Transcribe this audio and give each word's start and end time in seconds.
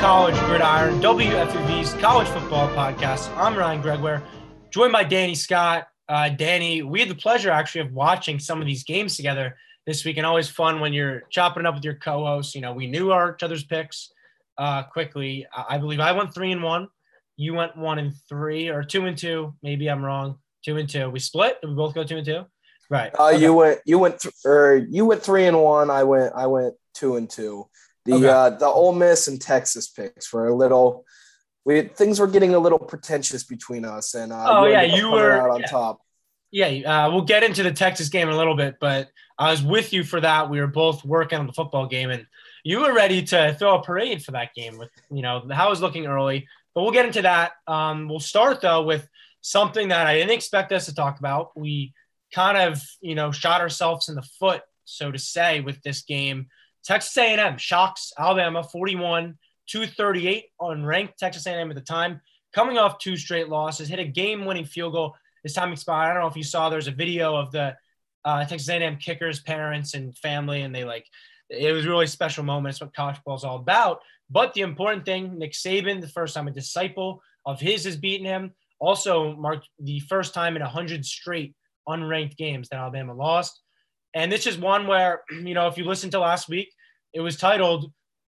College 0.00 0.38
Gridiron, 0.46 0.98
WFUV's 1.02 1.92
college 2.00 2.26
football 2.28 2.68
podcast. 2.70 3.28
I'm 3.36 3.54
Ryan 3.54 3.82
Gregoire, 3.82 4.22
joined 4.70 4.92
by 4.92 5.04
Danny 5.04 5.34
Scott. 5.34 5.88
Uh, 6.08 6.30
Danny, 6.30 6.82
we 6.82 7.00
had 7.00 7.10
the 7.10 7.14
pleasure 7.14 7.50
actually 7.50 7.82
of 7.82 7.92
watching 7.92 8.38
some 8.38 8.62
of 8.62 8.66
these 8.66 8.82
games 8.82 9.16
together 9.16 9.58
this 9.86 10.02
week, 10.06 10.16
and 10.16 10.24
always 10.24 10.48
fun 10.48 10.80
when 10.80 10.94
you're 10.94 11.24
chopping 11.28 11.64
it 11.64 11.66
up 11.66 11.74
with 11.74 11.84
your 11.84 11.96
co-hosts. 11.96 12.54
You 12.54 12.62
know, 12.62 12.72
we 12.72 12.86
knew 12.86 13.12
our 13.12 13.34
each 13.34 13.42
other's 13.42 13.62
picks 13.62 14.10
uh, 14.56 14.84
quickly. 14.84 15.46
I 15.54 15.76
believe 15.76 16.00
I 16.00 16.12
went 16.12 16.32
three 16.32 16.50
and 16.50 16.62
one, 16.62 16.88
you 17.36 17.52
went 17.52 17.76
one 17.76 17.98
and 17.98 18.14
three, 18.26 18.68
or 18.68 18.82
two 18.82 19.04
and 19.04 19.18
two. 19.18 19.54
Maybe 19.62 19.90
I'm 19.90 20.02
wrong. 20.02 20.38
Two 20.64 20.78
and 20.78 20.88
two. 20.88 21.10
We 21.10 21.18
split. 21.18 21.60
Did 21.60 21.68
we 21.68 21.76
both 21.76 21.94
go 21.94 22.04
two 22.04 22.16
and 22.16 22.24
two? 22.24 22.46
Right. 22.88 23.12
Uh, 23.18 23.28
okay. 23.28 23.42
You 23.42 23.52
went. 23.52 23.80
You 23.84 23.98
went. 23.98 24.20
Th- 24.20 24.34
or 24.46 24.76
you 24.76 25.04
went 25.04 25.22
three 25.22 25.46
and 25.46 25.60
one. 25.60 25.90
I 25.90 26.04
went. 26.04 26.32
I 26.34 26.46
went 26.46 26.74
two 26.94 27.16
and 27.16 27.28
two. 27.28 27.66
The 28.04 28.14
okay. 28.14 28.28
uh, 28.28 28.50
the 28.50 28.66
Ole 28.66 28.92
Miss 28.92 29.28
and 29.28 29.40
Texas 29.40 29.88
picks 29.88 30.32
were 30.32 30.48
a 30.48 30.54
little. 30.54 31.04
We 31.64 31.82
things 31.82 32.18
were 32.18 32.26
getting 32.26 32.54
a 32.54 32.58
little 32.58 32.78
pretentious 32.78 33.44
between 33.44 33.84
us, 33.84 34.14
and 34.14 34.32
uh, 34.32 34.46
oh 34.48 34.66
yeah, 34.66 34.82
you 34.82 35.10
were 35.10 35.32
out 35.32 35.50
on 35.50 35.60
yeah. 35.60 35.66
top. 35.66 36.00
Yeah, 36.50 36.66
uh, 37.06 37.10
we'll 37.10 37.22
get 37.22 37.44
into 37.44 37.62
the 37.62 37.72
Texas 37.72 38.08
game 38.08 38.28
in 38.28 38.34
a 38.34 38.38
little 38.38 38.56
bit, 38.56 38.76
but 38.80 39.08
I 39.38 39.50
was 39.50 39.62
with 39.62 39.92
you 39.92 40.02
for 40.02 40.20
that. 40.20 40.50
We 40.50 40.60
were 40.60 40.66
both 40.66 41.04
working 41.04 41.38
on 41.38 41.46
the 41.46 41.52
football 41.52 41.86
game, 41.86 42.10
and 42.10 42.26
you 42.64 42.80
were 42.80 42.92
ready 42.92 43.22
to 43.22 43.54
throw 43.58 43.78
a 43.78 43.82
parade 43.82 44.24
for 44.24 44.32
that 44.32 44.54
game. 44.54 44.78
With 44.78 44.90
you 45.10 45.22
know 45.22 45.46
how 45.50 45.66
it 45.66 45.70
was 45.70 45.82
looking 45.82 46.06
early, 46.06 46.48
but 46.74 46.82
we'll 46.82 46.92
get 46.92 47.06
into 47.06 47.22
that. 47.22 47.52
Um, 47.66 48.08
we'll 48.08 48.20
start 48.20 48.62
though 48.62 48.82
with 48.82 49.06
something 49.42 49.88
that 49.88 50.06
I 50.06 50.14
didn't 50.14 50.32
expect 50.32 50.72
us 50.72 50.86
to 50.86 50.94
talk 50.94 51.18
about. 51.18 51.50
We 51.54 51.92
kind 52.32 52.56
of 52.56 52.82
you 53.02 53.14
know 53.14 53.30
shot 53.30 53.60
ourselves 53.60 54.08
in 54.08 54.14
the 54.14 54.22
foot, 54.22 54.62
so 54.86 55.12
to 55.12 55.18
say, 55.18 55.60
with 55.60 55.82
this 55.82 56.02
game 56.02 56.46
Texas 56.84 57.16
A&M 57.16 57.58
shocks 57.58 58.12
Alabama 58.18 58.62
41 58.62 59.36
238 59.68 60.44
on 60.58 60.84
ranked 60.84 61.18
Texas 61.18 61.46
A&M 61.46 61.70
at 61.70 61.76
the 61.76 61.80
time, 61.80 62.20
coming 62.52 62.78
off 62.78 62.98
two 62.98 63.16
straight 63.16 63.48
losses, 63.48 63.88
hit 63.88 63.98
a 63.98 64.04
game-winning 64.04 64.64
field 64.64 64.92
goal. 64.92 65.14
This 65.42 65.54
time 65.54 65.72
expired. 65.72 66.10
I 66.10 66.14
don't 66.14 66.22
know 66.22 66.28
if 66.28 66.36
you 66.36 66.42
saw. 66.42 66.68
There's 66.68 66.88
a 66.88 66.92
video 66.92 67.34
of 67.36 67.50
the 67.50 67.76
uh, 68.24 68.44
Texas 68.44 68.68
A&M 68.68 68.96
kickers' 68.96 69.40
parents 69.40 69.94
and 69.94 70.16
family, 70.18 70.62
and 70.62 70.74
they 70.74 70.84
like 70.84 71.06
it 71.48 71.72
was 71.72 71.86
really 71.86 72.06
special 72.06 72.44
moment. 72.44 72.72
It's 72.72 72.80
what 72.80 72.94
college 72.94 73.16
ball 73.24 73.36
is 73.36 73.44
all 73.44 73.56
about. 73.56 74.00
But 74.28 74.54
the 74.54 74.60
important 74.60 75.04
thing, 75.04 75.38
Nick 75.38 75.52
Saban, 75.52 76.00
the 76.00 76.08
first 76.08 76.34
time 76.34 76.46
a 76.46 76.52
disciple 76.52 77.22
of 77.44 77.60
his 77.60 77.84
has 77.84 77.96
beaten 77.96 78.26
him, 78.26 78.52
also 78.78 79.34
marked 79.36 79.68
the 79.80 80.00
first 80.00 80.32
time 80.32 80.56
in 80.56 80.62
100 80.62 81.04
straight 81.04 81.54
unranked 81.88 82.36
games 82.36 82.68
that 82.68 82.78
Alabama 82.78 83.14
lost. 83.14 83.60
And 84.14 84.30
this 84.30 84.46
is 84.46 84.58
one 84.58 84.86
where, 84.86 85.22
you 85.30 85.54
know, 85.54 85.66
if 85.68 85.78
you 85.78 85.84
listen 85.84 86.10
to 86.10 86.20
last 86.20 86.48
week, 86.48 86.72
it 87.12 87.20
was 87.20 87.36
titled 87.36 87.92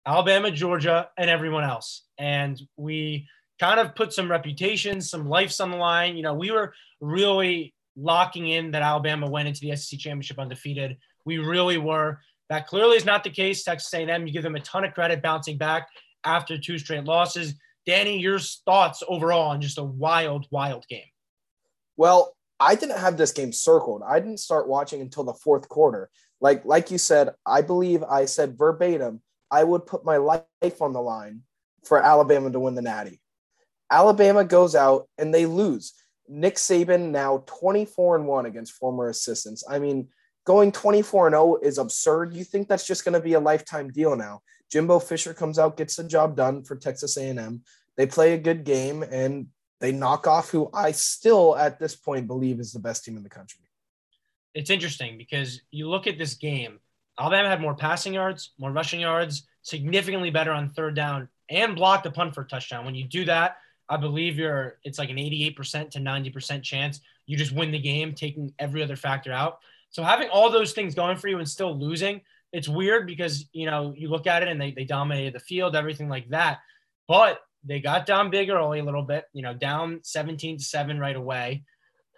Alabama, 0.06 0.52
Georgia, 0.52 1.10
and 1.18 1.30
everyone 1.30 1.64
else. 1.64 2.04
And 2.18 2.60
we 2.78 3.28
kind 3.60 3.80
of 3.80 3.96
put 3.96 4.14
some 4.14 4.30
reputations, 4.30 5.10
some 5.10 5.30
lives 5.30 5.60
on 5.60 5.72
the 5.72 5.78
line. 5.78 6.18
You 6.18 6.24
know, 6.24 6.34
we 6.34 6.52
were 6.52 6.74
really 7.00 7.74
locking 7.96 8.48
in 8.48 8.72
that 8.72 8.82
Alabama 8.82 9.30
went 9.30 9.48
into 9.48 9.62
the 9.62 9.76
SEC 9.76 10.00
championship 10.00 10.40
undefeated. 10.40 10.98
We 11.26 11.38
really 11.38 11.78
were. 11.78 12.20
That 12.50 12.68
clearly 12.68 12.98
is 12.98 13.06
not 13.06 13.24
the 13.24 13.30
case. 13.30 13.64
Texas 13.64 13.94
A&M, 13.94 14.28
you 14.28 14.34
give 14.34 14.44
them 14.44 14.56
a 14.56 14.60
ton 14.62 14.84
of 14.84 14.94
credit 14.94 15.22
bouncing 15.22 15.58
back 15.58 15.88
after 16.24 16.58
two 16.58 16.78
straight 16.78 17.06
losses. 17.06 17.54
Danny, 17.86 18.20
your 18.20 18.40
thoughts 18.40 19.04
overall 19.08 19.50
on 19.52 19.62
just 19.62 19.78
a 19.78 19.84
wild, 19.84 20.48
wild 20.52 20.88
game? 20.88 21.06
Well, 21.98 22.36
I 22.62 22.76
didn't 22.76 23.00
have 23.00 23.18
this 23.18 23.32
game 23.32 23.52
circled. 23.52 24.04
I 24.08 24.20
didn't 24.20 24.40
start 24.40 24.68
watching 24.68 25.02
until 25.02 25.24
the 25.24 25.34
fourth 25.34 25.68
quarter. 25.68 26.12
Like 26.40 26.64
like 26.64 26.92
you 26.92 27.00
said, 27.00 27.30
I 27.44 27.62
believe 27.62 28.04
I 28.04 28.26
said 28.26 28.58
verbatim, 28.58 29.22
I 29.50 29.64
would 29.64 29.88
put 29.88 30.06
my 30.06 30.18
life 30.18 30.80
on 30.80 30.94
the 30.94 31.02
line 31.02 31.42
for 31.84 31.98
Alabama 31.98 32.52
to 32.52 32.60
win 32.60 32.76
the 32.76 32.84
Natty. 32.84 33.20
Alabama 33.92 34.46
goes 34.46 34.76
out 34.76 35.10
and 35.18 35.34
they 35.34 35.48
lose. 35.48 35.94
Nick 36.30 36.56
Saban 36.56 37.10
now 37.10 37.44
24 37.48 38.18
and 38.18 38.28
1 38.28 38.46
against 38.46 38.74
former 38.74 39.10
assistants. 39.10 39.64
I 39.68 39.80
mean, 39.80 40.08
going 40.46 40.72
24 40.72 41.28
and 41.28 41.34
0 41.34 41.58
is 41.64 41.80
absurd. 41.80 42.34
You 42.34 42.44
think 42.44 42.68
that's 42.68 42.88
just 42.88 43.04
going 43.04 43.14
to 43.14 43.20
be 43.20 43.34
a 43.34 43.40
lifetime 43.40 43.90
deal 43.90 44.16
now. 44.16 44.42
Jimbo 44.72 45.00
Fisher 45.00 45.34
comes 45.34 45.60
out, 45.60 45.78
gets 45.78 45.96
the 45.96 46.04
job 46.04 46.38
done 46.38 46.64
for 46.64 46.76
Texas 46.76 47.18
A&M. 47.18 47.64
They 47.98 48.06
play 48.06 48.34
a 48.34 48.38
good 48.38 48.64
game 48.64 49.04
and 49.04 49.48
they 49.82 49.92
knock 49.92 50.28
off 50.28 50.50
who 50.50 50.70
I 50.74 50.92
still 50.92 51.56
at 51.58 51.80
this 51.80 51.96
point 51.96 52.28
believe 52.28 52.60
is 52.60 52.72
the 52.72 52.80
best 52.80 53.04
team 53.04 53.18
in 53.18 53.24
the 53.24 53.30
country. 53.30 53.60
It's 54.54 54.70
interesting 54.70 55.18
because 55.18 55.62
you 55.72 55.90
look 55.90 56.08
at 56.08 56.18
this 56.18 56.36
game, 56.36 56.80
Alabama 57.20 57.50
had 57.50 57.62
more 57.62 57.76
passing 57.76 58.14
yards, 58.14 58.52
more 58.58 58.72
rushing 58.72 59.00
yards, 59.02 59.48
significantly 59.64 60.30
better 60.30 60.52
on 60.52 60.70
third 60.70 60.96
down, 60.96 61.28
and 61.50 61.76
blocked 61.76 62.06
a 62.06 62.12
punt 62.12 62.34
for 62.34 62.42
a 62.42 62.48
touchdown. 62.48 62.86
When 62.86 62.96
you 62.96 63.06
do 63.06 63.26
that, 63.26 63.58
I 63.90 63.98
believe 63.98 64.38
you're 64.38 64.78
it's 64.84 65.00
like 65.00 65.10
an 65.10 65.18
88% 65.18 65.92
to 65.92 66.00
90% 66.00 66.64
chance 66.64 67.02
you 67.26 67.38
just 67.38 67.54
win 67.54 67.72
the 67.72 67.80
game, 67.80 68.14
taking 68.14 68.54
every 68.60 68.84
other 68.84 68.96
factor 68.96 69.32
out. 69.32 69.60
So 69.90 70.04
having 70.04 70.30
all 70.30 70.50
those 70.50 70.74
things 70.74 70.96
going 70.96 71.18
for 71.18 71.28
you 71.28 71.38
and 71.40 71.48
still 71.48 71.78
losing, 71.78 72.22
it's 72.52 72.68
weird 72.68 73.08
because 73.08 73.46
you 73.54 73.66
know 73.66 73.94
you 73.96 74.10
look 74.10 74.28
at 74.28 74.44
it 74.44 74.50
and 74.50 74.60
they, 74.60 74.72
they 74.72 74.84
dominated 74.84 75.34
the 75.34 75.40
field, 75.40 75.76
everything 75.76 76.10
like 76.10 76.30
that. 76.30 76.60
But 77.08 77.42
they 77.64 77.80
got 77.80 78.06
down 78.06 78.30
big 78.30 78.50
early 78.50 78.80
a 78.80 78.84
little 78.84 79.04
bit, 79.04 79.26
you 79.34 79.42
know, 79.42 79.54
down 79.54 80.00
17 80.04 80.58
to 80.58 80.64
7 80.64 81.00
right 81.00 81.16
away. 81.16 81.64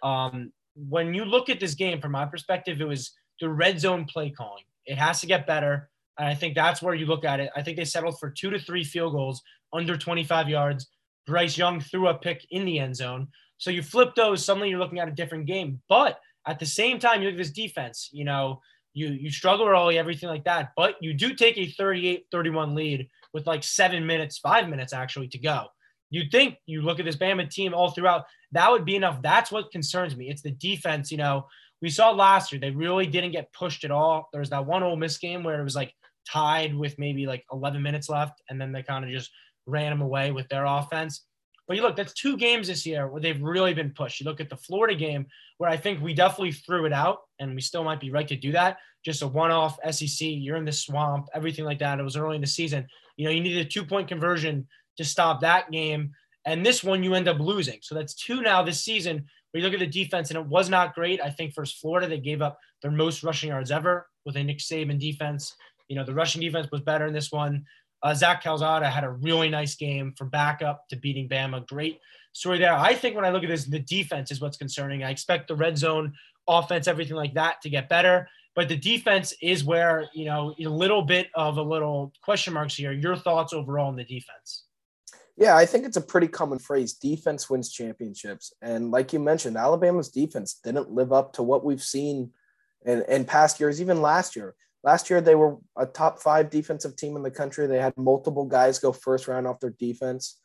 Um, 0.02 0.52
when 0.74 1.14
you 1.14 1.24
look 1.24 1.48
at 1.48 1.60
this 1.60 1.74
game 1.74 2.00
from 2.00 2.12
my 2.12 2.24
perspective, 2.24 2.80
it 2.80 2.88
was 2.88 3.12
the 3.40 3.48
red 3.48 3.80
zone 3.80 4.06
play 4.06 4.30
calling. 4.30 4.64
It 4.86 4.98
has 4.98 5.20
to 5.20 5.26
get 5.26 5.46
better. 5.46 5.90
And 6.18 6.28
I 6.28 6.34
think 6.34 6.54
that's 6.54 6.82
where 6.82 6.94
you 6.94 7.06
look 7.06 7.24
at 7.24 7.40
it. 7.40 7.50
I 7.56 7.62
think 7.62 7.76
they 7.76 7.84
settled 7.84 8.18
for 8.18 8.30
two 8.30 8.50
to 8.50 8.58
three 8.58 8.84
field 8.84 9.12
goals 9.12 9.42
under 9.72 9.96
25 9.96 10.48
yards. 10.48 10.88
Bryce 11.26 11.56
Young 11.56 11.80
threw 11.80 12.08
a 12.08 12.14
pick 12.14 12.46
in 12.50 12.64
the 12.64 12.78
end 12.78 12.96
zone. 12.96 13.28
So 13.58 13.70
you 13.70 13.82
flip 13.82 14.14
those, 14.14 14.44
suddenly 14.44 14.68
you're 14.68 14.78
looking 14.78 14.98
at 14.98 15.08
a 15.08 15.12
different 15.12 15.46
game. 15.46 15.80
But 15.88 16.20
at 16.46 16.58
the 16.58 16.66
same 16.66 16.98
time, 16.98 17.22
you 17.22 17.28
look 17.28 17.34
at 17.34 17.38
this 17.38 17.50
defense, 17.50 18.10
you 18.12 18.24
know, 18.24 18.60
you 18.92 19.08
you 19.08 19.30
struggle 19.30 19.66
early, 19.66 19.98
everything 19.98 20.28
like 20.28 20.44
that. 20.44 20.72
But 20.76 20.96
you 21.00 21.14
do 21.14 21.34
take 21.34 21.56
a 21.58 21.66
38-31 21.66 22.74
lead 22.74 23.08
with 23.34 23.46
like 23.46 23.62
seven 23.62 24.06
minutes, 24.06 24.38
five 24.38 24.68
minutes 24.68 24.94
actually 24.94 25.28
to 25.28 25.38
go. 25.38 25.66
You'd 26.10 26.30
think 26.30 26.56
you 26.66 26.80
look 26.80 27.00
at 27.00 27.04
this 27.04 27.16
Bama 27.16 27.50
team 27.50 27.74
all 27.74 27.90
throughout, 27.90 28.24
that 28.52 28.70
would 28.70 28.84
be 28.84 28.94
enough. 28.96 29.20
That's 29.20 29.50
what 29.50 29.72
concerns 29.72 30.16
me. 30.16 30.30
It's 30.30 30.42
the 30.42 30.52
defense. 30.52 31.10
You 31.10 31.18
know, 31.18 31.46
we 31.82 31.90
saw 31.90 32.10
last 32.10 32.52
year, 32.52 32.60
they 32.60 32.70
really 32.70 33.06
didn't 33.06 33.32
get 33.32 33.52
pushed 33.52 33.84
at 33.84 33.90
all. 33.90 34.28
There 34.32 34.40
was 34.40 34.50
that 34.50 34.64
one 34.64 34.82
Ole 34.82 34.96
Miss 34.96 35.18
game 35.18 35.42
where 35.42 35.60
it 35.60 35.64
was 35.64 35.74
like 35.74 35.92
tied 36.26 36.74
with 36.74 36.98
maybe 36.98 37.26
like 37.26 37.44
11 37.52 37.82
minutes 37.82 38.08
left, 38.08 38.40
and 38.48 38.60
then 38.60 38.72
they 38.72 38.82
kind 38.82 39.04
of 39.04 39.10
just 39.10 39.30
ran 39.66 39.90
them 39.90 40.00
away 40.00 40.30
with 40.30 40.48
their 40.48 40.64
offense. 40.64 41.26
But 41.66 41.76
you 41.76 41.82
look, 41.82 41.96
that's 41.96 42.12
two 42.12 42.36
games 42.36 42.68
this 42.68 42.84
year 42.84 43.08
where 43.08 43.20
they've 43.20 43.42
really 43.42 43.74
been 43.74 43.90
pushed. 43.90 44.20
You 44.20 44.26
look 44.26 44.40
at 44.40 44.50
the 44.50 44.56
Florida 44.56 44.94
game 44.94 45.26
where 45.58 45.70
I 45.70 45.76
think 45.76 46.00
we 46.00 46.14
definitely 46.14 46.52
threw 46.52 46.84
it 46.84 46.92
out, 46.92 47.18
and 47.40 47.54
we 47.54 47.60
still 47.60 47.84
might 47.84 48.00
be 48.00 48.10
right 48.10 48.28
to 48.28 48.36
do 48.36 48.52
that. 48.52 48.78
Just 49.04 49.22
a 49.22 49.26
one-off 49.26 49.78
SEC, 49.90 50.20
you're 50.20 50.56
in 50.56 50.64
the 50.64 50.72
swamp, 50.72 51.26
everything 51.34 51.64
like 51.64 51.78
that. 51.78 51.98
It 51.98 52.02
was 52.04 52.16
early 52.16 52.36
in 52.36 52.40
the 52.40 52.46
season. 52.46 52.86
You 53.16 53.26
know, 53.26 53.30
you 53.30 53.40
needed 53.40 53.66
a 53.66 53.68
two 53.68 53.84
point 53.84 54.08
conversion 54.08 54.66
to 54.96 55.04
stop 55.04 55.40
that 55.40 55.70
game. 55.70 56.12
And 56.46 56.64
this 56.64 56.84
one 56.84 57.02
you 57.02 57.14
end 57.14 57.28
up 57.28 57.40
losing. 57.40 57.78
So 57.82 57.94
that's 57.94 58.14
two 58.14 58.42
now 58.42 58.62
this 58.62 58.82
season. 58.82 59.24
Where 59.50 59.60
you 59.60 59.64
look 59.64 59.74
at 59.74 59.80
the 59.80 59.86
defense, 59.86 60.30
and 60.30 60.38
it 60.38 60.46
was 60.46 60.68
not 60.68 60.96
great. 60.96 61.20
I 61.20 61.30
think 61.30 61.54
for 61.54 61.64
Florida, 61.64 62.08
they 62.08 62.18
gave 62.18 62.42
up 62.42 62.58
their 62.82 62.90
most 62.90 63.22
rushing 63.22 63.50
yards 63.50 63.70
ever 63.70 64.08
with 64.26 64.36
a 64.36 64.42
Nick 64.42 64.58
Saban 64.58 64.98
defense. 64.98 65.54
You 65.88 65.96
know, 65.96 66.04
the 66.04 66.14
rushing 66.14 66.40
defense 66.40 66.68
was 66.72 66.80
better 66.80 67.06
in 67.06 67.14
this 67.14 67.30
one. 67.30 67.64
Uh, 68.02 68.14
Zach 68.14 68.42
Calzada 68.42 68.90
had 68.90 69.04
a 69.04 69.10
really 69.10 69.48
nice 69.48 69.76
game 69.76 70.12
from 70.18 70.28
backup 70.28 70.88
to 70.88 70.96
beating 70.96 71.28
Bama. 71.28 71.66
Great 71.66 72.00
story 72.32 72.58
there. 72.58 72.74
I 72.74 72.94
think 72.94 73.16
when 73.16 73.24
I 73.24 73.30
look 73.30 73.44
at 73.44 73.48
this, 73.48 73.64
the 73.64 73.78
defense 73.78 74.30
is 74.30 74.40
what's 74.40 74.56
concerning. 74.56 75.04
I 75.04 75.10
expect 75.10 75.48
the 75.48 75.56
red 75.56 75.78
zone 75.78 76.14
offense, 76.48 76.88
everything 76.88 77.16
like 77.16 77.34
that 77.34 77.62
to 77.62 77.70
get 77.70 77.88
better. 77.88 78.28
But 78.54 78.68
the 78.68 78.76
defense 78.76 79.34
is 79.42 79.64
where, 79.64 80.08
you 80.12 80.26
know, 80.26 80.54
a 80.58 80.68
little 80.68 81.02
bit 81.02 81.28
of 81.34 81.56
a 81.56 81.62
little 81.62 82.12
question 82.22 82.54
marks 82.54 82.76
here. 82.76 82.92
Your 82.92 83.16
thoughts 83.16 83.52
overall 83.52 83.88
on 83.88 83.96
the 83.96 84.04
defense? 84.04 84.64
Yeah, 85.36 85.56
I 85.56 85.66
think 85.66 85.84
it's 85.84 85.96
a 85.96 86.00
pretty 86.00 86.28
common 86.28 86.60
phrase. 86.60 86.94
Defense 86.94 87.50
wins 87.50 87.72
championships. 87.72 88.52
And 88.62 88.92
like 88.92 89.12
you 89.12 89.18
mentioned, 89.18 89.56
Alabama's 89.56 90.08
defense 90.08 90.60
didn't 90.62 90.92
live 90.92 91.12
up 91.12 91.32
to 91.34 91.42
what 91.42 91.64
we've 91.64 91.82
seen 91.82 92.30
in, 92.86 93.02
in 93.08 93.24
past 93.24 93.58
years, 93.58 93.80
even 93.80 94.00
last 94.00 94.36
year. 94.36 94.54
Last 94.84 95.10
year, 95.10 95.20
they 95.20 95.34
were 95.34 95.56
a 95.76 95.86
top 95.86 96.20
five 96.20 96.50
defensive 96.50 96.94
team 96.94 97.16
in 97.16 97.22
the 97.22 97.30
country. 97.30 97.66
They 97.66 97.80
had 97.80 97.96
multiple 97.96 98.44
guys 98.44 98.78
go 98.78 98.92
first 98.92 99.26
round 99.26 99.46
off 99.46 99.58
their 99.58 99.74
defense. 99.80 100.38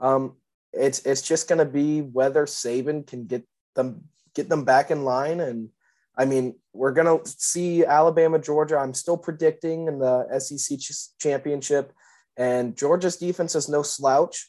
Um, 0.00 0.36
it's 0.72 0.98
it's 1.06 1.22
just 1.22 1.48
going 1.48 1.60
to 1.60 1.64
be 1.64 2.00
whether 2.00 2.44
Saban 2.46 3.06
can 3.06 3.26
get 3.26 3.46
them 3.76 4.02
get 4.34 4.48
them 4.48 4.64
back 4.64 4.90
in 4.90 5.04
line 5.04 5.40
and 5.40 5.68
I 6.16 6.24
mean, 6.24 6.54
we're 6.72 6.92
going 6.92 7.06
to 7.06 7.28
see 7.28 7.84
Alabama, 7.84 8.38
Georgia. 8.38 8.78
I'm 8.78 8.94
still 8.94 9.16
predicting 9.16 9.88
in 9.88 9.98
the 9.98 10.38
SEC 10.38 10.78
championship, 11.18 11.92
and 12.36 12.76
Georgia's 12.76 13.16
defense 13.16 13.54
is 13.54 13.68
no 13.68 13.82
slouch. 13.82 14.48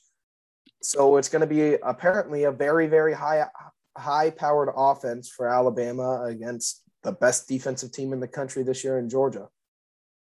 So 0.81 1.17
it's 1.17 1.29
going 1.29 1.41
to 1.41 1.47
be 1.47 1.75
apparently 1.83 2.44
a 2.44 2.51
very, 2.51 2.88
very 2.88 3.13
high, 3.13 3.45
high 3.97 4.29
powered 4.29 4.69
offense 4.75 5.29
for 5.29 5.47
Alabama 5.47 6.23
against 6.25 6.83
the 7.01 7.12
best 7.12 7.47
defensive 7.47 7.91
team 7.91 8.13
in 8.13 8.19
the 8.19 8.27
country 8.27 8.61
this 8.63 8.83
year 8.83 9.00
in 9.00 9.09
Georgia. 9.09 9.47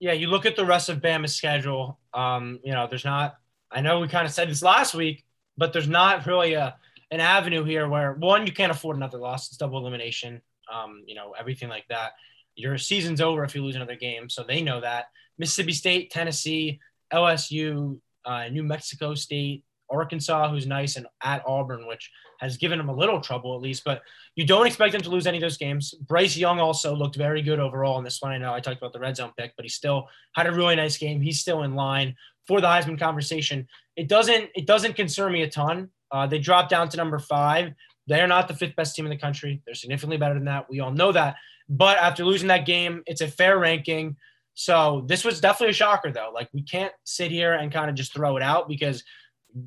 Yeah, 0.01 0.13
you 0.13 0.29
look 0.29 0.47
at 0.47 0.57
the 0.57 0.65
rest 0.65 0.89
of 0.89 0.99
Bama's 0.99 1.35
schedule. 1.35 2.01
Um, 2.15 2.59
you 2.65 2.73
know, 2.73 2.87
there's 2.89 3.05
not 3.05 3.37
I 3.71 3.81
know 3.81 4.01
we 4.01 4.09
kind 4.09 4.27
of 4.27 4.33
said 4.33 4.51
this 4.51 4.63
last 4.63 4.95
week, 4.95 5.25
but 5.57 5.73
there's 5.73 5.89
not 5.89 6.27
really 6.27 6.55
a 6.55 6.77
an 7.13 7.21
avenue 7.21 7.65
here 7.65 7.89
where 7.89 8.15
one 8.15 8.47
you 8.47 8.53
can't 8.53 8.73
afford 8.73 8.97
another 8.97 9.19
loss. 9.19 9.49
It's 9.49 9.57
double 9.57 9.79
elimination. 9.79 10.43
Um, 10.73 11.03
you 11.07 11.15
know 11.15 11.35
everything 11.39 11.69
like 11.69 11.87
that. 11.89 12.13
Your 12.55 12.79
season's 12.79 13.21
over 13.21 13.45
if 13.45 13.55
you 13.55 13.65
lose 13.65 13.77
another 13.77 13.97
game, 13.97 14.29
so 14.29 14.43
they 14.43 14.63
know 14.63 14.81
that. 14.81 15.07
Mississippi 15.39 15.73
State, 15.73 16.11
Tennessee, 16.11 16.81
LSU, 17.13 17.99
uh, 18.25 18.49
New 18.49 18.63
Mexico 18.63 19.15
State, 19.15 19.65
Arkansas, 19.91 20.51
who's 20.51 20.67
nice, 20.67 20.97
and 20.97 21.07
at 21.23 21.43
Auburn, 21.47 21.87
which 21.87 22.11
has 22.39 22.57
given 22.57 22.79
them 22.79 22.89
a 22.89 22.95
little 22.95 23.21
trouble 23.21 23.55
at 23.55 23.61
least. 23.61 23.85
But 23.85 24.03
you 24.37 24.47
don't 24.47 24.67
expect 24.67 24.93
them 24.93 25.03
to 25.03 25.11
lose 25.11 25.27
any 25.27 25.39
of 25.39 25.43
those 25.43 25.57
games. 25.57 25.95
Bryce 26.07 26.37
Young 26.37 26.61
also 26.61 26.95
looked 26.95 27.17
very 27.17 27.43
good 27.43 27.59
overall 27.59 27.99
in 27.99 28.05
this 28.05 28.21
one. 28.21 28.33
I 28.33 28.39
know 28.39 28.55
I 28.55 28.61
talked 28.61 28.79
about 28.79 28.93
the 28.93 29.01
red 29.01 29.17
zone 29.17 29.33
pick, 29.37 29.53
but 29.57 29.65
he 29.65 29.69
still 29.69 30.09
had 30.35 30.47
a 30.47 30.53
really 30.53 30.77
nice 30.77 30.97
game. 30.97 31.21
He's 31.21 31.41
still 31.41 31.63
in 31.63 31.75
line 31.75 32.15
for 32.47 32.61
the 32.61 32.67
Heisman 32.67 32.99
conversation. 32.99 33.67
It 33.97 34.09
doesn't 34.09 34.51
it 34.55 34.67
doesn't 34.67 34.95
concern 34.95 35.33
me 35.33 35.43
a 35.43 35.51
ton. 35.51 35.91
Uh, 36.13 36.27
they 36.27 36.39
dropped 36.39 36.71
down 36.71 36.89
to 36.89 36.97
number 36.97 37.19
five. 37.19 37.73
They're 38.07 38.27
not 38.27 38.49
the 38.49 38.55
fifth 38.55 38.77
best 38.77 38.97
team 38.97 39.07
in 39.07 39.11
the 39.11 39.17
country. 39.17 39.63
They're 39.65 39.75
significantly 39.75 40.17
better 40.17 40.35
than 40.35 40.47
that. 40.47 40.69
We 40.69 40.81
all 40.81 40.93
know 40.93 41.13
that. 41.13 41.37
But 41.69 41.99
after 41.99 42.25
losing 42.25 42.49
that 42.49 42.67
game, 42.67 43.03
it's 43.07 43.21
a 43.21 43.29
fair 43.29 43.59
ranking. 43.59 44.17
So 44.55 45.05
this 45.07 45.25
was 45.25 45.41
definitely 45.41 45.71
a 45.71 45.75
shocker, 45.75 46.11
though. 46.11 46.33
Like 46.35 46.49
we 46.53 46.63
can't 46.63 46.93
sit 47.05 47.31
here 47.31 47.53
and 47.55 47.73
kind 47.73 47.89
of 47.89 47.97
just 47.97 48.13
throw 48.13 48.37
it 48.37 48.43
out 48.43 48.69
because 48.69 49.05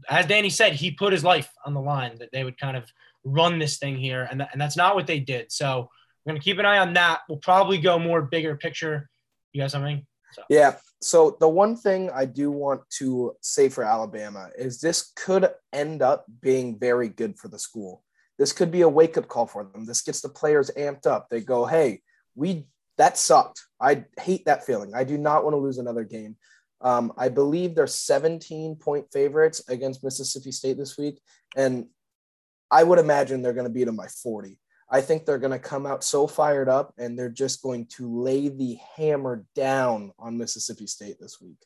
as 0.10 0.26
Danny 0.26 0.50
said, 0.50 0.74
he 0.74 0.92
put 0.92 1.14
his 1.14 1.24
life 1.24 1.50
on 1.66 1.74
the 1.74 1.82
line 1.82 2.18
that 2.20 2.30
they 2.32 2.44
would 2.44 2.58
kind 2.58 2.78
of 2.78 2.92
run 3.24 3.60
this 3.60 3.78
thing 3.78 3.98
here, 3.98 4.28
and, 4.30 4.40
th- 4.40 4.50
and 4.52 4.62
that's 4.62 4.78
not 4.78 4.96
what 4.96 5.08
they 5.08 5.20
did. 5.20 5.52
So 5.52 5.90
we're 6.26 6.32
gonna 6.32 6.42
keep 6.42 6.60
an 6.60 6.66
eye 6.66 6.80
on 6.80 6.94
that. 6.94 7.22
We'll 7.28 7.38
probably 7.38 7.78
go 7.78 8.00
more 8.00 8.22
bigger 8.22 8.56
picture. 8.56 9.10
You 9.52 9.62
got 9.62 9.72
something? 9.72 10.06
So. 10.34 10.44
Yeah. 10.50 10.76
So 11.02 11.38
the 11.40 11.50
one 11.50 11.76
thing 11.76 12.10
I 12.12 12.26
do 12.26 12.50
want 12.50 12.82
to 12.98 13.36
say 13.42 13.70
for 13.70 13.84
Alabama 13.84 14.50
is 14.58 14.80
this 14.80 15.12
could 15.16 15.50
end 15.74 16.02
up 16.02 16.26
being 16.42 16.80
very 16.80 17.10
good 17.10 17.38
for 17.38 17.50
the 17.50 17.60
school. 17.60 18.04
This 18.38 18.54
could 18.54 18.72
be 18.72 18.82
a 18.82 18.90
wake 18.90 19.18
up 19.18 19.28
call 19.28 19.46
for 19.46 19.64
them. 19.64 19.86
This 19.86 20.02
gets 20.02 20.22
the 20.22 20.30
players 20.30 20.72
amped 20.78 21.06
up. 21.06 21.30
They 21.30 21.42
go, 21.42 21.66
"Hey, 21.66 22.02
we 22.36 22.68
that 22.98 23.18
sucked. 23.18 23.66
I 23.80 24.06
hate 24.20 24.46
that 24.46 24.66
feeling. 24.66 24.94
I 24.94 25.04
do 25.04 25.18
not 25.18 25.44
want 25.44 25.54
to 25.54 25.60
lose 25.60 25.78
another 25.78 26.04
game." 26.04 26.38
Um, 26.82 27.14
I 27.18 27.30
believe 27.30 27.74
they're 27.76 27.88
17 27.88 28.76
point 28.76 29.08
favorites 29.12 29.64
against 29.70 30.04
Mississippi 30.04 30.52
State 30.52 30.78
this 30.78 30.98
week. 30.98 31.22
And 31.56 31.88
I 32.70 32.84
would 32.84 33.00
imagine 33.00 33.42
they're 33.42 33.54
going 33.54 33.68
to 33.68 33.74
beat 33.74 33.86
them 33.86 33.96
by 33.96 34.08
40. 34.08 34.60
I 34.90 35.02
think 35.02 35.26
they're 35.26 35.40
going 35.40 35.52
to 35.52 35.60
come 35.60 35.86
out 35.86 36.04
so 36.04 36.28
fired 36.28 36.68
up 36.68 36.94
and 36.98 37.18
they're 37.18 37.30
just 37.30 37.64
going 37.64 37.88
to 37.98 38.22
lay 38.22 38.50
the 38.50 38.78
hammer 38.96 39.46
down 39.56 40.12
on 40.20 40.38
Mississippi 40.38 40.86
State 40.86 41.18
this 41.20 41.40
week. 41.42 41.58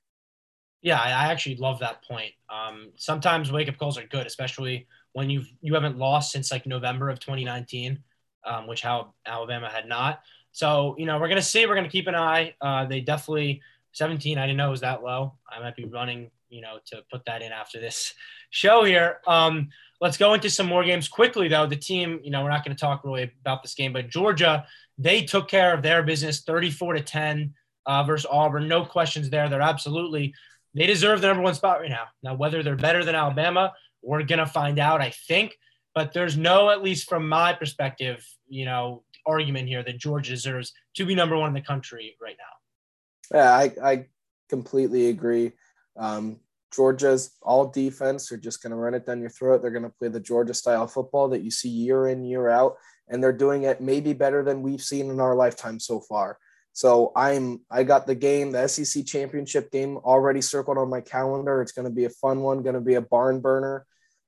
Yeah, 0.81 1.01
I 1.01 1.31
actually 1.31 1.55
love 1.55 1.79
that 1.79 2.03
point. 2.03 2.33
Um, 2.49 2.91
sometimes 2.95 3.51
wake 3.51 3.67
up 3.67 3.77
calls 3.77 3.97
are 3.97 4.05
good, 4.05 4.27
especially 4.27 4.87
when 5.17 5.31
you've 5.31 5.51
you 5.61 5.73
haven't 5.73 5.97
lost 5.97 6.31
since 6.31 6.51
like 6.51 6.67
November 6.67 7.09
of 7.09 7.19
2019, 7.19 7.97
um, 8.45 8.67
which 8.67 8.83
how 8.83 9.15
Alabama 9.25 9.67
had 9.67 9.87
not. 9.87 10.21
So 10.51 10.93
you 10.99 11.07
know 11.07 11.17
we're 11.19 11.27
gonna 11.27 11.41
see. 11.41 11.65
We're 11.65 11.73
gonna 11.73 11.89
keep 11.89 12.05
an 12.05 12.13
eye. 12.13 12.53
Uh, 12.61 12.85
they 12.85 13.01
definitely 13.01 13.63
17. 13.93 14.37
I 14.37 14.45
didn't 14.45 14.57
know 14.57 14.67
it 14.67 14.71
was 14.71 14.81
that 14.81 15.01
low. 15.01 15.33
I 15.51 15.59
might 15.59 15.75
be 15.75 15.85
running, 15.85 16.29
you 16.49 16.61
know, 16.61 16.77
to 16.91 17.03
put 17.11 17.25
that 17.25 17.41
in 17.41 17.51
after 17.51 17.79
this 17.79 18.13
show 18.51 18.83
here. 18.83 19.21
Um, 19.25 19.69
let's 19.99 20.17
go 20.17 20.35
into 20.35 20.51
some 20.51 20.67
more 20.67 20.83
games 20.83 21.07
quickly, 21.07 21.47
though. 21.47 21.65
The 21.65 21.75
team, 21.75 22.19
you 22.23 22.29
know, 22.29 22.43
we're 22.43 22.51
not 22.51 22.63
to 22.77 22.79
talk 22.79 23.03
really 23.03 23.31
about 23.41 23.63
this 23.63 23.73
game, 23.73 23.93
but 23.93 24.09
Georgia, 24.09 24.67
they 24.99 25.23
took 25.23 25.47
care 25.47 25.73
of 25.73 25.81
their 25.81 26.03
business 26.03 26.41
34 26.41 26.93
to 26.93 27.01
10 27.01 27.55
uh, 27.87 28.03
versus 28.03 28.27
Auburn. 28.29 28.67
No 28.67 28.85
questions 28.85 29.31
there. 29.31 29.49
They're 29.49 29.61
absolutely, 29.61 30.35
they 30.75 30.85
deserve 30.85 31.21
the 31.21 31.27
number 31.27 31.41
one 31.41 31.55
spot 31.55 31.79
right 31.79 31.89
now. 31.89 32.05
Now, 32.21 32.35
whether 32.35 32.61
they're 32.61 32.75
better 32.75 33.03
than 33.03 33.15
Alabama, 33.15 33.73
we're 34.01 34.23
going 34.23 34.39
to 34.39 34.45
find 34.45 34.79
out, 34.79 35.01
I 35.01 35.11
think. 35.27 35.55
But 35.93 36.13
there's 36.13 36.37
no, 36.37 36.69
at 36.69 36.83
least 36.83 37.09
from 37.09 37.27
my 37.27 37.53
perspective, 37.53 38.25
you 38.47 38.65
know, 38.65 39.03
argument 39.25 39.67
here 39.67 39.83
that 39.83 39.97
Georgia 39.97 40.31
deserves 40.31 40.71
to 40.95 41.05
be 41.05 41.15
number 41.15 41.35
one 41.35 41.49
in 41.49 41.53
the 41.53 41.61
country 41.61 42.15
right 42.21 42.35
now. 42.37 43.37
Yeah, 43.37 43.51
I, 43.51 43.71
I 43.83 44.05
completely 44.47 45.07
agree. 45.07 45.51
Um, 45.97 46.39
Georgia's 46.73 47.31
all 47.41 47.67
defense. 47.67 48.29
They're 48.29 48.37
just 48.37 48.61
going 48.61 48.71
to 48.71 48.77
run 48.77 48.93
it 48.93 49.05
down 49.05 49.21
your 49.21 49.29
throat. 49.29 49.61
They're 49.61 49.71
going 49.71 49.83
to 49.83 49.89
play 49.89 50.09
the 50.09 50.19
Georgia 50.19 50.53
style 50.53 50.87
football 50.87 51.29
that 51.29 51.41
you 51.41 51.51
see 51.51 51.69
year 51.69 52.07
in, 52.07 52.23
year 52.23 52.49
out. 52.49 52.75
And 53.07 53.23
they're 53.23 53.33
doing 53.33 53.63
it 53.63 53.81
maybe 53.81 54.13
better 54.13 54.43
than 54.43 54.61
we've 54.61 54.81
seen 54.81 55.09
in 55.09 55.19
our 55.19 55.33
lifetime 55.35 55.79
so 55.79 55.99
far. 56.01 56.37
So 56.77 57.11
I'm 57.15 57.61
I 57.71 57.81
got 57.81 58.05
the 58.05 58.13
game, 58.13 58.51
the 58.51 58.67
SEC 58.67 59.03
championship 59.03 59.71
game 59.71 59.97
already 59.97 60.41
circled 60.41 60.77
on 60.77 60.91
my 60.91 61.01
calendar. 61.01 61.59
It's 61.59 61.71
going 61.71 61.87
to 61.87 61.91
be 61.91 62.05
a 62.05 62.11
fun 62.11 62.41
one, 62.41 62.61
going 62.61 62.75
to 62.75 62.81
be 62.81 62.93
a 62.93 63.01
barn 63.01 63.39
burner. 63.39 63.83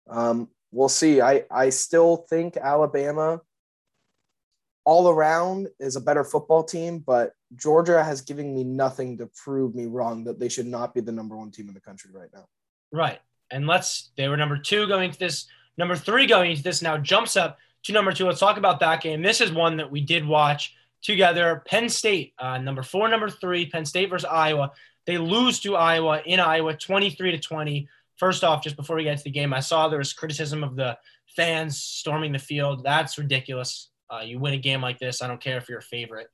Um, 0.10 0.50
we'll 0.72 0.90
see. 0.90 1.22
I 1.22 1.44
I 1.51 1.69
still 1.69 2.25
think 2.28 2.57
Alabama 2.57 3.42
all 4.84 5.10
around 5.10 5.68
is 5.80 5.96
a 5.96 6.01
better 6.01 6.24
football 6.24 6.63
team, 6.63 7.04
but 7.06 7.34
Georgia 7.56 8.04
has 8.04 8.22
given 8.22 8.56
me 8.56 8.63
nothing 8.63 9.19
to 9.19 9.30
prove 9.44 9.75
me 9.75 9.86
wrong 9.86 10.24
that 10.24 10.40
they 10.40 10.50
should 10.50 10.66
not 10.66 10.96
be 10.96 11.01
the 11.01 11.12
number 11.12 11.38
one 11.38 11.51
team 11.51 11.68
in 11.68 11.75
the 11.75 11.80
country 11.80 12.10
right 12.12 12.30
now. 12.34 12.48
Right. 12.92 13.19
And 13.51 13.68
let's, 13.68 14.10
they 14.18 14.28
were 14.28 14.38
number 14.38 14.57
two 14.57 14.88
going 14.88 15.12
to 15.12 15.19
this, 15.19 15.46
number 15.78 15.96
three 15.96 16.25
going 16.25 16.50
into 16.50 16.63
this 16.63 16.81
now 16.81 16.98
jumps 16.98 17.38
up 17.38 17.60
to 17.84 17.94
number 17.94 18.12
two. 18.12 18.25
Let's 18.25 18.40
talk 18.40 18.57
about 18.57 18.80
that 18.80 19.04
game. 19.04 19.22
This 19.22 19.40
is 19.40 19.51
one 19.51 19.78
that 19.78 19.92
we 19.92 20.01
did 20.01 20.25
watch 20.25 20.74
together. 21.01 21.63
Penn 21.66 21.90
State, 21.90 22.34
uh, 22.40 22.57
number 22.57 22.84
four, 22.84 23.07
number 23.10 23.30
three, 23.30 23.66
Penn 23.68 23.86
State 23.86 24.10
versus 24.10 24.28
Iowa. 24.30 24.72
They 25.06 25.18
lose 25.18 25.60
to 25.62 25.75
Iowa 25.75 26.22
in 26.25 26.40
Iowa 26.40 26.74
23 26.75 27.31
to 27.31 27.40
20. 27.40 27.88
First 28.18 28.44
off, 28.44 28.63
just 28.63 28.75
before 28.75 28.96
we 28.96 29.04
get 29.04 29.18
to 29.18 29.24
the 29.24 29.30
game, 29.30 29.54
I 29.54 29.60
saw 29.60 29.88
there 29.88 30.00
was 30.00 30.13
criticism 30.13 30.63
of 30.63 30.75
the 30.75 30.98
fans 31.36 31.81
storming 31.81 32.31
the 32.31 32.40
field. 32.40 32.84
That's 32.84 33.18
ridiculous. 33.18 33.90
Uh, 34.10 34.22
you 34.25 34.40
win 34.40 34.54
a 34.54 34.57
game 34.57 34.81
like 34.81 35.00
this. 35.00 35.22
I 35.22 35.28
don't 35.28 35.42
care 35.42 35.57
if 35.57 35.69
you're 35.69 35.80
a 35.80 35.84
favorite 35.84 36.28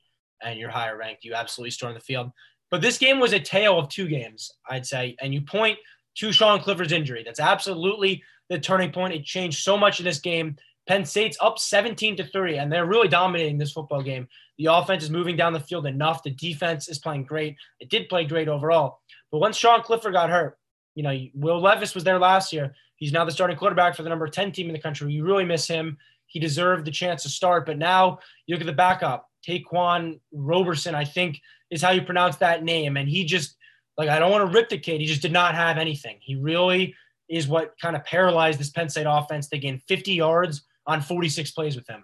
and 0.44 0.60
you're 0.60 0.70
higher 0.70 0.98
ranked. 0.98 1.24
You 1.24 1.34
absolutely 1.34 1.72
storm 1.72 1.94
the 1.94 2.00
field. 2.00 2.32
But 2.72 2.82
this 2.82 2.98
game 2.98 3.20
was 3.20 3.34
a 3.34 3.40
tale 3.40 3.78
of 3.78 3.90
two 3.90 4.08
games, 4.08 4.52
I'd 4.70 4.86
say. 4.86 5.16
And 5.22 5.34
you 5.34 5.42
point 5.42 5.78
to 6.16 6.32
Sean 6.32 6.60
Clifford's 6.60 6.92
injury. 6.92 7.24
That's 7.24 7.40
absolutely 7.40 8.24
the 8.50 8.60
turning 8.60 8.92
point. 8.92 9.14
It 9.14 9.24
changed 9.24 9.62
so 9.62 9.78
much 9.78 10.00
in 10.00 10.06
this 10.06 10.20
game. 10.20 10.56
Penn 10.88 11.06
State's 11.06 11.38
up 11.42 11.58
17 11.58 12.18
to 12.18 12.28
3, 12.28 12.58
and 12.58 12.72
they're 12.72 12.86
really 12.86 13.08
dominating 13.08 13.58
this 13.58 13.72
football 13.72 14.04
game. 14.04 14.28
The 14.58 14.68
offense 14.68 15.04
is 15.04 15.10
moving 15.10 15.36
down 15.36 15.54
the 15.54 15.60
field 15.60 15.86
enough. 15.86 16.24
The 16.24 16.32
defense 16.32 16.88
is 16.88 17.00
playing 17.00 17.26
great. 17.26 17.58
It 17.80 17.90
did 17.90 18.10
play 18.10 18.26
great 18.26 18.48
overall. 18.48 19.00
But 19.32 19.40
once 19.40 19.58
Sean 19.58 19.82
Clifford 19.82 20.14
got 20.14 20.30
hurt, 20.30 20.58
you 20.96 21.04
know, 21.04 21.18
Will 21.34 21.60
Levis 21.60 21.94
was 21.94 22.04
there 22.04 22.20
last 22.20 22.54
year. 22.54 22.74
He's 22.96 23.12
now 23.12 23.26
the 23.26 23.32
starting 23.32 23.58
quarterback 23.58 23.96
for 23.96 24.04
the 24.04 24.10
number 24.10 24.28
10 24.28 24.52
team 24.54 24.68
in 24.68 24.74
the 24.74 24.80
country. 24.80 25.12
You 25.12 25.26
really 25.26 25.44
miss 25.44 25.68
him. 25.68 25.98
He 26.28 26.40
deserved 26.40 26.86
the 26.86 26.92
chance 26.92 27.24
to 27.24 27.30
start, 27.30 27.66
but 27.66 27.78
now 27.78 28.20
you 28.48 28.56
look 28.56 28.62
at 28.62 28.68
the 28.68 28.74
backup. 28.74 29.30
Ta'Quan 29.46 30.20
Roberson, 30.32 30.96
I 30.96 31.06
think 31.06 31.40
is 31.70 31.82
how 31.82 31.92
you 31.92 32.02
pronounce 32.02 32.38
that 32.38 32.64
name. 32.64 32.98
And 32.98 33.08
he 33.08 33.26
just, 33.26 33.56
like, 33.98 34.10
I 34.10 34.20
don't 34.20 34.32
want 34.32 34.50
to 34.50 34.58
rip 34.58 34.70
the 34.70 34.78
kid. 34.78 35.02
He 35.02 35.08
just 35.08 35.22
did 35.22 35.32
not 35.34 35.56
have 35.56 35.78
anything. 35.78 36.18
He 36.22 36.36
really 36.36 36.96
is 37.30 37.48
what 37.48 37.76
kind 37.82 37.96
of 37.96 38.04
paralyzed 38.06 38.60
this 38.60 38.70
Penn 38.70 38.90
State 38.90 39.08
offense. 39.08 39.50
They 39.50 39.60
gained 39.60 39.84
50 39.88 40.14
yards 40.14 40.64
on 40.88 41.02
46 41.02 41.52
plays 41.52 41.76
with 41.76 41.88
him. 41.88 42.04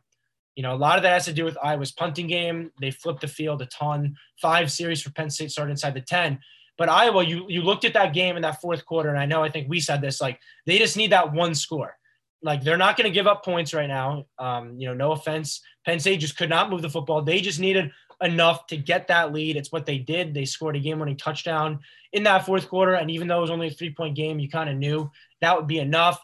You 0.56 0.64
know, 0.64 0.74
a 0.74 0.78
lot 0.78 0.98
of 0.98 1.04
that 1.04 1.14
has 1.14 1.26
to 1.26 1.34
do 1.34 1.46
with 1.46 1.58
Iowa's 1.64 1.92
punting 1.92 2.28
game. 2.28 2.72
They 2.80 2.92
flipped 2.92 3.22
the 3.22 3.28
field 3.28 3.62
a 3.62 3.66
ton. 3.68 4.16
Five 4.42 4.72
series 4.72 5.02
for 5.02 5.12
Penn 5.12 5.30
State 5.30 5.52
started 5.52 5.72
inside 5.72 5.94
the 5.94 6.02
10. 6.02 6.40
But 6.78 6.90
Iowa, 6.90 7.24
you 7.24 7.46
you 7.48 7.62
looked 7.62 7.86
at 7.86 7.94
that 7.94 8.14
game 8.14 8.36
in 8.36 8.42
that 8.42 8.60
fourth 8.62 8.86
quarter, 8.86 9.10
and 9.10 9.20
I 9.20 9.26
know 9.26 9.44
I 9.44 9.50
think 9.50 9.70
we 9.70 9.80
said 9.80 10.02
this, 10.02 10.20
like 10.20 10.40
they 10.66 10.78
just 10.78 10.98
need 10.98 11.12
that 11.12 11.32
one 11.32 11.54
score 11.54 11.96
like 12.44 12.64
they're 12.64 12.78
not 12.78 12.98
going 12.98 13.10
to 13.10 13.14
give 13.14 13.28
up 13.28 13.44
points 13.46 13.74
right 13.74 13.88
now. 13.88 14.26
Um, 14.40 14.76
you 14.78 14.88
know, 14.88 14.94
no 14.94 15.12
offense. 15.12 15.62
Penn 15.86 16.00
State 16.00 16.20
just 16.20 16.38
could 16.38 16.50
not 16.50 16.70
move 16.70 16.82
the 16.82 16.90
football. 16.90 17.22
They 17.22 17.42
just 17.42 17.60
needed 17.60 17.92
enough 18.22 18.68
to 18.68 18.78
get 18.78 19.08
that 19.08 19.34
lead. 19.34 19.58
It's 19.58 19.72
what 19.72 19.86
they 19.86 19.98
did. 19.98 20.34
They 20.34 20.46
scored 20.46 20.76
a 20.76 20.80
game-winning 20.80 21.18
touchdown 21.18 21.80
in 22.14 22.24
that 22.24 22.46
fourth 22.46 22.68
quarter, 22.68 22.94
and 22.94 23.10
even 23.10 23.28
though 23.28 23.40
it 23.40 23.42
was 23.42 23.52
only 23.52 23.68
a 23.68 23.72
three-point 23.72 24.16
game, 24.16 24.40
you 24.40 24.50
kind 24.50 24.70
of 24.70 24.76
knew 24.76 25.10
that 25.42 25.56
would 25.56 25.68
be 25.68 25.80
enough. 25.80 26.20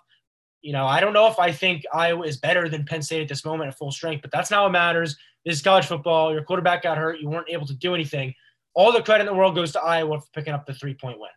You 0.67 0.73
know, 0.73 0.85
I 0.85 0.99
don't 0.99 1.13
know 1.13 1.27
if 1.27 1.39
I 1.39 1.51
think 1.51 1.83
Iowa 1.93 2.25
is 2.25 2.37
better 2.37 2.67
than 2.69 2.85
Penn 2.85 3.01
State 3.01 3.21
at 3.21 3.29
this 3.29 3.45
moment 3.45 3.69
at 3.69 3.77
full 3.77 3.91
strength, 3.91 4.21
but 4.21 4.31
that's 4.31 4.51
not 4.51 4.63
what 4.63 4.71
matters. 4.71 5.15
This 5.45 5.55
is 5.55 5.61
college 5.61 5.85
football. 5.85 6.33
Your 6.33 6.43
quarterback 6.43 6.83
got 6.83 6.97
hurt. 6.97 7.19
You 7.19 7.29
weren't 7.29 7.49
able 7.49 7.67
to 7.67 7.75
do 7.75 7.95
anything. 7.95 8.33
All 8.73 8.91
the 8.91 9.01
credit 9.01 9.21
in 9.21 9.27
the 9.27 9.33
world 9.33 9.55
goes 9.55 9.71
to 9.71 9.81
Iowa 9.81 10.19
for 10.19 10.27
picking 10.33 10.53
up 10.53 10.65
the 10.65 10.73
three-point 10.73 11.19
win. 11.19 11.29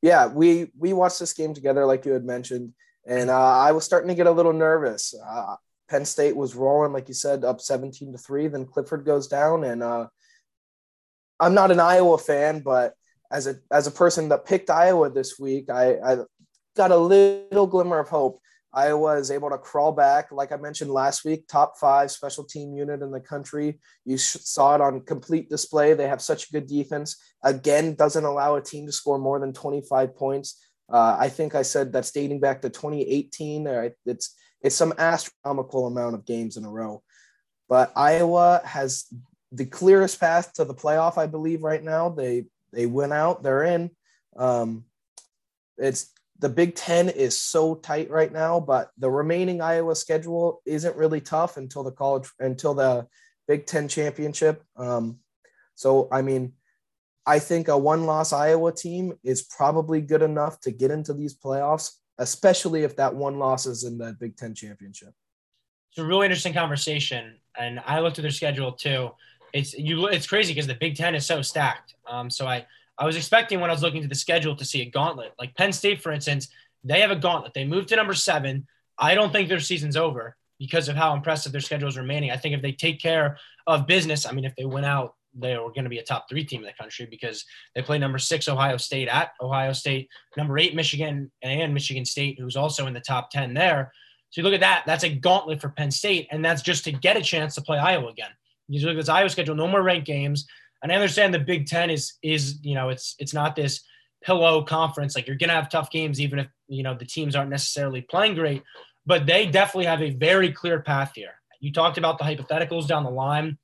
Yeah, 0.00 0.28
we 0.28 0.70
we 0.78 0.92
watched 0.92 1.18
this 1.18 1.32
game 1.32 1.54
together, 1.54 1.84
like 1.84 2.04
you 2.04 2.12
had 2.12 2.24
mentioned 2.24 2.72
and 3.08 3.30
uh, 3.30 3.58
I 3.58 3.72
was 3.72 3.84
starting 3.84 4.08
to 4.08 4.14
get 4.14 4.26
a 4.26 4.30
little 4.30 4.52
nervous. 4.52 5.14
Uh, 5.26 5.56
Penn 5.88 6.04
State 6.04 6.36
was 6.36 6.54
rolling, 6.54 6.92
like 6.92 7.08
you 7.08 7.14
said, 7.14 7.42
up 7.42 7.60
17 7.60 8.12
to 8.12 8.18
three. 8.18 8.46
Then 8.48 8.66
Clifford 8.66 9.06
goes 9.06 9.26
down, 9.26 9.64
and 9.64 9.82
uh, 9.82 10.08
I'm 11.40 11.54
not 11.54 11.70
an 11.70 11.80
Iowa 11.80 12.18
fan, 12.18 12.60
but 12.60 12.92
as 13.32 13.46
a 13.46 13.56
as 13.72 13.86
a 13.86 13.90
person 13.90 14.28
that 14.28 14.44
picked 14.44 14.68
Iowa 14.68 15.10
this 15.10 15.38
week, 15.38 15.70
I, 15.70 15.94
I 15.94 16.16
got 16.78 16.90
a 16.90 16.96
little 16.96 17.66
glimmer 17.66 17.98
of 17.98 18.08
hope. 18.08 18.40
Iowa 18.72 19.16
is 19.16 19.30
able 19.30 19.50
to 19.50 19.58
crawl 19.58 19.92
back, 19.92 20.30
like 20.30 20.52
I 20.52 20.56
mentioned 20.56 20.90
last 20.90 21.24
week, 21.24 21.48
top 21.48 21.78
five 21.78 22.10
special 22.10 22.44
team 22.44 22.74
unit 22.74 23.02
in 23.02 23.10
the 23.10 23.20
country. 23.20 23.80
You 24.04 24.18
saw 24.18 24.74
it 24.74 24.80
on 24.80 25.00
complete 25.00 25.50
display. 25.50 25.94
They 25.94 26.06
have 26.06 26.22
such 26.22 26.52
good 26.52 26.66
defense. 26.66 27.16
Again, 27.42 27.94
doesn't 27.94 28.24
allow 28.24 28.56
a 28.56 28.62
team 28.62 28.86
to 28.86 28.92
score 28.92 29.18
more 29.18 29.40
than 29.40 29.52
25 29.52 30.14
points. 30.16 30.62
Uh, 30.90 31.16
I 31.18 31.28
think 31.28 31.54
I 31.54 31.62
said 31.62 31.92
that's 31.92 32.12
dating 32.12 32.40
back 32.40 32.62
to 32.62 32.70
2018. 32.70 33.66
Uh, 33.66 33.88
it's 34.06 34.34
it's 34.62 34.76
some 34.76 34.94
astronomical 34.98 35.86
amount 35.86 36.14
of 36.14 36.26
games 36.26 36.56
in 36.56 36.64
a 36.64 36.70
row. 36.70 37.02
But 37.68 37.92
Iowa 37.96 38.60
has 38.64 39.06
the 39.52 39.66
clearest 39.66 40.20
path 40.20 40.52
to 40.54 40.64
the 40.64 40.74
playoff, 40.74 41.18
I 41.18 41.26
believe, 41.26 41.62
right 41.62 41.82
now. 41.82 42.10
They 42.10 42.46
they 42.72 42.86
went 42.86 43.12
out, 43.12 43.42
they're 43.42 43.64
in. 43.64 43.90
Um, 44.36 44.84
it's 45.78 46.10
the 46.40 46.48
Big 46.48 46.74
Ten 46.74 47.08
is 47.08 47.38
so 47.38 47.74
tight 47.74 48.10
right 48.10 48.32
now, 48.32 48.60
but 48.60 48.90
the 48.96 49.10
remaining 49.10 49.60
Iowa 49.60 49.94
schedule 49.96 50.62
isn't 50.64 50.96
really 50.96 51.20
tough 51.20 51.56
until 51.56 51.82
the 51.82 51.90
college 51.90 52.30
until 52.38 52.74
the 52.74 53.06
Big 53.48 53.66
Ten 53.66 53.88
championship. 53.88 54.62
Um, 54.76 55.18
so 55.74 56.08
I 56.12 56.22
mean, 56.22 56.52
I 57.26 57.38
think 57.40 57.68
a 57.68 57.76
one-loss 57.76 58.32
Iowa 58.32 58.72
team 58.72 59.14
is 59.24 59.42
probably 59.42 60.00
good 60.00 60.22
enough 60.22 60.60
to 60.60 60.70
get 60.70 60.90
into 60.90 61.12
these 61.12 61.36
playoffs, 61.36 61.92
especially 62.18 62.84
if 62.84 62.96
that 62.96 63.14
one 63.14 63.38
loss 63.38 63.66
is 63.66 63.84
in 63.84 63.98
the 63.98 64.16
Big 64.20 64.36
Ten 64.36 64.54
championship. 64.54 65.12
It's 65.90 65.98
a 65.98 66.04
really 66.04 66.26
interesting 66.26 66.54
conversation, 66.54 67.36
and 67.58 67.80
I 67.84 68.00
looked 68.00 68.18
at 68.18 68.22
their 68.22 68.30
schedule 68.30 68.72
too. 68.72 69.10
It's 69.52 69.74
you. 69.74 70.06
It's 70.06 70.26
crazy 70.26 70.52
because 70.52 70.68
the 70.68 70.74
Big 70.74 70.94
Ten 70.94 71.16
is 71.16 71.26
so 71.26 71.42
stacked. 71.42 71.94
Um, 72.06 72.30
so 72.30 72.46
I 72.46 72.66
I 72.98 73.06
was 73.06 73.16
expecting 73.16 73.60
when 73.60 73.70
I 73.70 73.72
was 73.72 73.82
looking 73.82 74.02
to 74.02 74.08
the 74.08 74.14
schedule 74.14 74.56
to 74.56 74.64
see 74.64 74.82
a 74.82 74.90
gauntlet. 74.90 75.32
Like 75.38 75.54
Penn 75.54 75.72
State, 75.72 76.02
for 76.02 76.12
instance, 76.12 76.48
they 76.84 77.00
have 77.00 77.10
a 77.10 77.16
gauntlet. 77.16 77.54
They 77.54 77.64
moved 77.64 77.88
to 77.88 77.96
number 77.96 78.14
seven. 78.14 78.66
I 78.98 79.14
don't 79.14 79.32
think 79.32 79.48
their 79.48 79.60
season's 79.60 79.96
over 79.96 80.36
because 80.58 80.88
of 80.88 80.96
how 80.96 81.14
impressive 81.14 81.52
their 81.52 81.60
schedule 81.60 81.88
is 81.88 81.96
remaining. 81.96 82.30
I 82.30 82.36
think 82.36 82.54
if 82.54 82.62
they 82.62 82.72
take 82.72 83.00
care 83.00 83.38
of 83.66 83.86
business, 83.86 84.26
I 84.26 84.32
mean, 84.32 84.44
if 84.44 84.56
they 84.56 84.64
win 84.64 84.84
out, 84.84 85.14
they 85.34 85.56
were 85.56 85.70
going 85.70 85.84
to 85.84 85.90
be 85.90 85.98
a 85.98 86.04
top 86.04 86.28
three 86.28 86.44
team 86.44 86.60
in 86.60 86.66
the 86.66 86.72
country 86.72 87.06
because 87.06 87.44
they 87.74 87.82
play 87.82 87.98
number 87.98 88.18
six 88.18 88.48
Ohio 88.48 88.76
State 88.76 89.08
at 89.08 89.32
Ohio 89.40 89.72
State, 89.72 90.08
number 90.36 90.58
eight 90.58 90.74
Michigan 90.74 91.30
and 91.42 91.74
Michigan 91.74 92.04
State, 92.04 92.40
who's 92.40 92.56
also 92.56 92.86
in 92.86 92.94
the 92.94 93.00
top 93.00 93.30
10 93.30 93.54
there. 93.54 93.92
So 94.30 94.40
you 94.40 94.44
look 94.44 94.54
at 94.54 94.60
that, 94.60 94.82
that's 94.86 95.04
a 95.04 95.14
gauntlet 95.14 95.60
for 95.60 95.68
Penn 95.68 95.90
State, 95.90 96.26
and 96.30 96.44
that's 96.44 96.62
just 96.62 96.84
to 96.84 96.92
get 96.92 97.16
a 97.16 97.22
chance 97.22 97.54
to 97.54 97.62
play 97.62 97.78
Iowa 97.78 98.08
again. 98.08 98.30
You 98.68 98.80
look 98.80 98.96
at 98.96 99.00
this 99.00 99.08
Iowa 99.08 99.30
schedule, 99.30 99.54
no 99.54 99.68
more 99.68 99.82
ranked 99.82 100.06
games. 100.06 100.46
And 100.82 100.92
I 100.92 100.94
understand 100.94 101.34
the 101.34 101.38
Big 101.38 101.66
Ten 101.66 101.90
is 101.90 102.14
is 102.22 102.58
you 102.62 102.74
know 102.74 102.88
it's 102.88 103.14
it's 103.18 103.34
not 103.34 103.56
this 103.56 103.80
pillow 104.22 104.62
conference. 104.62 105.14
Like 105.14 105.26
you're 105.26 105.36
gonna 105.36 105.52
have 105.52 105.68
tough 105.68 105.90
games, 105.90 106.20
even 106.20 106.40
if 106.40 106.48
you 106.68 106.82
know 106.82 106.94
the 106.94 107.04
teams 107.04 107.34
aren't 107.34 107.50
necessarily 107.50 108.02
playing 108.02 108.34
great. 108.34 108.62
But 109.06 109.26
they 109.26 109.46
definitely 109.46 109.86
have 109.86 110.02
a 110.02 110.10
very 110.10 110.52
clear 110.52 110.80
path 110.80 111.12
here. 111.14 111.34
You 111.60 111.72
talked 111.72 111.98
about 111.98 112.18
the 112.18 112.24
hypotheticals 112.24 112.86
down 112.86 113.04
the 113.04 113.10
line. 113.10 113.58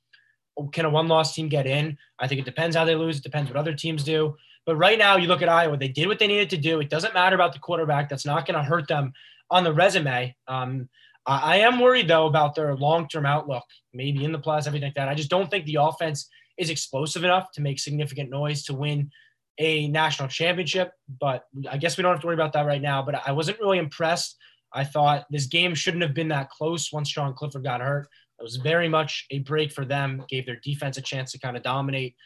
Can 0.72 0.84
a 0.84 0.90
one-loss 0.90 1.34
team 1.34 1.48
get 1.48 1.66
in? 1.66 1.98
I 2.18 2.28
think 2.28 2.40
it 2.40 2.44
depends 2.44 2.76
how 2.76 2.84
they 2.84 2.94
lose. 2.94 3.18
It 3.18 3.24
depends 3.24 3.50
what 3.50 3.58
other 3.58 3.74
teams 3.74 4.04
do. 4.04 4.36
But 4.64 4.76
right 4.76 4.96
now, 4.96 5.16
you 5.16 5.26
look 5.26 5.42
at 5.42 5.48
Iowa. 5.48 5.76
They 5.76 5.88
did 5.88 6.08
what 6.08 6.18
they 6.18 6.28
needed 6.28 6.50
to 6.50 6.56
do. 6.56 6.80
It 6.80 6.88
doesn't 6.88 7.12
matter 7.12 7.34
about 7.34 7.52
the 7.52 7.58
quarterback. 7.58 8.08
That's 8.08 8.24
not 8.24 8.46
going 8.46 8.56
to 8.56 8.64
hurt 8.64 8.88
them 8.88 9.12
on 9.50 9.64
the 9.64 9.72
resume. 9.72 10.34
Um, 10.48 10.88
I 11.26 11.58
am 11.58 11.80
worried 11.80 12.08
though 12.08 12.26
about 12.26 12.54
their 12.54 12.74
long-term 12.76 13.24
outlook, 13.24 13.64
maybe 13.94 14.24
in 14.24 14.32
the 14.32 14.38
plus, 14.38 14.66
everything 14.66 14.88
like 14.88 14.94
that. 14.94 15.08
I 15.08 15.14
just 15.14 15.30
don't 15.30 15.50
think 15.50 15.64
the 15.64 15.78
offense 15.80 16.28
is 16.58 16.70
explosive 16.70 17.24
enough 17.24 17.50
to 17.52 17.60
make 17.60 17.78
significant 17.78 18.30
noise 18.30 18.64
to 18.64 18.74
win 18.74 19.10
a 19.58 19.88
national 19.88 20.28
championship. 20.28 20.92
But 21.20 21.44
I 21.70 21.78
guess 21.78 21.96
we 21.96 22.02
don't 22.02 22.12
have 22.12 22.20
to 22.20 22.26
worry 22.26 22.34
about 22.34 22.52
that 22.54 22.66
right 22.66 22.82
now. 22.82 23.02
But 23.02 23.26
I 23.26 23.32
wasn't 23.32 23.60
really 23.60 23.78
impressed. 23.78 24.36
I 24.72 24.84
thought 24.84 25.26
this 25.30 25.46
game 25.46 25.74
shouldn't 25.74 26.02
have 26.02 26.14
been 26.14 26.28
that 26.28 26.50
close 26.50 26.92
once 26.92 27.08
Sean 27.08 27.34
Clifford 27.34 27.62
got 27.62 27.80
hurt. 27.80 28.08
It 28.38 28.42
was 28.42 28.56
very 28.56 28.88
much 28.88 29.26
a 29.30 29.38
break 29.40 29.72
for 29.72 29.84
them, 29.84 30.24
gave 30.28 30.46
their 30.46 30.60
defense 30.64 30.98
a 30.98 31.02
chance 31.02 31.30
to 31.32 31.38
kind 31.38 31.56
of 31.56 31.62
dominate. 31.62 32.16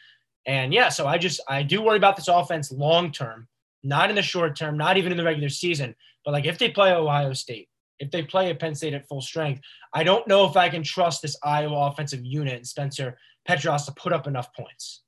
And 0.45 0.73
yeah, 0.73 0.89
so 0.89 1.05
I 1.05 1.17
just 1.19 1.39
I 1.47 1.61
do 1.61 1.81
worry 1.81 1.97
about 1.97 2.15
this 2.15 2.27
offense 2.27 2.71
long 2.71 3.11
term, 3.11 3.47
not 3.83 4.09
in 4.09 4.15
the 4.15 4.23
short 4.23 4.57
term, 4.57 4.77
not 4.77 4.97
even 4.97 5.11
in 5.11 5.17
the 5.17 5.23
regular 5.23 5.49
season. 5.49 5.95
But 6.25 6.31
like 6.31 6.45
if 6.45 6.57
they 6.57 6.69
play 6.69 6.91
Ohio 6.91 7.33
State, 7.33 7.69
if 7.99 8.09
they 8.09 8.23
play 8.23 8.49
at 8.49 8.59
Penn 8.59 8.73
State 8.73 8.93
at 8.93 9.07
full 9.07 9.21
strength, 9.21 9.61
I 9.93 10.03
don't 10.03 10.27
know 10.27 10.47
if 10.47 10.57
I 10.57 10.69
can 10.69 10.81
trust 10.81 11.21
this 11.21 11.37
Iowa 11.43 11.87
offensive 11.87 12.25
unit 12.25 12.55
and 12.55 12.67
Spencer 12.67 13.17
Petras 13.49 13.85
to 13.85 13.91
put 13.91 14.13
up 14.13 14.27
enough 14.27 14.53
points. 14.53 15.01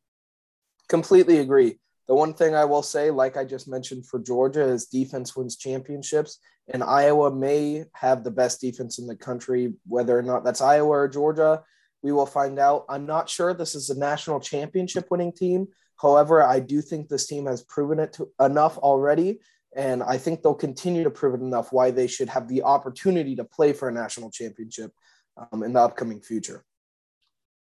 Completely 0.90 1.38
agree. 1.38 1.80
The 2.08 2.16
one 2.16 2.34
thing 2.34 2.56
I 2.56 2.66
will 2.66 2.82
say, 2.82 3.12
like 3.12 3.38
I 3.38 3.46
just 3.46 3.68
mentioned 3.68 4.08
for 4.08 4.20
Georgia, 4.20 4.64
is 4.64 4.88
defense 4.88 5.36
wins 5.36 5.56
championships, 5.56 6.40
and 6.74 6.84
Iowa 6.84 7.34
may 7.34 7.86
have 7.94 8.24
the 8.24 8.32
best 8.32 8.60
defense 8.60 8.98
in 8.98 9.06
the 9.06 9.16
country. 9.16 9.76
Whether 9.88 10.18
or 10.18 10.24
not 10.24 10.44
that's 10.44 10.60
Iowa 10.60 10.90
or 10.90 11.08
Georgia, 11.08 11.64
we 12.02 12.12
will 12.12 12.26
find 12.26 12.58
out. 12.58 12.86
I'm 12.90 13.06
not 13.06 13.30
sure 13.30 13.54
this 13.54 13.76
is 13.76 13.90
a 13.90 14.00
national 14.00 14.40
championship 14.40 15.08
winning 15.12 15.32
team. 15.32 15.68
However, 16.02 16.44
I 16.44 16.60
do 16.60 16.82
think 16.82 17.08
this 17.08 17.28
team 17.28 17.46
has 17.46 17.64
proven 17.64 18.00
it 18.00 18.14
to, 18.14 18.30
enough 18.40 18.78
already, 18.80 19.40
and 19.76 20.02
I 20.02 20.18
think 20.18 20.42
they'll 20.42 20.56
continue 20.56 21.04
to 21.04 21.12
prove 21.12 21.36
it 21.36 21.46
enough 21.46 21.72
why 21.72 21.92
they 21.92 22.08
should 22.08 22.30
have 22.30 22.48
the 22.48 22.64
opportunity 22.64 23.36
to 23.36 23.44
play 23.44 23.72
for 23.72 23.88
a 23.88 23.94
national 23.94 24.32
championship 24.32 24.92
um, 25.38 25.62
in 25.62 25.74
the 25.74 25.80
upcoming 25.80 26.22
future. 26.22 26.66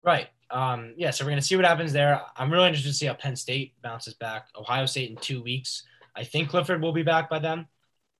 Right. 0.05 0.29
Um, 0.51 0.95
yeah, 0.97 1.11
so 1.11 1.25
we're 1.25 1.31
going 1.31 1.41
to 1.41 1.47
see 1.47 1.57
what 1.57 1.65
happens 1.65 1.93
there. 1.93 2.23
I'm 2.37 2.51
really 2.51 2.69
interested 2.69 2.91
to 2.91 2.95
see 2.95 3.07
how 3.07 3.15
Penn 3.15 3.37
State 3.37 3.75
bounces 3.83 4.15
back. 4.15 4.49
Ohio 4.57 4.87
State 4.87 5.11
in 5.11 5.17
two 5.17 5.43
weeks. 5.43 5.85
I 6.17 6.25
think 6.25 6.49
Clifford 6.49 6.83
will 6.83 6.93
be 6.93 7.03
back 7.03 7.29
by 7.29 7.39
then. 7.39 7.67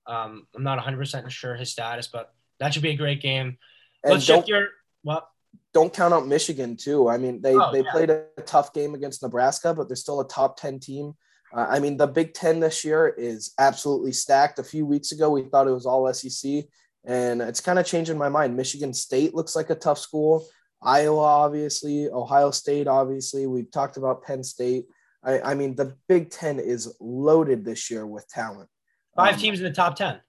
Um, 0.05 0.47
I'm 0.55 0.63
not 0.63 0.79
100% 0.79 1.29
sure 1.29 1.55
his 1.55 1.71
status, 1.71 2.07
but 2.07 2.33
that 2.59 2.73
should 2.73 2.83
be 2.83 2.91
a 2.91 2.95
great 2.95 3.21
game. 3.21 3.57
And 4.03 4.13
Let's 4.13 4.25
shift 4.25 4.47
your 4.47 4.69
what? 5.03 5.27
Don't 5.73 5.93
count 5.93 6.13
out 6.13 6.27
Michigan 6.27 6.77
too. 6.77 7.09
I 7.09 7.17
mean, 7.17 7.41
they 7.41 7.55
oh, 7.55 7.71
they 7.71 7.83
yeah. 7.83 7.91
played 7.91 8.09
a 8.09 8.25
tough 8.45 8.73
game 8.73 8.95
against 8.95 9.21
Nebraska, 9.21 9.73
but 9.73 9.87
they're 9.87 9.95
still 9.95 10.21
a 10.21 10.27
top 10.27 10.59
10 10.59 10.79
team. 10.79 11.13
Uh, 11.53 11.65
I 11.69 11.79
mean, 11.79 11.97
the 11.97 12.07
Big 12.07 12.33
Ten 12.33 12.59
this 12.59 12.85
year 12.85 13.07
is 13.07 13.53
absolutely 13.57 14.11
stacked. 14.11 14.59
A 14.59 14.63
few 14.63 14.85
weeks 14.85 15.11
ago, 15.11 15.29
we 15.29 15.43
thought 15.43 15.67
it 15.67 15.71
was 15.71 15.85
all 15.85 16.11
SEC, 16.13 16.65
and 17.05 17.41
it's 17.41 17.61
kind 17.61 17.79
of 17.79 17.85
changing 17.85 18.17
my 18.17 18.29
mind. 18.29 18.55
Michigan 18.55 18.93
State 18.93 19.33
looks 19.33 19.55
like 19.55 19.69
a 19.69 19.75
tough 19.75 19.97
school. 19.97 20.45
Iowa, 20.81 21.21
obviously, 21.21 22.09
Ohio 22.09 22.51
State, 22.51 22.87
obviously. 22.87 23.47
We've 23.47 23.69
talked 23.69 23.97
about 23.97 24.23
Penn 24.23 24.43
State. 24.43 24.85
I, 25.23 25.41
I 25.41 25.53
mean, 25.53 25.75
the 25.75 25.95
Big 26.07 26.29
Ten 26.29 26.59
is 26.59 26.95
loaded 26.99 27.65
this 27.65 27.91
year 27.91 28.05
with 28.07 28.27
talent. 28.29 28.69
Five 29.15 29.35
um, 29.35 29.39
teams 29.39 29.59
in 29.59 29.65
the 29.65 29.73
top 29.73 29.95
10. 29.95 30.19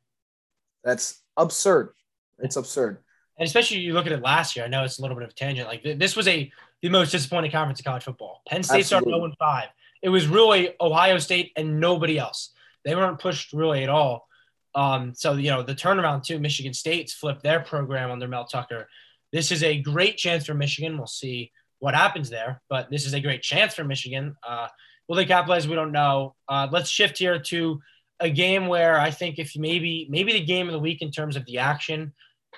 That's 0.82 1.22
absurd. 1.36 1.92
It's 2.40 2.56
absurd. 2.56 2.98
And 3.38 3.46
especially 3.46 3.78
you 3.78 3.94
look 3.94 4.06
at 4.06 4.12
it 4.12 4.22
last 4.22 4.56
year. 4.56 4.64
I 4.64 4.68
know 4.68 4.84
it's 4.84 4.98
a 4.98 5.02
little 5.02 5.16
bit 5.16 5.24
of 5.24 5.30
a 5.30 5.34
tangent. 5.34 5.68
Like 5.68 5.82
this 5.82 6.16
was 6.16 6.28
a 6.28 6.50
the 6.82 6.88
most 6.88 7.10
disappointing 7.10 7.50
conference 7.50 7.80
in 7.80 7.84
college 7.84 8.04
football. 8.04 8.42
Penn 8.46 8.62
State 8.62 8.80
Absolutely. 8.80 9.12
started 9.12 9.28
0 9.28 9.34
5. 9.38 9.68
It 10.02 10.08
was 10.08 10.26
really 10.26 10.74
Ohio 10.80 11.18
State 11.18 11.52
and 11.56 11.80
nobody 11.80 12.18
else. 12.18 12.52
They 12.84 12.94
weren't 12.94 13.18
pushed 13.18 13.52
really 13.52 13.82
at 13.82 13.88
all. 13.88 14.26
Um, 14.74 15.14
so 15.14 15.32
you 15.34 15.50
know 15.50 15.62
the 15.62 15.74
turnaround 15.74 16.24
too. 16.24 16.38
Michigan 16.38 16.74
State's 16.74 17.12
flipped 17.12 17.42
their 17.42 17.60
program 17.60 18.10
under 18.10 18.28
Mel 18.28 18.44
Tucker. 18.44 18.88
This 19.32 19.52
is 19.52 19.62
a 19.62 19.80
great 19.80 20.16
chance 20.16 20.46
for 20.46 20.54
Michigan. 20.54 20.96
We'll 20.96 21.06
see 21.06 21.52
what 21.78 21.94
happens 21.94 22.30
there, 22.30 22.62
but 22.68 22.90
this 22.90 23.06
is 23.06 23.14
a 23.14 23.20
great 23.20 23.42
chance 23.42 23.74
for 23.74 23.84
Michigan. 23.84 24.36
Uh, 24.46 24.68
will 25.08 25.16
they 25.16 25.24
capitalize? 25.24 25.66
We 25.66 25.74
don't 25.74 25.92
know. 25.92 26.34
Uh, 26.48 26.68
let's 26.70 26.90
shift 26.90 27.18
here 27.18 27.38
to 27.38 27.80
a 28.20 28.30
game 28.30 28.66
where 28.66 28.98
I 28.98 29.10
think 29.10 29.38
if 29.38 29.56
maybe 29.56 30.06
maybe 30.10 30.32
the 30.32 30.44
game 30.44 30.66
of 30.66 30.72
the 30.72 30.78
week 30.78 31.00
in 31.02 31.10
terms 31.10 31.36
of 31.36 31.44
the 31.46 31.58
action, 31.58 32.12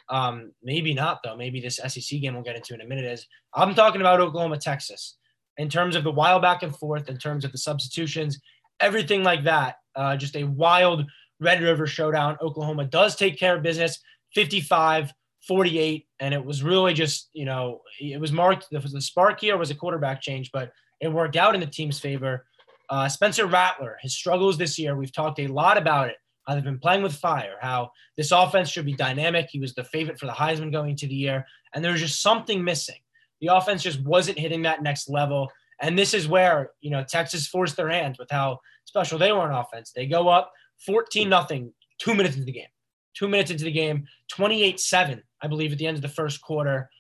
um, 0.09 0.53
maybe 0.63 0.93
not 0.93 1.21
though. 1.23 1.37
Maybe 1.37 1.61
this 1.61 1.77
SEC 1.77 2.21
game 2.21 2.35
we'll 2.35 2.43
get 2.43 2.57
into 2.57 2.75
in 2.75 2.81
a 2.81 2.87
minute 2.87 3.05
is 3.05 3.27
I'm 3.55 3.75
talking 3.75 4.01
about 4.01 4.21
Oklahoma 4.21 4.59
Texas 4.59 5.17
in 5.57 5.69
terms 5.69 5.95
of 5.95 6.05
the 6.05 6.11
wild 6.11 6.43
back 6.43 6.63
and 6.63 6.77
forth, 6.77 7.09
in 7.09 7.17
terms 7.17 7.45
of 7.45 7.53
the 7.53 7.59
substitutions, 7.59 8.41
everything 8.81 9.23
like 9.23 9.45
that. 9.45 9.77
Uh, 9.95 10.17
just 10.17 10.37
a 10.37 10.45
wild 10.45 11.05
Red 11.41 11.63
River 11.63 11.87
showdown. 11.87 12.37
Oklahoma 12.41 12.85
does 12.85 13.15
take 13.17 13.39
care 13.39 13.57
of 13.57 13.63
business, 13.63 13.99
55 14.35 15.13
48, 15.47 16.07
and 16.21 16.33
it 16.33 16.45
was 16.45 16.63
really 16.63 16.95
just, 16.95 17.31
you 17.33 17.45
know, 17.45 17.81
it 18.01 18.21
was 18.21 18.33
marked, 18.33 18.69
the 18.71 19.01
spark 19.01 19.41
here 19.41 19.57
was 19.57 19.71
a 19.71 19.75
quarterback 19.75 20.21
change, 20.21 20.51
but 20.53 20.73
it 21.01 21.09
worked 21.09 21.37
out 21.37 21.55
in 21.55 21.61
the 21.61 21.67
team's 21.67 21.99
favor. 21.99 22.47
Uh, 22.89 23.09
Spencer 23.09 23.47
Rattler, 23.47 23.99
his 24.01 24.15
struggles 24.15 24.57
this 24.57 24.79
year, 24.79 24.97
we've 24.97 25.13
talked 25.13 25.41
a 25.41 25.49
lot 25.49 25.77
about 25.77 26.09
it, 26.09 26.17
how 26.47 26.55
they've 26.55 26.63
been 26.63 26.79
playing 26.79 27.03
with 27.03 27.15
fire, 27.15 27.57
how 27.61 27.91
this 28.17 28.31
offense 28.31 28.71
should 28.71 28.87
be 28.87 28.95
dynamic. 28.95 29.49
He 29.51 29.59
was 29.59 29.75
the 29.75 29.85
favorite 29.85 30.19
for 30.19 30.27
the 30.27 30.33
Heisman 30.33 30.71
going 30.71 30.91
into 30.91 31.07
the 31.07 31.15
year, 31.15 31.45
and 31.75 31.85
there 31.85 31.93
was 31.93 32.01
just 32.01 32.23
something 32.23 32.63
missing. 32.63 33.01
The 33.41 33.49
offense 33.49 33.83
just 33.83 34.01
wasn't 34.03 34.39
hitting 34.39 34.63
that 34.63 34.83
next 34.83 35.09
level. 35.11 35.51
And 35.81 35.99
this 35.99 36.15
is 36.15 36.29
where, 36.29 36.71
you 36.81 36.91
know, 36.91 37.03
Texas 37.03 37.49
forced 37.49 37.77
their 37.77 37.89
hands 37.89 38.19
with 38.19 38.31
how 38.31 38.61
special 38.85 39.19
they 39.19 39.33
were 39.33 39.41
on 39.41 39.53
offense. 39.53 39.91
They 39.91 40.07
go 40.07 40.29
up 40.29 40.53
14 40.87 41.29
nothing 41.29 41.73
two 41.99 42.15
minutes 42.15 42.37
into 42.37 42.47
the 42.47 42.53
game. 42.53 42.69
Two 43.15 43.29
minutes 43.29 43.51
into 43.51 43.65
the 43.65 43.73
game, 43.73 44.07
28 44.29 44.81
7 44.81 45.23
I 45.43 45.49
believe, 45.49 45.73
at 45.73 45.79
the 45.79 45.87
end 45.87 45.97
of 45.97 46.03
the 46.03 46.09
first 46.09 46.41
quarter. 46.41 46.91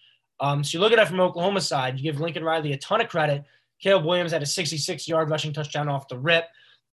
Um, 0.40 0.64
so 0.64 0.76
you 0.76 0.80
look 0.80 0.92
at 0.92 0.98
it 0.98 1.08
from 1.08 1.20
Oklahoma 1.20 1.60
side, 1.60 1.96
you 1.96 2.02
give 2.02 2.20
Lincoln 2.20 2.44
Riley 2.44 2.72
a 2.72 2.78
ton 2.78 3.00
of 3.00 3.08
credit. 3.08 3.44
Caleb 3.80 4.04
Williams 4.04 4.32
had 4.32 4.42
a 4.42 4.46
66 4.46 5.08
yard 5.08 5.30
rushing 5.30 5.52
touchdown 5.52 5.88
off 5.88 6.08
the 6.08 6.18
rip. 6.18 6.46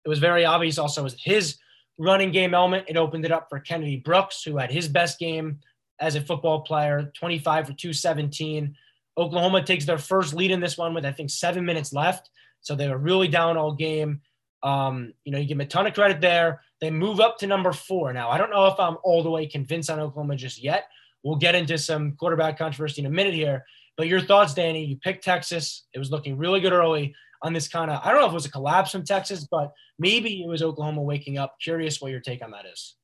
It 0.06 0.10
was 0.10 0.20
very 0.20 0.46
obvious 0.46 0.77
also 0.77 1.03
was 1.03 1.20
his 1.22 1.58
running 1.98 2.32
game 2.32 2.53
element. 2.53 2.86
It 2.88 2.98
opened 2.98 3.25
it 3.25 3.32
up 3.32 3.48
for 3.50 3.60
Kennedy 3.60 3.98
Brooks, 3.98 4.44
who 4.44 4.58
had 4.58 4.72
his 4.72 4.88
best 4.88 5.20
game 5.20 5.60
as 6.00 6.15
a 6.15 6.22
football 6.22 6.62
player, 6.62 7.12
25 7.15 7.68
for 7.68 7.74
217. 7.74 8.75
Oklahoma 9.18 9.63
takes 9.63 9.86
their 9.86 9.98
first 9.98 10.34
lead 10.34 10.51
in 10.51 10.62
this 10.62 10.77
one 10.77 10.94
with, 10.94 11.06
I 11.06 11.12
think, 11.12 11.29
seven 11.29 11.65
minutes 11.65 11.91
left. 11.91 12.29
So 12.62 12.75
they 12.75 12.88
were 12.88 12.98
really 12.98 13.27
down 13.27 13.58
all 13.58 13.74
game. 13.74 14.22
Um, 14.63 15.13
you 15.25 15.32
know, 15.32 15.38
you 15.38 15.46
give 15.46 15.58
them 15.58 15.65
a 15.65 15.70
ton 15.70 15.88
of 15.88 15.94
credit 15.94 16.22
there. 16.22 16.62
They 16.82 16.91
move 16.91 17.20
up 17.20 17.38
to 17.39 17.48
number 17.48 17.74
four. 17.74 18.13
Now, 18.13 18.29
I 18.29 18.38
don't 18.38 18.50
know 18.50 18.68
if 18.68 18.79
I'm 18.79 18.98
all 19.03 19.24
the 19.24 19.29
way 19.29 19.46
convinced 19.46 19.89
on 19.89 20.00
Oklahoma 20.00 20.36
just 20.36 20.62
yet. 20.62 20.86
We'll 21.24 21.38
get 21.38 21.56
into 21.56 21.78
some 21.78 22.14
quarterback 22.14 22.58
controversy 22.58 23.02
in 23.02 23.06
a 23.08 23.10
minute 23.10 23.34
here. 23.34 23.66
But 23.98 24.08
your 24.08 24.22
thoughts, 24.22 24.54
Danny? 24.54 24.86
You 24.86 24.98
picked 24.98 25.24
Texas. 25.24 25.86
It 25.94 26.00
was 26.00 26.12
looking 26.12 26.38
really 26.38 26.62
good 26.62 26.74
early 26.74 27.14
on 27.42 27.54
this 27.54 27.68
kind 27.68 27.92
of, 27.92 28.02
I 28.04 28.12
don't 28.12 28.22
know 28.22 28.28
if 28.28 28.32
it 28.32 28.36
was 28.36 28.46
a 28.46 28.52
collapse 28.52 28.92
from 28.92 29.04
Texas, 29.04 29.48
but 29.50 29.72
maybe 29.98 30.42
it 30.42 30.48
was 30.48 30.62
Oklahoma 30.62 31.02
waking 31.02 31.38
up. 31.38 31.56
Curious 31.62 32.02
what 32.02 32.12
your 32.12 32.20
take 32.20 32.44
on 32.44 32.52
that 32.52 32.66
is. 32.66 32.96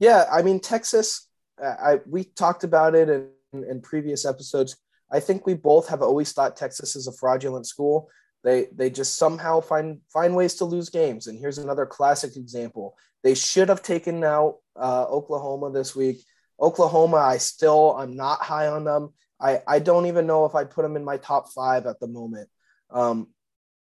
Yeah, 0.00 0.24
I 0.32 0.42
mean, 0.42 0.60
Texas, 0.60 1.28
I, 1.62 2.00
we 2.06 2.24
talked 2.24 2.64
about 2.64 2.94
it 2.94 3.08
in, 3.08 3.64
in 3.64 3.80
previous 3.80 4.24
episodes. 4.24 4.76
I 5.12 5.20
think 5.20 5.46
we 5.46 5.54
both 5.54 5.88
have 5.88 6.02
always 6.02 6.32
thought 6.32 6.56
Texas 6.56 6.96
is 6.96 7.06
a 7.06 7.12
fraudulent 7.12 7.66
school. 7.66 8.08
They 8.42 8.66
they 8.74 8.90
just 8.90 9.16
somehow 9.16 9.60
find 9.60 10.00
find 10.12 10.34
ways 10.34 10.54
to 10.56 10.64
lose 10.64 10.90
games. 10.90 11.28
And 11.28 11.38
here's 11.38 11.58
another 11.58 11.86
classic 11.86 12.36
example. 12.36 12.96
They 13.22 13.34
should 13.34 13.68
have 13.68 13.82
taken 13.82 14.22
out 14.24 14.56
uh, 14.76 15.04
Oklahoma 15.04 15.70
this 15.70 15.94
week. 15.96 16.24
Oklahoma, 16.60 17.16
I 17.16 17.38
still 17.38 17.96
I'm 17.96 18.16
not 18.16 18.42
high 18.42 18.68
on 18.68 18.84
them. 18.84 19.12
I 19.40 19.62
I 19.66 19.78
don't 19.78 20.06
even 20.06 20.26
know 20.26 20.44
if 20.44 20.54
I 20.54 20.64
put 20.64 20.82
them 20.82 20.96
in 20.96 21.04
my 21.04 21.16
top 21.16 21.52
five 21.52 21.86
at 21.86 22.00
the 22.00 22.08
moment. 22.08 22.48
Um, 22.90 23.28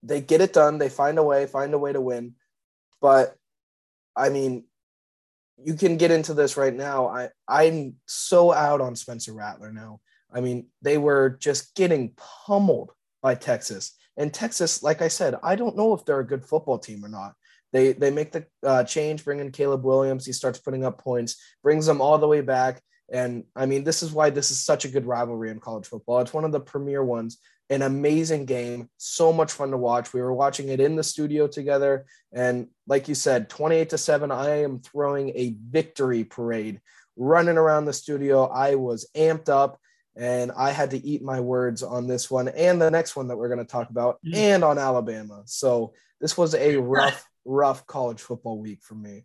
they 0.03 0.21
get 0.21 0.41
it 0.41 0.53
done. 0.53 0.79
They 0.79 0.89
find 0.89 1.19
a 1.19 1.23
way, 1.23 1.47
find 1.47 1.75
a 1.75 1.79
way 1.79 1.93
to 1.93 2.01
win. 2.01 2.35
But 3.01 3.37
I 4.17 4.29
mean, 4.29 4.65
you 5.63 5.75
can 5.75 5.97
get 5.97 6.11
into 6.11 6.35
this 6.35 6.57
right 6.57 6.75
now. 6.75 7.09
I 7.09 7.31
I'm 7.49 7.97
so 8.07 8.53
out 8.53 8.81
on 8.81 8.97
Spencer 8.97 9.33
Rattler 9.33 9.73
now. 9.73 10.01
I 10.33 10.41
mean, 10.41 10.67
they 10.83 10.99
were 10.99 11.31
just 11.41 11.75
getting 11.75 12.15
pummeled 12.47 12.93
by 13.23 13.35
Texas. 13.35 13.93
And 14.21 14.33
Texas, 14.33 14.83
like 14.83 15.01
I 15.01 15.09
said, 15.09 15.33
I 15.43 15.57
don't 15.57 15.79
know 15.79 15.95
if 15.95 16.05
they're 16.05 16.21
a 16.21 16.33
good 16.33 16.45
football 16.45 16.79
team 16.79 17.03
or 17.05 17.09
not. 17.09 17.33
They 17.73 17.95
they 17.95 18.11
make 18.11 18.33
the 18.33 18.45
uh, 18.63 18.85
change, 18.85 19.25
bring 19.25 19.41
in 19.41 19.51
Caleb 19.51 19.83
Williams. 19.85 20.27
He 20.27 20.33
starts 20.33 20.59
putting 20.59 20.85
up 20.85 21.03
points, 21.03 21.33
brings 21.63 21.87
them 21.87 22.01
all 22.01 22.19
the 22.19 22.29
way 22.35 22.43
back. 22.43 22.83
And 23.11 23.45
I 23.57 23.65
mean, 23.67 23.83
this 23.83 24.03
is 24.03 24.13
why 24.13 24.31
this 24.31 24.51
is 24.51 24.61
such 24.71 24.85
a 24.85 24.93
good 24.95 25.07
rivalry 25.07 25.51
in 25.51 25.59
college 25.59 25.87
football. 25.87 26.21
It's 26.21 26.35
one 26.35 26.45
of 26.45 26.53
the 26.53 26.61
premier 26.73 27.03
ones. 27.03 27.39
An 27.71 27.83
amazing 27.83 28.47
game, 28.47 28.91
so 28.97 29.33
much 29.33 29.53
fun 29.53 29.71
to 29.71 29.77
watch. 29.77 30.13
We 30.13 30.21
were 30.21 30.35
watching 30.35 30.69
it 30.71 30.81
in 30.81 30.97
the 30.97 31.05
studio 31.05 31.47
together, 31.47 32.05
and 32.33 32.67
like 32.89 33.09
you 33.09 33.15
said, 33.15 33.49
twenty-eight 33.49 33.91
to 33.91 33.99
seven. 33.99 34.33
I 34.33 34.63
am 34.65 34.81
throwing 34.81 35.31
a 35.31 35.57
victory 35.71 36.25
parade, 36.25 36.81
running 37.17 37.57
around 37.57 37.85
the 37.85 37.93
studio. 37.93 38.47
I 38.47 38.75
was 38.75 39.09
amped 39.15 39.49
up 39.49 39.79
and 40.17 40.53
I 40.53 40.71
had 40.71 40.91
to 40.91 41.07
eat 41.07 41.23
my 41.23 41.41
words 41.41 41.83
on 41.83 42.07
this 42.07 42.31
one 42.31 42.49
and 42.49 42.81
the 42.81 42.91
next 42.91 43.17
one 43.17 43.29
that 43.29 43.37
we're 43.37 43.49
going 43.49 43.59
to 43.59 43.65
talk 43.65 43.91
about, 43.91 44.19
mm-hmm. 44.25 44.37
and 44.37 44.65
on 44.65 44.79
Alabama. 44.79 45.43
So 45.47 45.95
this 46.21 46.37
was 46.37 46.55
a 46.55 46.77
rough, 46.81 47.25
rough 47.45 47.87
college 47.87 48.21
football 48.21 48.59
week 48.59 48.83
for 48.83 48.95
me. 48.95 49.25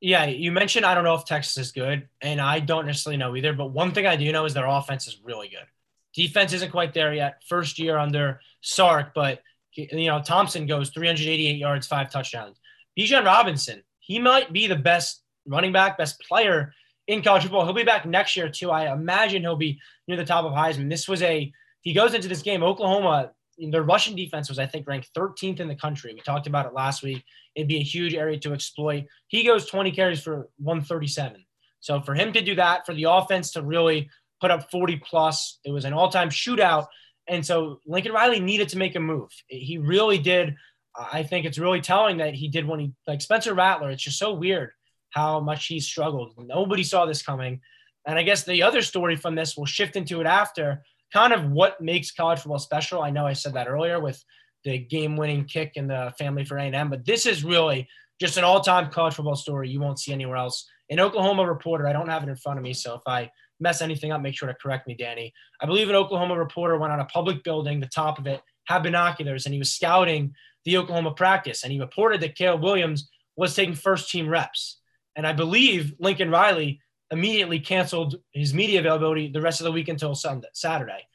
Yeah, 0.00 0.24
you 0.24 0.50
mentioned 0.50 0.86
I 0.86 0.94
don't 0.94 1.04
know 1.04 1.14
if 1.14 1.26
Texas 1.26 1.58
is 1.58 1.72
good, 1.72 2.08
and 2.20 2.40
I 2.40 2.60
don't 2.60 2.86
necessarily 2.86 3.18
know 3.18 3.36
either. 3.36 3.52
But 3.52 3.72
one 3.72 3.92
thing 3.92 4.06
I 4.06 4.16
do 4.16 4.30
know 4.32 4.46
is 4.46 4.54
their 4.54 4.66
offense 4.66 5.06
is 5.06 5.20
really 5.22 5.48
good. 5.48 5.66
Defense 6.14 6.52
isn't 6.54 6.72
quite 6.72 6.94
there 6.94 7.12
yet. 7.12 7.42
First 7.46 7.78
year 7.78 7.98
under 7.98 8.40
Sark, 8.62 9.12
but 9.14 9.40
you 9.74 10.06
know 10.06 10.22
Thompson 10.22 10.66
goes 10.66 10.90
388 10.90 11.56
yards, 11.56 11.86
five 11.86 12.10
touchdowns. 12.10 12.58
Bijan 12.98 13.24
Robinson, 13.24 13.82
he 13.98 14.18
might 14.18 14.52
be 14.52 14.66
the 14.66 14.76
best 14.76 15.22
running 15.46 15.72
back, 15.72 15.98
best 15.98 16.20
player 16.20 16.72
in 17.10 17.22
college 17.22 17.42
football. 17.42 17.64
He'll 17.64 17.74
be 17.74 17.82
back 17.82 18.06
next 18.06 18.36
year 18.36 18.48
too. 18.48 18.70
I 18.70 18.92
imagine 18.92 19.42
he'll 19.42 19.56
be 19.56 19.80
near 20.06 20.16
the 20.16 20.24
top 20.24 20.44
of 20.44 20.52
Heisman. 20.52 20.88
This 20.88 21.08
was 21.08 21.22
a 21.22 21.52
he 21.82 21.92
goes 21.92 22.14
into 22.14 22.28
this 22.28 22.42
game. 22.42 22.62
Oklahoma, 22.62 23.32
their 23.58 23.82
Russian 23.82 24.14
defense 24.14 24.48
was 24.48 24.60
I 24.60 24.66
think 24.66 24.86
ranked 24.86 25.10
13th 25.16 25.58
in 25.58 25.66
the 25.66 25.74
country. 25.74 26.14
We 26.14 26.20
talked 26.20 26.46
about 26.46 26.66
it 26.66 26.72
last 26.72 27.02
week. 27.02 27.24
It'd 27.56 27.68
be 27.68 27.78
a 27.78 27.82
huge 27.82 28.14
area 28.14 28.38
to 28.38 28.52
exploit. 28.52 29.06
He 29.26 29.44
goes 29.44 29.66
20 29.66 29.90
carries 29.90 30.22
for 30.22 30.48
137. 30.58 31.44
So 31.80 32.00
for 32.00 32.14
him 32.14 32.32
to 32.32 32.42
do 32.42 32.54
that, 32.54 32.86
for 32.86 32.94
the 32.94 33.04
offense 33.04 33.52
to 33.52 33.62
really 33.62 34.08
put 34.40 34.52
up 34.52 34.70
40 34.70 35.02
plus, 35.04 35.58
it 35.64 35.72
was 35.72 35.84
an 35.84 35.92
all-time 35.92 36.30
shootout. 36.30 36.86
And 37.26 37.44
so 37.44 37.80
Lincoln 37.86 38.12
Riley 38.12 38.38
needed 38.38 38.68
to 38.68 38.78
make 38.78 38.94
a 38.94 39.00
move. 39.00 39.30
He 39.48 39.78
really 39.78 40.18
did. 40.18 40.54
I 40.96 41.24
think 41.24 41.44
it's 41.44 41.58
really 41.58 41.80
telling 41.80 42.18
that 42.18 42.34
he 42.34 42.48
did 42.48 42.66
when 42.66 42.78
he 42.78 42.92
like 43.06 43.20
Spencer 43.20 43.54
Rattler. 43.54 43.90
It's 43.90 44.02
just 44.02 44.18
so 44.18 44.32
weird 44.32 44.72
how 45.10 45.40
much 45.40 45.66
he 45.66 45.80
struggled. 45.80 46.34
Nobody 46.38 46.82
saw 46.82 47.06
this 47.06 47.22
coming. 47.22 47.60
And 48.06 48.18
I 48.18 48.22
guess 48.22 48.44
the 48.44 48.62
other 48.62 48.82
story 48.82 49.16
from 49.16 49.34
this, 49.34 49.56
we'll 49.56 49.66
shift 49.66 49.96
into 49.96 50.20
it 50.20 50.26
after, 50.26 50.82
kind 51.12 51.32
of 51.32 51.50
what 51.50 51.80
makes 51.80 52.12
college 52.12 52.38
football 52.38 52.58
special. 52.58 53.02
I 53.02 53.10
know 53.10 53.26
I 53.26 53.32
said 53.32 53.54
that 53.54 53.68
earlier 53.68 54.00
with 54.00 54.22
the 54.64 54.78
game-winning 54.78 55.44
kick 55.44 55.72
in 55.74 55.86
the 55.86 56.12
family 56.18 56.44
for 56.44 56.58
A&M, 56.58 56.90
but 56.90 57.04
this 57.04 57.26
is 57.26 57.44
really 57.44 57.88
just 58.20 58.36
an 58.36 58.44
all-time 58.44 58.90
college 58.90 59.14
football 59.14 59.36
story 59.36 59.68
you 59.68 59.80
won't 59.80 59.98
see 59.98 60.12
anywhere 60.12 60.36
else. 60.36 60.68
An 60.90 61.00
Oklahoma 61.00 61.46
reporter, 61.46 61.86
I 61.86 61.92
don't 61.92 62.08
have 62.08 62.22
it 62.22 62.28
in 62.28 62.36
front 62.36 62.58
of 62.58 62.62
me, 62.62 62.72
so 62.72 62.94
if 62.94 63.02
I 63.06 63.30
mess 63.58 63.80
anything 63.80 64.12
up, 64.12 64.20
make 64.20 64.34
sure 64.34 64.48
to 64.48 64.54
correct 64.54 64.86
me, 64.86 64.94
Danny. 64.94 65.32
I 65.60 65.66
believe 65.66 65.88
an 65.88 65.94
Oklahoma 65.94 66.38
reporter 66.38 66.78
went 66.78 66.92
on 66.92 67.00
a 67.00 67.06
public 67.06 67.42
building, 67.44 67.80
the 67.80 67.86
top 67.86 68.18
of 68.18 68.26
it 68.26 68.40
had 68.66 68.82
binoculars, 68.82 69.46
and 69.46 69.52
he 69.52 69.58
was 69.58 69.72
scouting 69.72 70.34
the 70.64 70.76
Oklahoma 70.76 71.12
practice, 71.12 71.62
and 71.62 71.72
he 71.72 71.80
reported 71.80 72.20
that 72.20 72.36
Caleb 72.36 72.62
Williams 72.62 73.08
was 73.36 73.54
taking 73.54 73.74
first-team 73.74 74.28
reps. 74.28 74.79
And 75.16 75.26
I 75.26 75.32
believe 75.32 75.94
Lincoln 75.98 76.30
Riley 76.30 76.80
immediately 77.10 77.60
canceled 77.60 78.16
his 78.32 78.54
media 78.54 78.80
availability 78.80 79.30
the 79.30 79.40
rest 79.40 79.60
of 79.60 79.64
the 79.64 79.72
week 79.72 79.88
until 79.88 80.14
Sunday, 80.14 80.48
Saturday. 80.52 81.06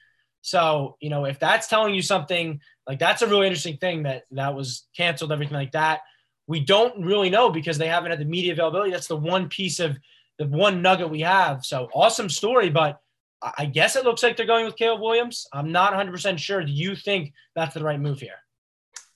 So, 0.42 0.98
you 1.00 1.10
know, 1.10 1.26
if 1.26 1.40
that's 1.40 1.68
telling 1.68 1.96
you 1.96 2.02
something 2.02 2.60
like 2.88 3.00
that's 3.00 3.22
a 3.22 3.28
really 3.28 3.48
interesting 3.48 3.78
thing 3.78 4.04
that 4.04 4.24
that 4.32 4.54
was 4.54 4.88
canceled, 4.96 5.32
everything 5.32 5.56
like 5.56 5.72
that. 5.72 6.02
We 6.48 6.60
don't 6.60 7.04
really 7.04 7.32
know 7.32 7.50
because 7.50 7.80
they 7.80 7.88
haven't 7.88 8.12
had 8.12 8.20
the 8.20 8.26
media 8.26 8.54
availability. 8.54 8.92
That's 8.92 9.08
the 9.08 9.16
one 9.16 9.50
piece 9.50 9.80
of 9.80 9.98
the 10.38 10.46
one 10.46 10.84
nugget 10.84 11.10
we 11.10 11.22
have. 11.22 11.66
So 11.66 11.90
awesome 11.94 12.30
story, 12.30 12.70
but 12.70 13.00
I 13.58 13.66
guess 13.66 13.96
it 13.96 14.04
looks 14.04 14.22
like 14.24 14.38
they're 14.38 14.46
going 14.46 14.66
with 14.66 14.76
Caleb 14.76 15.02
Williams. 15.02 15.48
I'm 15.52 15.72
not 15.72 15.94
100% 15.94 16.38
sure. 16.38 16.64
Do 16.64 16.72
you 16.72 16.96
think 16.96 17.34
that's 17.56 17.74
the 17.74 17.84
right 17.84 18.00
move 18.00 18.20
here? 18.20 18.38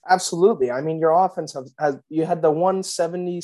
Absolutely. 0.08 0.70
I 0.70 0.80
mean, 0.80 0.98
your 0.98 1.12
offense 1.12 1.52
has, 1.54 1.72
has 1.78 1.96
you 2.08 2.24
had 2.24 2.42
the 2.42 2.50
170, 2.50 3.40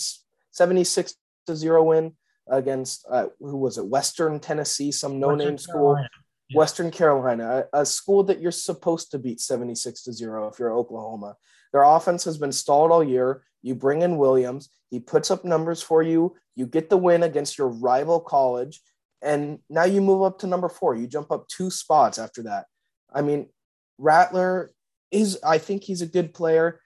76 0.51 1.14
to 1.46 1.56
zero 1.56 1.85
win 1.85 2.12
against 2.48 3.06
uh, 3.11 3.26
who 3.40 3.56
was 3.56 3.78
it? 3.78 3.87
Western 3.87 4.40
Tennessee, 4.40 4.92
some 4.92 5.18
no-name 5.18 5.59
school. 5.59 5.98
Yeah. 5.98 6.06
Western 6.54 6.92
Carolina, 6.92 7.64
a, 7.72 7.80
a, 7.80 7.85
school 7.87 8.22
that 8.22 8.40
you're 8.40 8.52
supposed 8.52 9.11
to 9.11 9.18
beat 9.18 9.40
76 9.40 10.04
to 10.04 10.12
0 10.12 10.46
if 10.46 10.61
you're 10.61 10.72
Oklahoma. 10.72 11.35
Their 11.72 11.82
offense 11.82 12.22
has 12.22 12.38
been 12.38 12.52
stalled 12.52 12.92
all 12.92 13.02
year. 13.02 13.42
You 13.62 13.74
bring 13.74 14.02
in 14.02 14.16
Williams, 14.16 14.70
he 14.90 15.00
puts 15.00 15.32
up 15.32 15.44
numbers 15.44 15.82
for 15.82 16.02
you. 16.02 16.37
You 16.54 16.66
get 16.66 16.88
the 16.88 16.96
win 16.96 17.24
against 17.24 17.59
your 17.59 17.68
rival 17.68 18.20
college, 18.20 18.80
and 19.22 19.59
now 19.68 19.85
you 19.85 20.00
move 20.00 20.22
up 20.22 20.38
to 20.40 20.46
number 20.46 20.68
four. 20.68 20.94
You 20.94 21.09
jump 21.09 21.32
up 21.32 21.48
two 21.48 21.70
spots 21.70 22.18
after 22.18 22.44
that. 22.44 22.66
I 23.12 23.22
mean, 23.22 23.48
Rattler 23.98 24.72
is, 25.11 25.38
I 25.44 25.59
think 25.59 25.82
he's 25.82 26.02
a 26.02 26.06
good 26.06 26.32
player. 26.32 26.80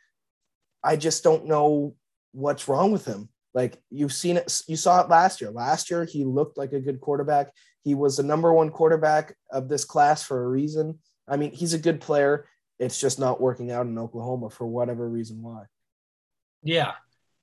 I 0.82 0.96
just 0.96 1.22
don't 1.22 1.46
know 1.46 1.94
what's 2.32 2.68
wrong 2.68 2.92
with 2.92 3.04
him. 3.04 3.28
Like 3.54 3.80
you've 3.90 4.12
seen 4.12 4.36
it, 4.36 4.62
you 4.66 4.76
saw 4.76 5.00
it 5.00 5.08
last 5.08 5.40
year. 5.40 5.50
Last 5.50 5.90
year, 5.90 6.04
he 6.04 6.24
looked 6.24 6.56
like 6.56 6.72
a 6.72 6.80
good 6.80 7.00
quarterback. 7.00 7.52
He 7.82 7.94
was 7.94 8.16
the 8.16 8.22
number 8.22 8.52
one 8.52 8.70
quarterback 8.70 9.34
of 9.50 9.68
this 9.68 9.84
class 9.84 10.22
for 10.22 10.44
a 10.44 10.48
reason. 10.48 10.98
I 11.26 11.36
mean, 11.36 11.52
he's 11.52 11.74
a 11.74 11.78
good 11.78 12.00
player. 12.00 12.46
It's 12.78 13.00
just 13.00 13.18
not 13.18 13.40
working 13.40 13.70
out 13.70 13.86
in 13.86 13.98
Oklahoma 13.98 14.50
for 14.50 14.66
whatever 14.66 15.08
reason 15.08 15.42
why. 15.42 15.64
Yeah. 16.62 16.92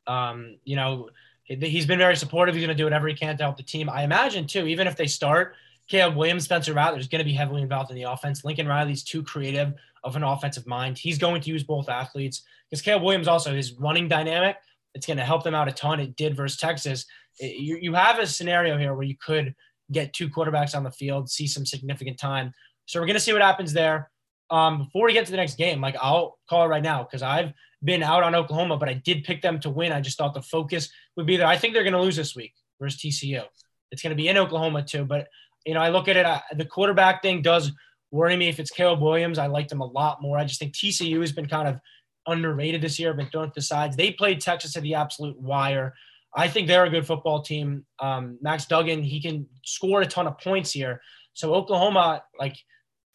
Um, 0.05 0.57
you 0.63 0.75
know, 0.75 1.09
he's 1.43 1.85
been 1.85 1.99
very 1.99 2.15
supportive. 2.15 2.55
He's 2.55 2.63
going 2.63 2.75
to 2.75 2.79
do 2.79 2.85
whatever 2.85 3.07
he 3.07 3.13
can 3.13 3.37
to 3.37 3.43
help 3.43 3.57
the 3.57 3.63
team. 3.63 3.89
I 3.89 4.03
imagine, 4.03 4.47
too, 4.47 4.67
even 4.67 4.87
if 4.87 4.95
they 4.95 5.07
start 5.07 5.55
Caleb 5.87 6.15
Williams, 6.15 6.45
Spencer 6.45 6.73
Rattler 6.73 6.99
is 6.99 7.07
going 7.07 7.19
to 7.19 7.25
be 7.25 7.33
heavily 7.33 7.61
involved 7.61 7.89
in 7.89 7.95
the 7.95 8.03
offense. 8.03 8.43
Lincoln 8.43 8.67
Riley's 8.67 9.03
too 9.03 9.23
creative 9.23 9.73
of 10.03 10.15
an 10.15 10.23
offensive 10.23 10.67
mind. 10.67 10.97
He's 10.97 11.17
going 11.17 11.41
to 11.41 11.49
use 11.49 11.63
both 11.63 11.89
athletes 11.89 12.43
because 12.69 12.81
Caleb 12.81 13.03
Williams 13.03 13.27
also 13.27 13.53
his 13.53 13.73
running 13.73 14.07
dynamic 14.07 14.57
it's 14.93 15.05
going 15.05 15.17
to 15.17 15.23
help 15.23 15.43
them 15.43 15.55
out 15.55 15.67
a 15.67 15.71
ton. 15.71 15.99
It 15.99 16.15
did 16.15 16.35
versus 16.35 16.59
Texas. 16.59 17.05
It, 17.39 17.57
you, 17.57 17.77
you 17.81 17.93
have 17.93 18.19
a 18.19 18.27
scenario 18.27 18.77
here 18.77 18.93
where 18.93 19.05
you 19.05 19.15
could 19.23 19.55
get 19.91 20.13
two 20.13 20.29
quarterbacks 20.29 20.75
on 20.75 20.83
the 20.83 20.91
field, 20.91 21.29
see 21.29 21.47
some 21.47 21.65
significant 21.65 22.17
time. 22.17 22.51
So 22.85 22.99
we're 22.99 23.05
going 23.05 23.15
to 23.15 23.21
see 23.21 23.33
what 23.33 23.41
happens 23.41 23.73
there. 23.73 24.09
Um, 24.49 24.85
before 24.85 25.05
we 25.05 25.13
get 25.13 25.25
to 25.25 25.31
the 25.31 25.37
next 25.37 25.57
game, 25.57 25.81
like 25.81 25.95
I'll 26.01 26.37
call 26.49 26.63
it 26.63 26.67
right 26.67 26.83
now 26.83 27.03
because 27.03 27.21
I've 27.21 27.51
been 27.83 28.01
out 28.01 28.23
on 28.23 28.33
Oklahoma, 28.33 28.77
but 28.77 28.89
I 28.89 28.93
did 28.93 29.23
pick 29.23 29.41
them 29.41 29.59
to 29.59 29.69
win. 29.69 29.91
I 29.91 30.01
just 30.01 30.17
thought 30.17 30.33
the 30.33 30.41
focus 30.41 30.89
would 31.15 31.25
be 31.25 31.37
there. 31.37 31.47
I 31.47 31.57
think 31.57 31.73
they're 31.73 31.83
going 31.83 31.93
to 31.93 32.01
lose 32.01 32.15
this 32.15 32.35
week 32.35 32.53
versus 32.79 32.99
TCU. 32.99 33.43
It's 33.91 34.01
going 34.01 34.11
to 34.11 34.21
be 34.21 34.29
in 34.29 34.37
Oklahoma 34.37 34.83
too, 34.83 35.05
but 35.05 35.27
you 35.65 35.73
know 35.73 35.81
I 35.81 35.89
look 35.89 36.07
at 36.07 36.17
it. 36.17 36.25
Uh, 36.25 36.39
the 36.55 36.65
quarterback 36.65 37.21
thing 37.21 37.41
does 37.41 37.71
worry 38.11 38.35
me. 38.35 38.47
If 38.47 38.59
it's 38.59 38.71
Caleb 38.71 39.01
Williams, 39.01 39.37
I 39.37 39.47
liked 39.47 39.71
him 39.71 39.81
a 39.81 39.85
lot 39.85 40.21
more. 40.21 40.37
I 40.37 40.45
just 40.45 40.59
think 40.59 40.73
TCU 40.73 41.19
has 41.21 41.31
been 41.31 41.47
kind 41.47 41.67
of 41.67 41.79
underrated 42.27 42.81
this 42.81 42.99
year, 42.99 43.13
the 43.13 43.61
sides. 43.61 43.95
They 43.95 44.11
played 44.11 44.41
Texas 44.41 44.75
at 44.75 44.83
the 44.83 44.95
absolute 44.95 45.39
wire. 45.39 45.93
I 46.35 46.47
think 46.47 46.67
they're 46.67 46.85
a 46.85 46.89
good 46.89 47.07
football 47.07 47.41
team. 47.41 47.85
Um, 47.99 48.37
Max 48.41 48.65
Duggan, 48.65 49.01
he 49.01 49.21
can 49.21 49.47
score 49.63 50.01
a 50.01 50.05
ton 50.05 50.27
of 50.27 50.37
points 50.39 50.71
here. 50.71 51.01
So 51.33 51.53
Oklahoma, 51.53 52.23
like 52.37 52.57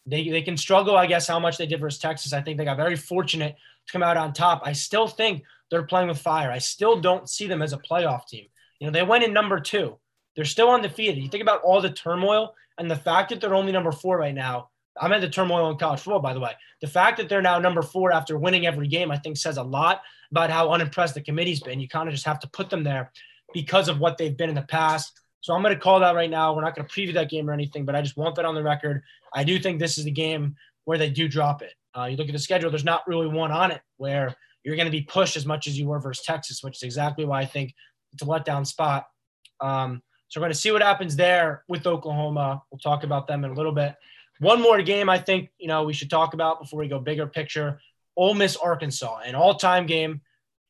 they, 0.05 0.27
they 0.29 0.41
can 0.41 0.57
struggle, 0.57 0.97
I 0.97 1.05
guess, 1.05 1.27
how 1.27 1.39
much 1.39 1.57
they 1.57 1.65
did 1.65 1.79
versus 1.79 1.99
Texas. 1.99 2.33
I 2.33 2.41
think 2.41 2.57
they 2.57 2.65
got 2.65 2.77
very 2.77 2.95
fortunate 2.95 3.55
to 3.87 3.91
come 3.91 4.03
out 4.03 4.17
on 4.17 4.33
top. 4.33 4.61
I 4.65 4.73
still 4.73 5.07
think 5.07 5.43
they're 5.69 5.83
playing 5.83 6.07
with 6.07 6.19
fire. 6.19 6.51
I 6.51 6.57
still 6.57 6.99
don't 6.99 7.29
see 7.29 7.47
them 7.47 7.61
as 7.61 7.73
a 7.73 7.77
playoff 7.77 8.27
team. 8.27 8.47
You 8.79 8.87
know, 8.87 8.91
they 8.91 9.03
went 9.03 9.23
in 9.23 9.33
number 9.33 9.59
two. 9.59 9.97
They're 10.35 10.45
still 10.45 10.71
undefeated. 10.71 11.17
You 11.17 11.29
think 11.29 11.43
about 11.43 11.61
all 11.61 11.79
the 11.79 11.91
turmoil 11.91 12.53
and 12.77 12.89
the 12.89 12.95
fact 12.95 13.29
that 13.29 13.39
they're 13.39 13.55
only 13.55 13.71
number 13.71 13.91
four 13.91 14.17
right 14.17 14.33
now. 14.33 14.69
I'm 14.99 15.11
at 15.11 15.21
the 15.21 15.29
turmoil 15.29 15.69
in 15.71 15.77
college 15.77 16.01
football, 16.01 16.19
by 16.19 16.33
the 16.33 16.39
way. 16.39 16.51
The 16.81 16.87
fact 16.87 17.17
that 17.17 17.29
they're 17.29 17.41
now 17.41 17.59
number 17.59 17.81
four 17.81 18.11
after 18.11 18.37
winning 18.37 18.67
every 18.67 18.87
game, 18.87 19.11
I 19.11 19.17
think 19.17 19.37
says 19.37 19.57
a 19.57 19.63
lot 19.63 20.01
about 20.31 20.49
how 20.49 20.71
unimpressed 20.71 21.15
the 21.15 21.21
committee's 21.21 21.61
been. 21.61 21.79
You 21.79 21.87
kind 21.87 22.07
of 22.07 22.13
just 22.13 22.25
have 22.25 22.39
to 22.39 22.49
put 22.49 22.69
them 22.69 22.83
there 22.83 23.11
because 23.53 23.87
of 23.87 23.99
what 23.99 24.17
they've 24.17 24.35
been 24.35 24.49
in 24.49 24.55
the 24.55 24.63
past. 24.63 25.19
So 25.41 25.53
I'm 25.53 25.61
going 25.61 25.73
to 25.73 25.79
call 25.79 25.99
that 25.99 26.15
right 26.15 26.29
now. 26.29 26.55
We're 26.55 26.63
not 26.63 26.75
going 26.75 26.87
to 26.87 26.93
preview 26.93 27.13
that 27.15 27.29
game 27.29 27.49
or 27.49 27.53
anything, 27.53 27.85
but 27.85 27.95
I 27.95 28.01
just 28.01 28.17
want 28.17 28.35
that 28.35 28.45
on 28.45 28.55
the 28.55 28.63
record. 28.63 29.01
I 29.33 29.43
do 29.43 29.59
think 29.59 29.79
this 29.79 29.97
is 29.97 30.05
the 30.05 30.11
game 30.11 30.55
where 30.85 30.97
they 30.97 31.09
do 31.09 31.27
drop 31.27 31.61
it. 31.61 31.73
Uh, 31.97 32.05
you 32.05 32.17
look 32.17 32.27
at 32.27 32.33
the 32.33 32.39
schedule, 32.39 32.69
there's 32.69 32.85
not 32.85 33.07
really 33.07 33.27
one 33.27 33.51
on 33.51 33.71
it 33.71 33.81
where 33.97 34.35
you're 34.63 34.75
going 34.75 34.87
to 34.87 34.91
be 34.91 35.01
pushed 35.01 35.35
as 35.35 35.45
much 35.45 35.67
as 35.67 35.77
you 35.77 35.87
were 35.87 35.99
versus 35.99 36.25
Texas, 36.25 36.63
which 36.63 36.77
is 36.77 36.83
exactly 36.83 37.25
why 37.25 37.41
I 37.41 37.45
think 37.45 37.73
it's 38.13 38.23
a 38.23 38.25
letdown 38.25 38.65
spot. 38.65 39.07
Um, 39.59 40.01
so 40.29 40.39
we're 40.39 40.45
going 40.45 40.53
to 40.53 40.59
see 40.59 40.71
what 40.71 40.81
happens 40.81 41.15
there 41.15 41.63
with 41.67 41.85
Oklahoma. 41.85 42.63
We'll 42.71 42.79
talk 42.79 43.03
about 43.03 43.27
them 43.27 43.43
in 43.43 43.51
a 43.51 43.53
little 43.53 43.71
bit. 43.71 43.95
One 44.39 44.61
more 44.61 44.81
game 44.81 45.09
I 45.09 45.19
think 45.19 45.49
you 45.57 45.67
know 45.67 45.83
we 45.83 45.93
should 45.93 46.09
talk 46.09 46.33
about 46.33 46.59
before 46.59 46.79
we 46.79 46.87
go 46.87 46.99
bigger 46.99 47.27
picture. 47.27 47.79
Ole 48.15 48.35
Miss 48.35 48.55
Arkansas, 48.55 49.21
an 49.25 49.33
all-time 49.33 49.87
game, 49.87 50.21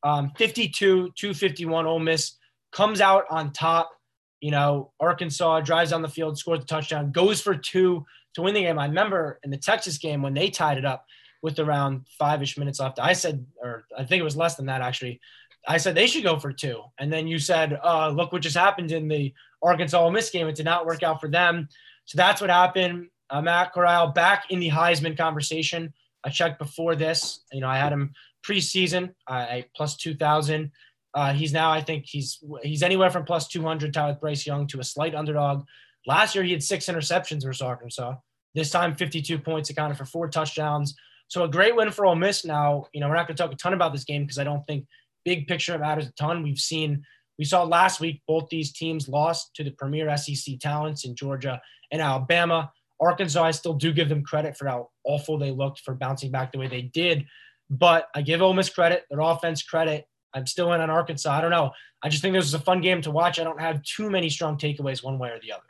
um, 0.04 0.32
52 0.38 1.12
251. 1.16 1.86
Ole 1.86 2.00
Miss 2.00 2.34
comes 2.72 3.02
out 3.02 3.26
on 3.30 3.52
top. 3.52 3.92
You 4.40 4.52
know, 4.52 4.92
Arkansas 5.00 5.62
drives 5.62 5.92
down 5.92 6.02
the 6.02 6.10
field, 6.10 6.38
scores 6.38 6.64
a 6.64 6.66
touchdown, 6.66 7.12
goes 7.12 7.42
for 7.42 7.56
two 7.56 8.06
to 8.36 8.42
win 8.42 8.54
the 8.54 8.62
game. 8.62 8.80
I 8.80 8.88
remember 8.88 9.40
in 9.44 9.52
the 9.52 9.58
Texas 9.58 9.98
game 9.98 10.22
when 10.22 10.34
they 10.34 10.50
tied 10.50 10.78
it 10.78 10.86
up 10.86 11.06
with 11.42 11.60
around 11.60 12.08
five 12.18 12.42
ish 12.42 12.58
minutes 12.58 12.80
left. 12.80 13.00
I 13.00 13.14
said, 13.14 13.46
or 13.62 13.86
I 13.98 14.04
think 14.04 14.22
it 14.22 14.24
was 14.24 14.38
less 14.38 14.56
than 14.56 14.66
that 14.68 14.82
actually. 14.82 15.20
I 15.68 15.78
said 15.78 15.96
they 15.96 16.08
should 16.08 16.24
go 16.24 16.40
for 16.40 16.52
two. 16.52 16.82
And 16.98 17.12
then 17.12 17.28
you 17.28 17.40
said, 17.40 17.80
uh, 17.84 18.10
look 18.10 18.34
what 18.34 18.42
just 18.42 18.58
happened 18.58 18.92
in 18.92 19.08
the 19.08 19.34
Arkansas 19.62 20.02
Ole 20.02 20.12
Miss 20.12 20.30
game. 20.30 20.48
It 20.48 20.56
did 20.56 20.66
not 20.66 20.86
work 20.86 21.04
out 21.04 21.22
for 21.22 21.30
them. 21.30 21.70
So 22.06 22.18
that's 22.18 22.42
what 22.42 22.50
happened. 22.50 23.08
Uh, 23.34 23.42
Matt 23.42 23.74
Corral 23.74 24.10
back 24.10 24.46
in 24.52 24.60
the 24.60 24.70
Heisman 24.70 25.18
conversation. 25.18 25.92
I 26.24 26.30
checked 26.30 26.60
before 26.60 26.96
this. 26.96 27.42
You 27.52 27.62
know, 27.62 27.68
I 27.68 27.80
had 27.80 27.92
him 27.92 28.14
preseason 28.48 29.16
uh, 29.28 29.48
at 29.50 29.74
plus 29.76 29.98
2,000. 29.98 30.72
Uh, 31.16 31.34
he's 31.34 31.52
now, 31.52 31.72
I 31.72 31.82
think 31.82 32.06
he's 32.08 32.44
he's 32.62 32.84
anywhere 32.84 33.10
from 33.10 33.26
plus 33.26 33.48
200 33.48 33.94
tied 33.94 34.10
with 34.10 34.22
Bryce 34.22 34.46
Young 34.46 34.68
to 34.68 34.80
a 34.80 34.84
slight 34.84 35.16
underdog. 35.16 35.66
Last 36.06 36.36
year, 36.36 36.44
he 36.44 36.52
had 36.52 36.64
six 36.64 36.86
interceptions 36.86 37.44
versus 37.44 37.62
Arkansas. 37.62 38.16
This 38.54 38.70
time, 38.70 38.96
52 38.96 39.40
points 39.40 39.70
accounted 39.72 39.98
for 39.98 40.06
four 40.06 40.28
touchdowns. 40.28 40.96
So 41.28 41.44
a 41.44 41.48
great 41.48 41.76
win 41.76 41.90
for 41.90 42.06
Ole 42.06 42.16
Miss. 42.16 42.46
Now, 42.46 42.86
you 42.94 43.02
know, 43.02 43.10
we're 43.10 43.16
not 43.16 43.28
going 43.28 43.36
to 43.36 43.42
talk 43.42 43.52
a 43.52 43.56
ton 43.56 43.74
about 43.74 43.94
this 43.94 44.04
game 44.04 44.24
because 44.24 44.38
I 44.38 44.44
don't 44.44 44.66
think 44.68 44.86
big 45.26 45.48
picture 45.48 45.78
matters 45.80 46.08
a 46.08 46.12
ton. 46.12 46.44
We've 46.44 46.60
seen, 46.60 47.04
we 47.40 47.46
saw 47.46 47.64
last 47.64 48.00
week, 48.00 48.22
both 48.28 48.50
these 48.50 48.72
teams 48.72 49.08
lost 49.08 49.56
to 49.56 49.64
the 49.64 49.72
premier 49.72 50.16
SEC 50.18 50.60
talents 50.60 51.06
in 51.06 51.16
Georgia 51.16 51.60
and 51.92 52.02
Alabama. 52.02 52.72
Arkansas, 53.04 53.44
I 53.44 53.52
still 53.52 53.74
do 53.74 53.92
give 53.92 54.10
them 54.10 54.24
credit 54.24 54.58
for 54.58 54.68
how 54.68 54.90
awful 55.04 55.38
they 55.38 55.52
looked 55.52 55.80
for 55.82 55.94
bouncing 55.94 56.32
back 56.32 56.52
the 56.52 56.60
way 56.60 56.68
they 56.68 56.82
did. 56.82 57.26
But 57.70 58.08
I 58.16 58.22
give 58.22 58.42
Ole 58.42 58.54
Miss 58.54 58.70
credit, 58.70 59.04
their 59.10 59.20
offense 59.20 59.64
credit. 59.64 60.06
I'm 60.34 60.48
still 60.48 60.74
in 60.74 60.82
on 60.82 60.90
Arkansas. 60.90 61.32
I 61.32 61.42
don't 61.42 61.52
know. 61.52 61.72
I 62.02 62.10
just 62.10 62.22
think 62.22 62.34
this 62.34 62.46
was 62.46 62.54
a 62.54 62.60
fun 62.60 62.82
game 62.82 63.02
to 63.04 63.12
watch. 63.12 63.40
I 63.40 63.44
don't 63.44 63.62
have 63.62 63.84
too 63.84 64.10
many 64.10 64.30
strong 64.30 64.58
takeaways 64.58 65.04
one 65.04 65.20
way 65.20 65.30
or 65.30 65.40
the 65.40 65.54
other. 65.54 65.64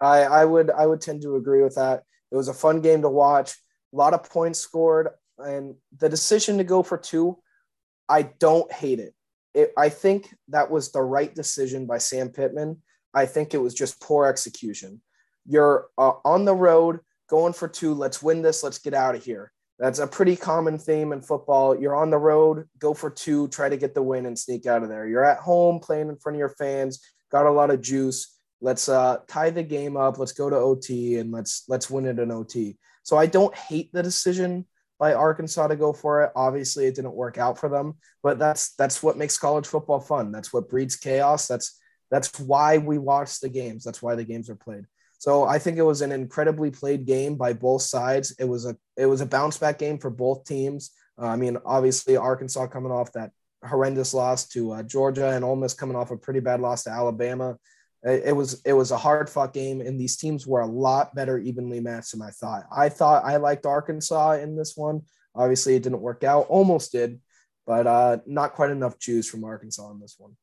I, 0.00 0.22
I 0.22 0.44
would 0.44 0.70
I 0.70 0.86
would 0.86 1.00
tend 1.00 1.22
to 1.22 1.36
agree 1.36 1.62
with 1.62 1.74
that. 1.74 2.04
It 2.30 2.36
was 2.36 2.48
a 2.48 2.54
fun 2.54 2.80
game 2.80 3.02
to 3.02 3.08
watch. 3.08 3.52
A 3.92 3.96
lot 3.96 4.14
of 4.14 4.28
points 4.28 4.60
scored, 4.60 5.08
and 5.38 5.74
the 5.98 6.08
decision 6.08 6.58
to 6.58 6.64
go 6.64 6.82
for 6.82 6.98
two, 6.98 7.38
I 8.08 8.22
don't 8.22 8.70
hate 8.70 9.00
it. 9.00 9.14
it 9.54 9.72
I 9.76 9.88
think 9.88 10.34
that 10.48 10.70
was 10.70 10.92
the 10.92 11.02
right 11.02 11.34
decision 11.34 11.86
by 11.86 11.98
Sam 11.98 12.28
Pittman. 12.28 12.82
I 13.14 13.26
think 13.26 13.54
it 13.54 13.58
was 13.58 13.74
just 13.74 14.00
poor 14.00 14.26
execution. 14.26 15.00
You're 15.48 15.88
uh, 15.96 16.12
on 16.24 16.44
the 16.44 16.54
road, 16.54 17.00
going 17.28 17.52
for 17.52 17.68
two. 17.68 17.94
Let's 17.94 18.22
win 18.22 18.42
this. 18.42 18.62
Let's 18.62 18.78
get 18.78 18.94
out 18.94 19.14
of 19.14 19.24
here. 19.24 19.52
That's 19.78 20.00
a 20.00 20.06
pretty 20.06 20.34
common 20.34 20.76
theme 20.76 21.12
in 21.12 21.22
football. 21.22 21.78
You're 21.78 21.94
on 21.94 22.10
the 22.10 22.18
road, 22.18 22.68
go 22.78 22.94
for 22.94 23.10
two, 23.10 23.46
try 23.48 23.68
to 23.68 23.76
get 23.76 23.94
the 23.94 24.02
win 24.02 24.26
and 24.26 24.36
sneak 24.36 24.66
out 24.66 24.82
of 24.82 24.88
there. 24.88 25.06
You're 25.06 25.24
at 25.24 25.38
home 25.38 25.78
playing 25.78 26.08
in 26.08 26.16
front 26.16 26.34
of 26.34 26.40
your 26.40 26.48
fans, 26.48 27.00
got 27.30 27.46
a 27.46 27.50
lot 27.50 27.70
of 27.70 27.80
juice. 27.80 28.36
Let's 28.60 28.88
uh, 28.88 29.18
tie 29.28 29.50
the 29.50 29.62
game 29.62 29.96
up. 29.96 30.18
Let's 30.18 30.32
go 30.32 30.50
to 30.50 30.56
OT 30.56 31.18
and 31.18 31.30
let's 31.30 31.62
let's 31.68 31.88
win 31.88 32.06
it 32.06 32.18
in 32.18 32.32
OT. 32.32 32.76
So 33.04 33.16
I 33.16 33.26
don't 33.26 33.54
hate 33.54 33.92
the 33.92 34.02
decision 34.02 34.66
by 34.98 35.14
Arkansas 35.14 35.68
to 35.68 35.76
go 35.76 35.92
for 35.92 36.24
it. 36.24 36.32
Obviously, 36.34 36.86
it 36.86 36.96
didn't 36.96 37.14
work 37.14 37.38
out 37.38 37.56
for 37.56 37.68
them, 37.68 37.94
but 38.20 38.40
that's 38.40 38.74
that's 38.74 39.00
what 39.00 39.16
makes 39.16 39.38
college 39.38 39.66
football 39.66 40.00
fun. 40.00 40.32
That's 40.32 40.52
what 40.52 40.68
breeds 40.68 40.96
chaos. 40.96 41.46
That's 41.46 41.78
that's 42.10 42.40
why 42.40 42.78
we 42.78 42.98
watch 42.98 43.38
the 43.38 43.48
games. 43.48 43.84
That's 43.84 44.02
why 44.02 44.16
the 44.16 44.24
games 44.24 44.50
are 44.50 44.56
played. 44.56 44.86
So 45.18 45.44
I 45.44 45.58
think 45.58 45.76
it 45.76 45.82
was 45.82 46.00
an 46.00 46.12
incredibly 46.12 46.70
played 46.70 47.04
game 47.04 47.34
by 47.36 47.52
both 47.52 47.82
sides. 47.82 48.34
It 48.38 48.44
was 48.44 48.64
a 48.64 48.76
it 48.96 49.06
was 49.06 49.20
a 49.20 49.26
bounce 49.26 49.58
back 49.58 49.78
game 49.78 49.98
for 49.98 50.10
both 50.10 50.44
teams. 50.44 50.92
Uh, 51.20 51.26
I 51.26 51.36
mean, 51.36 51.58
obviously 51.66 52.16
Arkansas 52.16 52.68
coming 52.68 52.92
off 52.92 53.12
that 53.12 53.32
horrendous 53.64 54.14
loss 54.14 54.46
to 54.48 54.72
uh, 54.72 54.82
Georgia 54.84 55.30
and 55.30 55.44
Ole 55.44 55.56
Miss 55.56 55.74
coming 55.74 55.96
off 55.96 56.12
a 56.12 56.16
pretty 56.16 56.40
bad 56.40 56.60
loss 56.60 56.84
to 56.84 56.90
Alabama. 56.90 57.58
It, 58.04 58.26
it 58.26 58.32
was 58.32 58.62
it 58.64 58.72
was 58.72 58.92
a 58.92 58.96
hard 58.96 59.28
fought 59.28 59.52
game, 59.52 59.80
and 59.80 60.00
these 60.00 60.16
teams 60.16 60.46
were 60.46 60.60
a 60.60 60.66
lot 60.66 61.14
better 61.16 61.36
evenly 61.36 61.80
matched 61.80 62.12
than 62.12 62.22
I 62.22 62.30
thought. 62.30 62.64
I 62.74 62.88
thought 62.88 63.24
I 63.24 63.36
liked 63.38 63.66
Arkansas 63.66 64.34
in 64.34 64.56
this 64.56 64.76
one. 64.76 65.02
Obviously, 65.34 65.74
it 65.74 65.82
didn't 65.82 66.00
work 66.00 66.22
out. 66.22 66.46
Almost 66.48 66.92
did, 66.92 67.20
but 67.66 67.88
uh, 67.88 68.18
not 68.24 68.54
quite 68.54 68.70
enough 68.70 69.00
juice 69.00 69.28
from 69.28 69.42
Arkansas 69.42 69.90
in 69.90 69.98
this 69.98 70.14
one. 70.16 70.36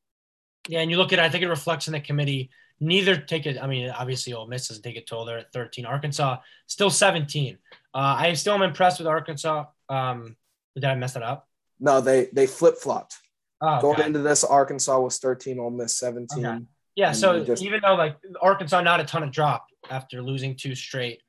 Yeah, 0.67 0.81
and 0.81 0.91
you 0.91 0.97
look 0.97 1.13
at 1.13 1.19
I 1.19 1.29
think 1.29 1.43
it 1.45 1.49
reflects 1.49 1.87
in 1.87 1.93
the 1.93 2.01
committee 2.01 2.49
Neither 2.79 3.15
take 3.15 3.45
it. 3.45 3.57
I 3.61 3.67
mean, 3.67 3.89
obviously, 3.89 4.33
Ole 4.33 4.47
Miss 4.47 4.67
doesn't 4.67 4.83
take 4.83 4.97
it 4.97 5.07
toll. 5.07 5.25
They're 5.25 5.39
at 5.39 5.53
13. 5.53 5.85
Arkansas 5.85 6.37
still 6.67 6.89
17. 6.89 7.57
Uh, 7.93 7.97
I 7.97 8.33
still 8.33 8.53
am 8.53 8.61
impressed 8.61 8.99
with 8.99 9.07
Arkansas. 9.07 9.65
Um, 9.87 10.35
did 10.75 10.83
I 10.83 10.95
mess 10.95 11.13
that 11.13 11.23
up? 11.23 11.47
No, 11.79 12.01
they 12.01 12.27
they 12.33 12.47
flip 12.47 12.77
flopped. 12.77 13.17
Oh, 13.61 13.79
Going 13.81 14.01
into 14.01 14.19
this, 14.19 14.43
Arkansas 14.43 14.99
was 14.99 15.17
13, 15.17 15.59
Ole 15.59 15.69
Miss 15.71 15.95
17. 15.97 16.45
Okay. 16.45 16.65
Yeah, 16.95 17.11
so 17.13 17.43
just... 17.43 17.63
even 17.63 17.81
though 17.81 17.95
like 17.95 18.17
Arkansas 18.41 18.81
not 18.81 18.99
a 18.99 19.05
ton 19.05 19.23
of 19.23 19.31
drop 19.31 19.67
after 19.89 20.21
losing 20.21 20.55
two 20.55 20.75
straight, 20.75 21.21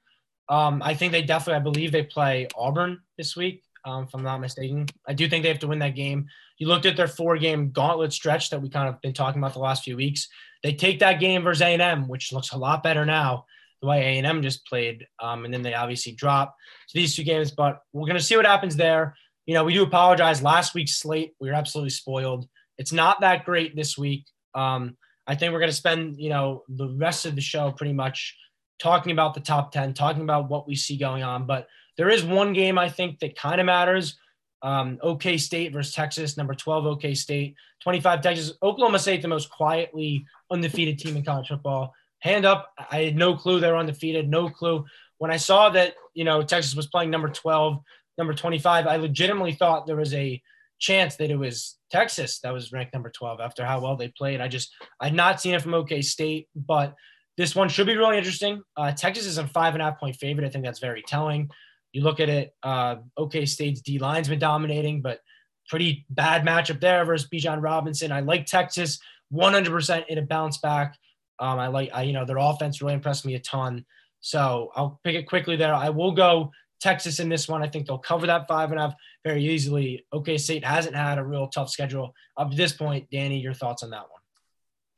um, 0.48 0.82
I 0.82 0.94
think 0.94 1.12
they 1.12 1.22
definitely. 1.22 1.60
I 1.60 1.62
believe 1.62 1.92
they 1.92 2.04
play 2.04 2.48
Auburn 2.56 3.00
this 3.16 3.36
week 3.36 3.62
um, 3.86 4.04
if 4.04 4.14
I'm 4.14 4.22
not 4.22 4.40
mistaken. 4.40 4.86
I 5.06 5.14
do 5.14 5.28
think 5.28 5.42
they 5.42 5.48
have 5.48 5.60
to 5.60 5.68
win 5.68 5.78
that 5.78 5.94
game. 5.94 6.26
You 6.58 6.66
looked 6.66 6.86
at 6.86 6.96
their 6.96 7.08
four-game 7.08 7.70
gauntlet 7.70 8.12
stretch 8.12 8.50
that 8.50 8.60
we 8.60 8.68
kind 8.68 8.88
of 8.88 9.00
been 9.00 9.12
talking 9.12 9.40
about 9.40 9.54
the 9.54 9.60
last 9.60 9.84
few 9.84 9.96
weeks. 9.96 10.28
They 10.62 10.74
take 10.74 10.98
that 10.98 11.20
game 11.20 11.42
versus 11.42 11.62
A&M, 11.62 12.08
which 12.08 12.32
looks 12.32 12.52
a 12.52 12.58
lot 12.58 12.82
better 12.82 13.06
now, 13.06 13.46
the 13.80 13.86
way 13.86 14.18
A&M 14.18 14.42
just 14.42 14.66
played, 14.66 15.06
um, 15.22 15.44
and 15.44 15.54
then 15.54 15.62
they 15.62 15.74
obviously 15.74 16.12
drop 16.12 16.56
to 16.88 16.94
these 16.94 17.14
two 17.14 17.22
games. 17.22 17.52
But 17.52 17.80
we're 17.92 18.06
going 18.06 18.18
to 18.18 18.24
see 18.24 18.36
what 18.36 18.44
happens 18.44 18.74
there. 18.74 19.16
You 19.46 19.54
know, 19.54 19.64
we 19.64 19.74
do 19.74 19.84
apologize. 19.84 20.42
Last 20.42 20.74
week's 20.74 20.98
slate, 20.98 21.34
we 21.40 21.48
were 21.48 21.54
absolutely 21.54 21.90
spoiled. 21.90 22.48
It's 22.78 22.92
not 22.92 23.20
that 23.20 23.44
great 23.44 23.76
this 23.76 23.96
week. 23.96 24.26
Um, 24.54 24.96
I 25.28 25.36
think 25.36 25.52
we're 25.52 25.60
going 25.60 25.70
to 25.70 25.76
spend, 25.76 26.16
you 26.18 26.30
know, 26.30 26.64
the 26.68 26.88
rest 26.88 27.26
of 27.26 27.36
the 27.36 27.40
show 27.40 27.70
pretty 27.70 27.92
much 27.92 28.36
talking 28.78 29.12
about 29.12 29.34
the 29.34 29.40
top 29.40 29.72
10, 29.72 29.94
talking 29.94 30.22
about 30.22 30.48
what 30.48 30.66
we 30.66 30.74
see 30.74 30.96
going 30.96 31.22
on. 31.22 31.46
But 31.46 31.68
there 31.96 32.10
is 32.10 32.24
one 32.24 32.52
game 32.52 32.78
I 32.78 32.88
think 32.88 33.18
that 33.20 33.36
kind 33.36 33.60
of 33.60 33.66
matters. 33.66 34.18
Um, 34.62 34.98
OK 35.02 35.36
State 35.36 35.72
versus 35.72 35.94
Texas, 35.94 36.36
number 36.36 36.54
12 36.54 36.86
OK 36.86 37.14
State, 37.14 37.54
25 37.82 38.20
Texas. 38.20 38.52
Oklahoma 38.62 38.98
State, 38.98 39.22
the 39.22 39.28
most 39.28 39.50
quietly 39.50 40.26
undefeated 40.50 40.98
team 40.98 41.16
in 41.16 41.24
college 41.24 41.48
football. 41.48 41.94
Hand 42.20 42.44
up, 42.44 42.72
I 42.90 43.04
had 43.04 43.16
no 43.16 43.36
clue 43.36 43.60
they 43.60 43.70
were 43.70 43.76
undefeated, 43.76 44.28
no 44.28 44.48
clue. 44.48 44.84
When 45.18 45.30
I 45.30 45.36
saw 45.36 45.70
that, 45.70 45.94
you 46.14 46.24
know, 46.24 46.42
Texas 46.42 46.74
was 46.74 46.86
playing 46.86 47.10
number 47.10 47.28
12, 47.28 47.78
number 48.18 48.34
25, 48.34 48.86
I 48.86 48.96
legitimately 48.96 49.52
thought 49.52 49.86
there 49.86 49.96
was 49.96 50.14
a 50.14 50.42
chance 50.78 51.16
that 51.16 51.30
it 51.30 51.36
was 51.36 51.76
Texas 51.90 52.40
that 52.40 52.52
was 52.52 52.72
ranked 52.72 52.92
number 52.92 53.10
12 53.10 53.40
after 53.40 53.64
how 53.64 53.80
well 53.80 53.96
they 53.96 54.08
played. 54.08 54.40
I 54.40 54.48
just, 54.48 54.74
I'd 55.00 55.14
not 55.14 55.40
seen 55.40 55.54
it 55.54 55.62
from 55.62 55.74
OK 55.74 56.02
State, 56.02 56.48
but 56.54 56.94
this 57.36 57.54
one 57.54 57.68
should 57.68 57.86
be 57.86 57.96
really 57.96 58.18
interesting. 58.18 58.62
Uh, 58.76 58.92
Texas 58.92 59.26
is 59.26 59.38
a 59.38 59.46
five 59.46 59.74
and 59.74 59.82
a 59.82 59.86
half 59.86 60.00
point 60.00 60.16
favorite. 60.16 60.46
I 60.46 60.50
think 60.50 60.64
that's 60.64 60.78
very 60.78 61.02
telling. 61.06 61.50
You 61.96 62.02
look 62.02 62.20
at 62.20 62.28
it, 62.28 62.54
uh, 62.62 62.96
OK 63.16 63.46
State's 63.46 63.80
D 63.80 63.98
line's 63.98 64.28
been 64.28 64.38
dominating, 64.38 65.00
but 65.00 65.20
pretty 65.66 66.04
bad 66.10 66.44
matchup 66.44 66.78
there 66.78 67.02
versus 67.06 67.26
Bijan 67.26 67.62
Robinson. 67.62 68.12
I 68.12 68.20
like 68.20 68.44
Texas 68.44 68.98
100% 69.32 70.06
in 70.08 70.18
a 70.18 70.22
bounce 70.22 70.58
back. 70.58 70.94
Um, 71.38 71.58
I 71.58 71.68
like, 71.68 71.88
I, 71.94 72.02
you 72.02 72.12
know, 72.12 72.26
their 72.26 72.36
offense 72.36 72.82
really 72.82 72.92
impressed 72.92 73.24
me 73.24 73.34
a 73.34 73.38
ton. 73.38 73.86
So 74.20 74.72
I'll 74.76 75.00
pick 75.04 75.14
it 75.14 75.22
quickly 75.22 75.56
there. 75.56 75.72
I 75.72 75.88
will 75.88 76.12
go 76.12 76.50
Texas 76.82 77.18
in 77.18 77.30
this 77.30 77.48
one. 77.48 77.62
I 77.62 77.68
think 77.68 77.86
they'll 77.86 77.96
cover 77.96 78.26
that 78.26 78.46
five 78.46 78.72
and 78.72 78.78
a 78.78 78.82
half 78.82 78.94
very 79.24 79.42
easily. 79.46 80.04
OK 80.12 80.36
State 80.36 80.66
hasn't 80.66 80.94
had 80.94 81.16
a 81.16 81.24
real 81.24 81.48
tough 81.48 81.70
schedule 81.70 82.12
up 82.36 82.50
to 82.50 82.56
this 82.58 82.74
point. 82.74 83.08
Danny, 83.10 83.40
your 83.40 83.54
thoughts 83.54 83.82
on 83.82 83.88
that 83.88 84.02
one? 84.10 84.20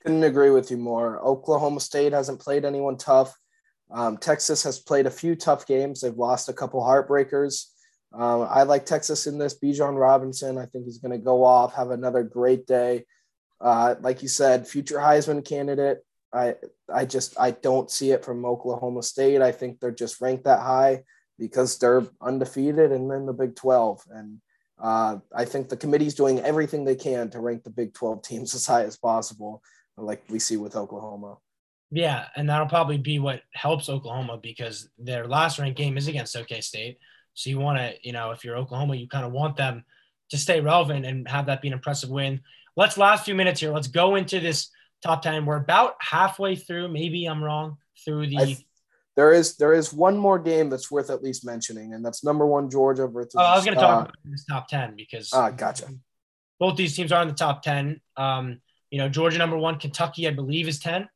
Couldn't 0.02 0.24
agree 0.24 0.50
with 0.50 0.68
you 0.72 0.78
more. 0.78 1.20
Oklahoma 1.24 1.78
State 1.78 2.12
hasn't 2.12 2.40
played 2.40 2.64
anyone 2.64 2.96
tough. 2.96 3.38
Um, 3.90 4.18
Texas 4.18 4.62
has 4.64 4.78
played 4.78 5.06
a 5.06 5.10
few 5.10 5.34
tough 5.34 5.66
games. 5.66 6.00
They've 6.00 6.14
lost 6.14 6.48
a 6.48 6.52
couple 6.52 6.80
heartbreakers. 6.80 7.66
Um, 8.12 8.46
I 8.50 8.62
like 8.62 8.86
Texas 8.86 9.26
in 9.26 9.38
this. 9.38 9.58
Bijan 9.58 9.98
Robinson, 9.98 10.58
I 10.58 10.66
think 10.66 10.84
he's 10.84 10.98
going 10.98 11.12
to 11.12 11.24
go 11.24 11.44
off, 11.44 11.74
have 11.74 11.90
another 11.90 12.22
great 12.22 12.66
day. 12.66 13.04
Uh, 13.60 13.96
like 14.00 14.22
you 14.22 14.28
said, 14.28 14.68
future 14.68 14.98
Heisman 14.98 15.44
candidate. 15.44 16.04
I 16.32 16.56
I 16.92 17.06
just 17.06 17.38
I 17.40 17.52
don't 17.52 17.90
see 17.90 18.10
it 18.10 18.24
from 18.24 18.44
Oklahoma 18.44 19.02
State. 19.02 19.40
I 19.40 19.50
think 19.50 19.80
they're 19.80 19.90
just 19.90 20.20
ranked 20.20 20.44
that 20.44 20.60
high 20.60 21.02
because 21.38 21.78
they're 21.78 22.06
undefeated 22.20 22.92
and 22.92 23.10
in 23.10 23.26
the 23.26 23.32
Big 23.32 23.56
12. 23.56 24.04
And 24.10 24.40
uh, 24.78 25.18
I 25.34 25.44
think 25.44 25.68
the 25.68 25.76
committee's 25.76 26.14
doing 26.14 26.40
everything 26.40 26.84
they 26.84 26.96
can 26.96 27.30
to 27.30 27.40
rank 27.40 27.64
the 27.64 27.70
Big 27.70 27.94
12 27.94 28.22
teams 28.22 28.54
as 28.54 28.66
high 28.66 28.84
as 28.84 28.96
possible, 28.96 29.62
like 29.96 30.22
we 30.28 30.38
see 30.38 30.56
with 30.56 30.76
Oklahoma. 30.76 31.36
Yeah, 31.90 32.26
and 32.36 32.48
that'll 32.48 32.66
probably 32.66 32.98
be 32.98 33.18
what 33.18 33.42
helps 33.52 33.88
Oklahoma 33.88 34.38
because 34.42 34.88
their 34.98 35.26
last 35.26 35.58
ranked 35.58 35.78
game 35.78 35.96
is 35.96 36.06
against 36.06 36.36
OK 36.36 36.60
State. 36.60 36.98
So 37.34 37.50
you 37.50 37.58
want 37.58 37.78
to, 37.78 37.94
you 38.02 38.12
know, 38.12 38.32
if 38.32 38.44
you're 38.44 38.56
Oklahoma, 38.56 38.96
you 38.96 39.08
kind 39.08 39.24
of 39.24 39.32
want 39.32 39.56
them 39.56 39.84
to 40.30 40.36
stay 40.36 40.60
relevant 40.60 41.06
and 41.06 41.26
have 41.28 41.46
that 41.46 41.62
be 41.62 41.68
an 41.68 41.74
impressive 41.74 42.10
win. 42.10 42.40
Let's 42.76 42.98
last 42.98 43.24
few 43.24 43.34
minutes 43.34 43.60
here. 43.60 43.72
Let's 43.72 43.88
go 43.88 44.16
into 44.16 44.40
this 44.40 44.70
top 45.02 45.22
10. 45.22 45.46
We're 45.46 45.56
about 45.56 45.94
halfway 46.00 46.56
through. 46.56 46.88
Maybe 46.88 47.26
I'm 47.26 47.42
wrong 47.42 47.78
through 48.04 48.26
the. 48.26 48.36
Th- 48.36 48.64
there 49.16 49.32
is 49.32 49.56
there 49.56 49.72
is 49.72 49.92
one 49.92 50.16
more 50.16 50.38
game 50.38 50.70
that's 50.70 50.92
worth 50.92 51.10
at 51.10 51.24
least 51.24 51.44
mentioning, 51.44 51.92
and 51.92 52.04
that's 52.04 52.22
number 52.22 52.46
one 52.46 52.70
Georgia 52.70 53.08
versus. 53.08 53.34
Oh, 53.36 53.42
I 53.42 53.56
was 53.56 53.64
going 53.64 53.76
to 53.76 53.82
uh, 53.82 53.86
talk 53.86 54.02
about 54.02 54.16
this 54.24 54.44
top 54.44 54.68
10 54.68 54.94
because. 54.96 55.30
Ah, 55.32 55.46
uh, 55.46 55.50
gotcha. 55.50 55.88
Both 56.60 56.76
these 56.76 56.94
teams 56.94 57.10
are 57.10 57.22
in 57.22 57.28
the 57.28 57.34
top 57.34 57.62
10. 57.62 58.00
Um, 58.16 58.60
you 58.90 58.98
know, 58.98 59.08
Georgia 59.08 59.38
number 59.38 59.56
one, 59.56 59.78
Kentucky, 59.78 60.28
I 60.28 60.32
believe, 60.32 60.68
is 60.68 60.78
10. 60.78 61.08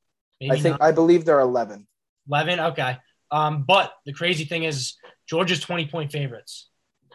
Maybe 0.43 0.59
I 0.59 0.61
think 0.61 0.81
not. 0.81 0.83
I 0.83 0.93
believe 0.93 1.25
they're 1.25 1.41
11. 1.41 1.87
11, 2.29 2.61
okay. 2.61 2.99
Um, 3.31 3.65
but 3.67 3.93
the 4.05 4.13
crazy 4.13 4.45
thing 4.45 4.65
is 4.65 4.97
Georgia's 5.29 5.61
20 5.61 5.87
point 5.87 6.11
favorites, 6.11 6.69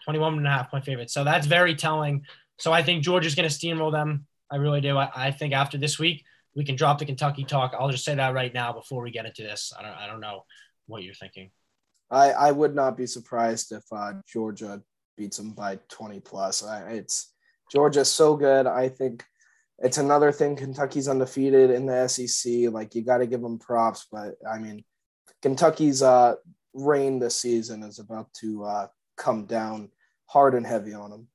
21 0.06 0.38
and 0.38 0.48
a 0.48 0.50
half 0.50 0.72
point 0.72 0.86
favorites. 0.86 1.13
So 1.13 1.24
that's 1.24 1.46
very 1.46 1.76
telling. 1.76 2.24
So 2.58 2.72
I 2.72 2.82
think 2.84 3.04
Georgia's 3.04 3.36
going 3.36 3.48
to 3.48 3.54
steamroll 3.54 3.92
them. 3.92 4.26
I 4.50 4.56
really 4.56 4.82
do. 4.82 4.98
I, 4.98 5.10
I, 5.13 5.32
think 5.32 5.54
after 5.54 5.78
this 5.78 6.00
week, 6.00 6.24
we 6.56 6.63
can 6.63 6.76
drop 6.76 7.00
the 7.00 7.06
Kentucky 7.06 7.44
talk. 7.44 7.74
I'll 7.78 7.92
just 7.92 8.06
say 8.06 8.16
that 8.16 8.34
right 8.34 8.54
now 8.54 8.72
before 8.72 9.04
we 9.04 9.12
get 9.12 9.26
into 9.26 9.44
this. 9.44 9.74
I 9.78 9.84
don't, 9.84 9.92
I 9.92 10.08
don't 10.08 10.22
know 10.22 10.46
what 10.88 11.04
you're 11.04 11.13
thinking. 11.13 11.52
I, 12.10 12.32
I 12.32 12.52
would 12.52 12.74
not 12.74 12.96
be 12.96 13.06
surprised 13.06 13.74
if 13.74 13.84
uh, 13.92 14.13
Georgia 14.26 14.82
beats 15.18 15.38
them 15.38 15.52
by 15.52 15.80
20 15.90 16.22
plus. 16.22 16.63
I, 16.63 16.94
it's 16.94 17.34
Georgia's 17.72 18.10
so 18.10 18.38
good. 18.38 18.66
I 18.66 18.88
think 18.88 19.26
it's 19.80 19.98
another 19.98 20.32
thing. 20.32 20.56
Kentucky's 20.56 21.08
undefeated 21.08 21.72
in 21.72 21.86
the 21.86 22.08
SEC. 22.08 22.72
Like 22.72 22.96
you 22.96 23.04
got 23.04 23.20
to 23.20 23.28
give 23.28 23.42
them 23.42 23.60
props, 23.60 24.08
but 24.12 24.36
I 24.50 24.58
mean, 24.58 24.84
Kentucky's 25.42 26.02
uh, 26.02 26.36
reign 26.74 27.20
this 27.20 27.36
season 27.36 27.84
is 27.84 28.00
about 28.00 28.34
to 28.42 28.63
uh, 28.63 28.88
come 29.18 29.46
down 29.46 29.90
hard 30.26 30.56
and 30.56 30.66
heavy 30.66 30.94
on 30.94 31.12
them. 31.12 31.28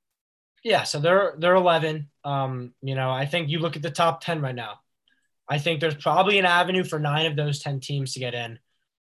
Yeah, 0.63 0.83
so 0.83 0.99
they're 0.99 1.35
they're 1.37 1.55
11. 1.55 2.09
Um, 2.23 2.73
you 2.81 2.95
know, 2.95 3.11
I 3.11 3.25
think 3.25 3.49
you 3.49 3.59
look 3.59 3.75
at 3.75 3.81
the 3.81 3.91
top 3.91 4.21
10 4.23 4.41
right 4.41 4.55
now. 4.55 4.79
I 5.49 5.57
think 5.57 5.81
there's 5.81 5.95
probably 5.95 6.39
an 6.39 6.45
avenue 6.45 6.85
for 6.85 6.99
nine 6.99 7.25
of 7.25 7.35
those 7.35 7.59
10 7.59 7.81
teams 7.81 8.13
to 8.13 8.19
get 8.19 8.33
in. 8.33 8.59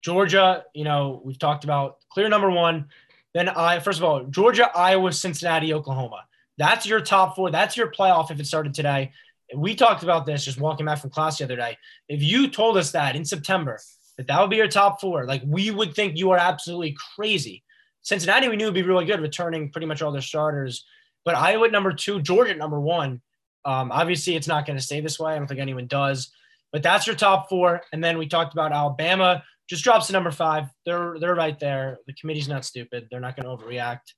Georgia, 0.02 0.64
you 0.74 0.84
know, 0.84 1.22
we've 1.24 1.38
talked 1.38 1.64
about 1.64 1.96
clear 2.10 2.28
number 2.28 2.50
one. 2.50 2.88
Then 3.32 3.48
I 3.48 3.80
first 3.80 3.98
of 3.98 4.04
all, 4.04 4.24
Georgia, 4.24 4.70
Iowa, 4.74 5.12
Cincinnati, 5.12 5.72
Oklahoma. 5.72 6.24
That's 6.58 6.86
your 6.86 7.00
top 7.00 7.36
four. 7.36 7.50
That's 7.50 7.76
your 7.76 7.90
playoff 7.90 8.30
if 8.30 8.40
it 8.40 8.46
started 8.46 8.74
today. 8.74 9.12
We 9.54 9.74
talked 9.74 10.02
about 10.02 10.26
this 10.26 10.44
just 10.44 10.60
walking 10.60 10.86
back 10.86 10.98
from 10.98 11.10
class 11.10 11.38
the 11.38 11.44
other 11.44 11.56
day. 11.56 11.76
If 12.08 12.22
you 12.22 12.48
told 12.48 12.76
us 12.76 12.92
that 12.92 13.14
in 13.14 13.24
September, 13.24 13.78
that 14.16 14.26
that 14.26 14.40
would 14.40 14.50
be 14.50 14.56
your 14.56 14.68
top 14.68 15.00
four. 15.00 15.26
Like 15.26 15.42
we 15.46 15.70
would 15.70 15.94
think 15.94 16.16
you 16.16 16.30
are 16.30 16.38
absolutely 16.38 16.96
crazy. 17.14 17.62
Cincinnati, 18.02 18.48
we 18.48 18.56
knew 18.56 18.66
would 18.66 18.74
be 18.74 18.82
really 18.82 19.04
good, 19.04 19.20
returning 19.20 19.70
pretty 19.70 19.86
much 19.86 20.02
all 20.02 20.12
their 20.12 20.22
starters. 20.22 20.84
But 21.24 21.34
Iowa 21.34 21.66
at 21.66 21.72
number 21.72 21.92
two, 21.92 22.20
Georgia 22.22 22.52
at 22.52 22.58
number 22.58 22.80
one. 22.80 23.20
Um, 23.64 23.90
obviously, 23.90 24.36
it's 24.36 24.46
not 24.46 24.64
going 24.64 24.78
to 24.78 24.82
stay 24.82 25.00
this 25.00 25.18
way. 25.18 25.32
I 25.32 25.38
don't 25.38 25.48
think 25.48 25.60
anyone 25.60 25.88
does. 25.88 26.30
But 26.72 26.82
that's 26.82 27.06
your 27.06 27.16
top 27.16 27.48
four. 27.48 27.82
And 27.92 28.02
then 28.02 28.16
we 28.16 28.26
talked 28.26 28.52
about 28.52 28.72
Alabama 28.72 29.42
just 29.68 29.82
drops 29.82 30.06
to 30.06 30.12
number 30.12 30.30
five. 30.30 30.68
They're 30.84 31.16
they're 31.18 31.34
right 31.34 31.58
there. 31.58 31.98
The 32.06 32.12
committee's 32.14 32.48
not 32.48 32.64
stupid. 32.64 33.08
They're 33.10 33.20
not 33.20 33.36
going 33.36 33.44
to 33.44 33.64
overreact. 33.64 34.12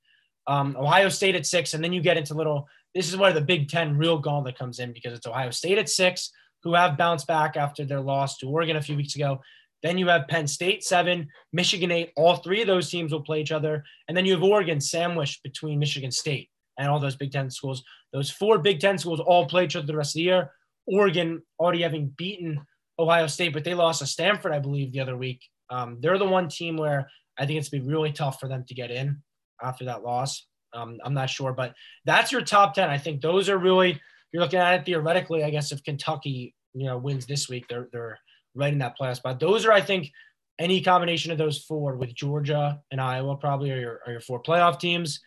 Um, 0.46 0.76
Ohio 0.78 1.08
State 1.08 1.34
at 1.34 1.46
six, 1.46 1.74
and 1.74 1.82
then 1.82 1.92
you 1.92 2.00
get 2.00 2.16
into 2.16 2.34
little. 2.34 2.68
This 2.94 3.08
is 3.08 3.16
where 3.16 3.32
the 3.32 3.40
Big 3.40 3.68
Ten 3.68 3.96
real 3.96 4.18
gauntlet 4.18 4.58
comes 4.58 4.78
in 4.78 4.92
because 4.92 5.12
it's 5.12 5.26
Ohio 5.26 5.50
State 5.50 5.78
at 5.78 5.88
six, 5.88 6.30
who 6.62 6.74
have 6.74 6.98
bounced 6.98 7.26
back 7.26 7.56
after 7.56 7.84
their 7.84 8.00
loss 8.00 8.38
to 8.38 8.48
Oregon 8.48 8.76
a 8.76 8.82
few 8.82 8.96
weeks 8.96 9.14
ago. 9.14 9.40
Then 9.82 9.96
you 9.98 10.08
have 10.08 10.26
Penn 10.26 10.48
State 10.48 10.82
seven, 10.82 11.28
Michigan 11.52 11.92
eight. 11.92 12.12
All 12.16 12.36
three 12.36 12.60
of 12.60 12.66
those 12.66 12.90
teams 12.90 13.12
will 13.12 13.22
play 13.22 13.40
each 13.40 13.52
other. 13.52 13.84
And 14.08 14.16
then 14.16 14.26
you 14.26 14.32
have 14.32 14.42
Oregon 14.42 14.80
sandwiched 14.80 15.42
between 15.42 15.78
Michigan 15.78 16.10
State 16.10 16.50
and 16.78 16.88
all 16.88 16.98
those 16.98 17.16
Big 17.16 17.30
Ten 17.30 17.50
schools. 17.50 17.84
Those 18.12 18.30
four 18.30 18.58
Big 18.58 18.80
Ten 18.80 18.98
schools 18.98 19.20
all 19.20 19.46
play 19.46 19.64
each 19.64 19.76
other 19.76 19.86
the 19.86 19.96
rest 19.96 20.16
of 20.16 20.20
the 20.20 20.24
year. 20.24 20.50
Oregon 20.86 21.42
already 21.60 21.82
having 21.82 22.12
beaten 22.16 22.60
Ohio 22.98 23.28
State, 23.28 23.52
but 23.52 23.62
they 23.62 23.74
lost 23.74 24.00
to 24.00 24.06
Stanford, 24.06 24.52
I 24.52 24.58
believe, 24.58 24.92
the 24.92 25.00
other 25.00 25.16
week. 25.16 25.42
Um, 25.70 25.98
they're 26.00 26.18
the 26.18 26.24
one 26.24 26.48
team 26.48 26.76
where 26.76 27.08
I 27.38 27.46
think 27.46 27.58
it's 27.58 27.68
been 27.68 27.86
really 27.86 28.10
tough 28.10 28.40
for 28.40 28.48
them 28.48 28.64
to 28.66 28.74
get 28.74 28.90
in 28.90 29.22
after 29.62 29.84
that 29.84 30.02
loss. 30.02 30.47
Um, 30.74 30.98
I'm 31.04 31.14
not 31.14 31.30
sure, 31.30 31.52
but 31.52 31.74
that's 32.04 32.32
your 32.32 32.42
top 32.42 32.74
10. 32.74 32.88
I 32.88 32.98
think 32.98 33.20
those 33.20 33.48
are 33.48 33.58
really, 33.58 34.00
you're 34.32 34.42
looking 34.42 34.58
at 34.58 34.80
it 34.80 34.86
theoretically, 34.86 35.44
I 35.44 35.50
guess, 35.50 35.72
if 35.72 35.82
Kentucky, 35.82 36.54
you 36.74 36.86
know, 36.86 36.98
wins 36.98 37.26
this 37.26 37.48
week, 37.48 37.66
they're, 37.68 37.88
they're 37.92 38.18
right 38.54 38.72
in 38.72 38.78
that 38.80 38.98
playoff 38.98 39.16
spot. 39.16 39.40
Those 39.40 39.64
are, 39.64 39.72
I 39.72 39.80
think, 39.80 40.10
any 40.58 40.80
combination 40.80 41.30
of 41.30 41.38
those 41.38 41.58
four 41.58 41.96
with 41.96 42.14
Georgia 42.14 42.80
and 42.90 43.00
Iowa 43.00 43.36
probably 43.36 43.70
are 43.70 43.78
your, 43.78 44.00
are 44.06 44.12
your 44.12 44.20
four 44.20 44.42
playoff 44.42 44.78
teams. 44.80 45.20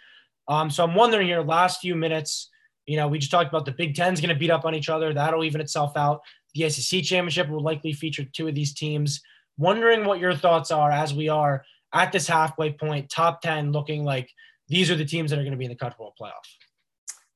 Um, 0.47 0.69
so 0.69 0.83
I'm 0.83 0.95
wondering 0.95 1.27
here, 1.27 1.41
last 1.41 1.79
few 1.79 1.95
minutes, 1.95 2.49
you 2.85 2.97
know, 2.97 3.07
we 3.07 3.19
just 3.19 3.31
talked 3.31 3.49
about 3.49 3.65
the 3.65 3.71
Big 3.71 3.95
Ten's 3.95 4.19
going 4.19 4.33
to 4.33 4.39
beat 4.39 4.49
up 4.49 4.65
on 4.65 4.75
each 4.75 4.89
other. 4.89 5.13
That'll 5.13 5.43
even 5.43 5.61
itself 5.61 5.95
out. 5.95 6.21
The 6.55 6.69
SEC 6.69 7.03
championship 7.03 7.47
will 7.47 7.63
likely 7.63 7.93
feature 7.93 8.25
two 8.25 8.47
of 8.47 8.55
these 8.55 8.73
teams. 8.73 9.21
Wondering 9.57 10.03
what 10.03 10.19
your 10.19 10.35
thoughts 10.35 10.71
are 10.71 10.91
as 10.91 11.13
we 11.13 11.29
are 11.29 11.63
at 11.93 12.11
this 12.11 12.27
halfway 12.27 12.73
point, 12.73 13.09
top 13.09 13.41
10, 13.41 13.71
looking 13.71 14.03
like 14.03 14.29
these 14.71 14.89
are 14.89 14.95
the 14.95 15.05
teams 15.05 15.29
that 15.29 15.37
are 15.37 15.43
going 15.43 15.51
to 15.51 15.57
be 15.57 15.65
in 15.65 15.71
the 15.71 15.75
college 15.75 15.93
football 15.93 16.15
playoff. 16.19 16.47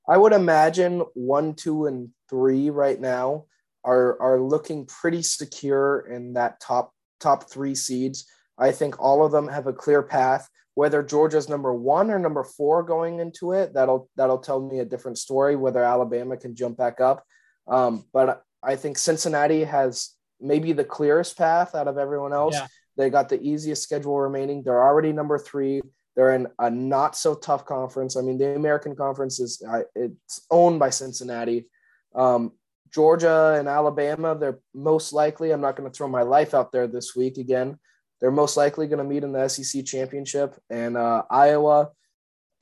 I 0.07 0.17
would 0.17 0.33
imagine 0.33 1.03
one, 1.13 1.53
two, 1.53 1.85
and 1.85 2.09
three 2.29 2.69
right 2.69 2.99
now 2.99 3.45
are 3.83 4.19
are 4.21 4.39
looking 4.39 4.85
pretty 4.85 5.21
secure 5.21 5.99
in 5.99 6.33
that 6.33 6.59
top 6.59 6.93
top 7.19 7.49
three 7.49 7.75
seeds. 7.75 8.25
I 8.57 8.71
think 8.71 8.99
all 8.99 9.25
of 9.25 9.31
them 9.31 9.47
have 9.49 9.67
a 9.67 9.73
clear 9.73 10.01
path. 10.01 10.49
Whether 10.75 11.03
Georgia's 11.03 11.49
number 11.49 11.73
one 11.73 12.09
or 12.09 12.19
number 12.19 12.43
four 12.43 12.83
going 12.83 13.19
into 13.19 13.51
it, 13.51 13.73
that'll 13.73 14.09
that'll 14.15 14.39
tell 14.39 14.61
me 14.61 14.79
a 14.79 14.85
different 14.85 15.17
story. 15.17 15.55
Whether 15.55 15.83
Alabama 15.83 16.37
can 16.37 16.55
jump 16.55 16.77
back 16.77 17.01
up, 17.01 17.23
um, 17.67 18.05
but 18.13 18.43
I 18.63 18.75
think 18.75 18.97
Cincinnati 18.97 19.63
has 19.63 20.11
maybe 20.39 20.73
the 20.73 20.83
clearest 20.83 21.37
path 21.37 21.75
out 21.75 21.87
of 21.87 21.97
everyone 21.97 22.33
else. 22.33 22.55
Yeah. 22.55 22.67
They 22.97 23.09
got 23.09 23.29
the 23.29 23.41
easiest 23.41 23.83
schedule 23.83 24.19
remaining. 24.19 24.63
They're 24.63 24.81
already 24.81 25.11
number 25.11 25.37
three. 25.37 25.81
They're 26.15 26.33
in 26.33 26.47
a 26.59 26.69
not 26.69 27.15
so 27.15 27.35
tough 27.35 27.65
conference. 27.65 28.15
I 28.15 28.21
mean, 28.21 28.37
the 28.37 28.55
American 28.55 28.95
Conference 28.95 29.39
is 29.39 29.61
it's 29.95 30.45
owned 30.49 30.79
by 30.79 30.89
Cincinnati. 30.89 31.67
Um, 32.15 32.53
Georgia 32.93 33.55
and 33.59 33.67
Alabama, 33.67 34.37
they're 34.39 34.59
most 34.73 35.11
likely, 35.11 35.51
I'm 35.51 35.59
not 35.59 35.75
going 35.75 35.89
to 35.89 35.95
throw 35.95 36.07
my 36.07 36.21
life 36.21 36.53
out 36.53 36.71
there 36.71 36.87
this 36.87 37.15
week 37.15 37.37
again. 37.37 37.77
They're 38.21 38.31
most 38.31 38.55
likely 38.55 38.87
going 38.87 38.99
to 38.99 39.03
meet 39.03 39.25
in 39.25 39.33
the 39.33 39.49
SEC 39.49 39.83
championship. 39.83 40.55
And 40.69 40.95
uh, 40.95 41.23
Iowa, 41.29 41.89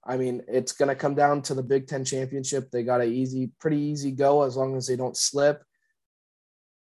I 0.04 0.18
mean, 0.18 0.42
it's 0.48 0.72
going 0.72 0.90
to 0.90 0.96
come 0.96 1.14
down 1.14 1.44
to 1.44 1.54
the 1.54 1.62
Big 1.62 1.86
Ten 1.88 2.04
championship. 2.04 2.72
They 2.72 2.82
got 2.82 3.02
a 3.02 3.06
easy, 3.06 3.52
pretty 3.60 3.78
easy 3.78 4.12
go 4.12 4.42
as 4.42 4.58
long 4.58 4.76
as 4.76 4.88
they 4.88 4.96
don't 4.96 5.16
slip. 5.16 5.64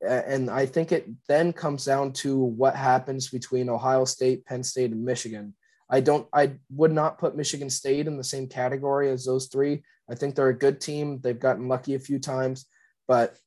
And 0.01 0.49
I 0.49 0.65
think 0.65 0.93
it 0.93 1.09
then 1.27 1.51
comes 1.51 1.83
down 1.83 2.13
to 2.13 2.37
what 2.37 2.75
happens 2.75 3.29
between 3.29 3.69
Ohio 3.69 4.05
State, 4.05 4.45
Penn 4.45 4.63
State, 4.63 4.91
and 4.91 5.03
Michigan. 5.03 5.53
I 5.93 5.99
don't, 6.01 6.27
I 6.33 6.53
would 6.71 6.91
not 6.91 7.19
put 7.19 7.37
Michigan 7.37 7.69
State 7.69 8.07
in 8.07 8.17
the 8.17 8.23
same 8.23 8.47
category 8.47 9.09
as 9.09 9.23
those 9.23 9.47
three. 9.47 9.83
I 10.09 10.15
think 10.15 10.35
they're 10.35 10.49
a 10.49 10.57
good 10.65 10.81
team. 10.81 11.19
They've 11.21 11.39
gotten 11.39 11.69
lucky 11.69 11.95
a 11.95 11.99
few 11.99 12.19
times 12.19 12.65
but 13.07 13.37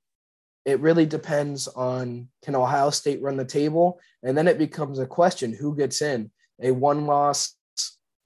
it 0.64 0.80
really 0.80 1.06
depends 1.06 1.68
on 1.68 2.28
can 2.42 2.54
Ohio 2.54 2.90
State 2.90 3.22
run 3.22 3.36
the 3.36 3.44
table, 3.44 4.00
and 4.22 4.36
then 4.36 4.48
it 4.48 4.58
becomes 4.58 4.98
a 4.98 5.06
question: 5.06 5.52
who 5.52 5.76
gets 5.76 6.02
in? 6.02 6.30
A 6.62 6.70
one-loss 6.70 7.54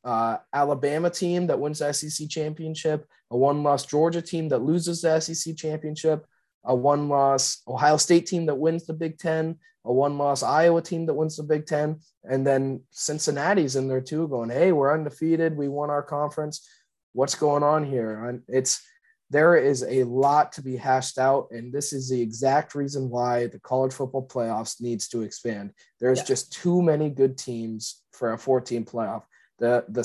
uh, 0.05 0.39
Alabama 0.55 1.11
team 1.11 1.49
that 1.49 1.59
wins 1.59 1.81
the 1.81 1.93
SEC 1.93 2.29
championship, 2.29 3.07
a 3.31 3.37
one-loss 3.37 3.87
Georgia 3.87 4.23
team 4.23 4.49
that 4.49 4.63
loses 4.63 5.03
the 5.03 5.21
SEC 5.21 5.57
championship, 5.57 6.25
a 6.65 6.75
one-loss 6.75 7.63
Ohio 7.67 7.97
State 7.97 8.27
team 8.27 8.47
that 8.47 8.59
wins 8.59 8.87
the 8.87 8.93
Big 8.93 9.19
Ten, 9.19 9.57
a 9.85 9.93
one-loss 9.93 10.43
Iowa 10.43 10.83
team 10.83 11.07
that 11.07 11.15
wins 11.15 11.37
the 11.37 11.43
Big 11.43 11.67
Ten, 11.67 12.01
and 12.25 12.47
then 12.47 12.83
Cincinnati's 12.91 13.77
in 13.77 13.89
there 13.89 14.01
too, 14.01 14.29
going, 14.29 14.51
"Hey, 14.51 14.73
we're 14.73 14.93
undefeated. 14.93 15.57
We 15.57 15.69
won 15.69 15.91
our 15.91 16.03
conference. 16.03 16.69
What's 17.13 17.35
going 17.35 17.63
on 17.63 17.85
here?" 17.85 18.27
And 18.27 18.43
it's 18.49 18.83
there 19.31 19.57
is 19.57 19.85
a 19.85 20.03
lot 20.05 20.51
to 20.51 20.61
be 20.61 20.77
hashed 20.77 21.17
out 21.17 21.47
and 21.53 21.73
this 21.73 21.93
is 21.93 22.09
the 22.09 22.21
exact 22.21 22.75
reason 22.75 23.09
why 23.09 23.47
the 23.47 23.61
college 23.61 23.93
football 23.93 24.27
playoffs 24.27 24.81
needs 24.81 25.07
to 25.07 25.23
expand 25.23 25.71
there's 26.01 26.19
yeah. 26.19 26.25
just 26.25 26.53
too 26.53 26.83
many 26.83 27.09
good 27.09 27.39
teams 27.39 28.03
for 28.11 28.33
a 28.33 28.39
14 28.39 28.85
playoff 28.85 29.23
the 29.61 29.85
the 29.89 30.03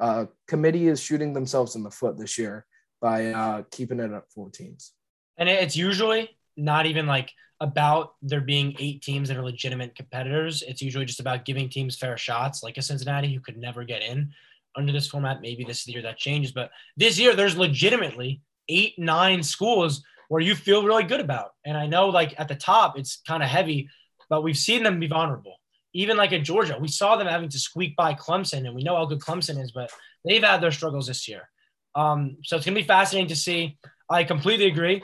uh, 0.00 0.26
committee 0.46 0.88
is 0.88 1.00
shooting 1.00 1.32
themselves 1.32 1.76
in 1.76 1.82
the 1.82 1.90
foot 1.90 2.18
this 2.18 2.38
year 2.38 2.66
by 3.00 3.26
uh, 3.26 3.62
keeping 3.70 4.00
it 4.00 4.10
at 4.10 4.30
four 4.30 4.50
teams. 4.50 4.92
And 5.38 5.48
it's 5.48 5.76
usually 5.76 6.36
not 6.56 6.86
even 6.86 7.06
like 7.06 7.32
about 7.60 8.14
there 8.22 8.40
being 8.40 8.76
eight 8.78 9.02
teams 9.02 9.28
that 9.28 9.36
are 9.36 9.44
legitimate 9.44 9.94
competitors. 9.94 10.62
It's 10.62 10.82
usually 10.82 11.04
just 11.04 11.20
about 11.20 11.44
giving 11.44 11.68
teams 11.68 11.96
fair 11.96 12.16
shots, 12.16 12.62
like 12.62 12.76
a 12.76 12.82
Cincinnati 12.82 13.32
who 13.32 13.40
could 13.40 13.56
never 13.56 13.84
get 13.84 14.02
in 14.02 14.32
under 14.76 14.92
this 14.92 15.08
format. 15.08 15.40
Maybe 15.40 15.64
this 15.64 15.78
is 15.78 15.84
the 15.84 15.92
year 15.92 16.02
that 16.02 16.18
changes, 16.18 16.52
but 16.52 16.70
this 16.96 17.18
year 17.18 17.34
there's 17.34 17.56
legitimately 17.56 18.42
eight, 18.68 18.98
nine 18.98 19.42
schools 19.42 20.02
where 20.28 20.42
you 20.42 20.54
feel 20.54 20.84
really 20.84 21.04
good 21.04 21.20
about. 21.20 21.52
And 21.64 21.76
I 21.76 21.86
know 21.86 22.08
like 22.08 22.34
at 22.38 22.48
the 22.48 22.54
top 22.54 22.98
it's 22.98 23.22
kind 23.26 23.42
of 23.42 23.48
heavy, 23.48 23.88
but 24.28 24.42
we've 24.42 24.56
seen 24.56 24.82
them 24.82 25.00
be 25.00 25.06
vulnerable. 25.06 25.56
Even 25.94 26.18
like 26.18 26.32
at 26.32 26.42
Georgia, 26.42 26.76
we 26.78 26.88
saw 26.88 27.16
them 27.16 27.26
having 27.26 27.48
to 27.48 27.58
squeak 27.58 27.96
by 27.96 28.12
Clemson, 28.12 28.66
and 28.66 28.74
we 28.74 28.82
know 28.82 28.96
how 28.96 29.06
good 29.06 29.20
Clemson 29.20 29.62
is, 29.62 29.72
but 29.72 29.90
they've 30.26 30.42
had 30.42 30.60
their 30.60 30.72
struggles 30.72 31.06
this 31.06 31.26
year. 31.26 31.48
Um, 31.94 32.36
so 32.44 32.56
it's 32.56 32.66
gonna 32.66 32.74
be 32.74 32.82
fascinating 32.82 33.28
to 33.28 33.36
see. 33.36 33.78
I 34.10 34.24
completely 34.24 34.66
agree. 34.66 35.02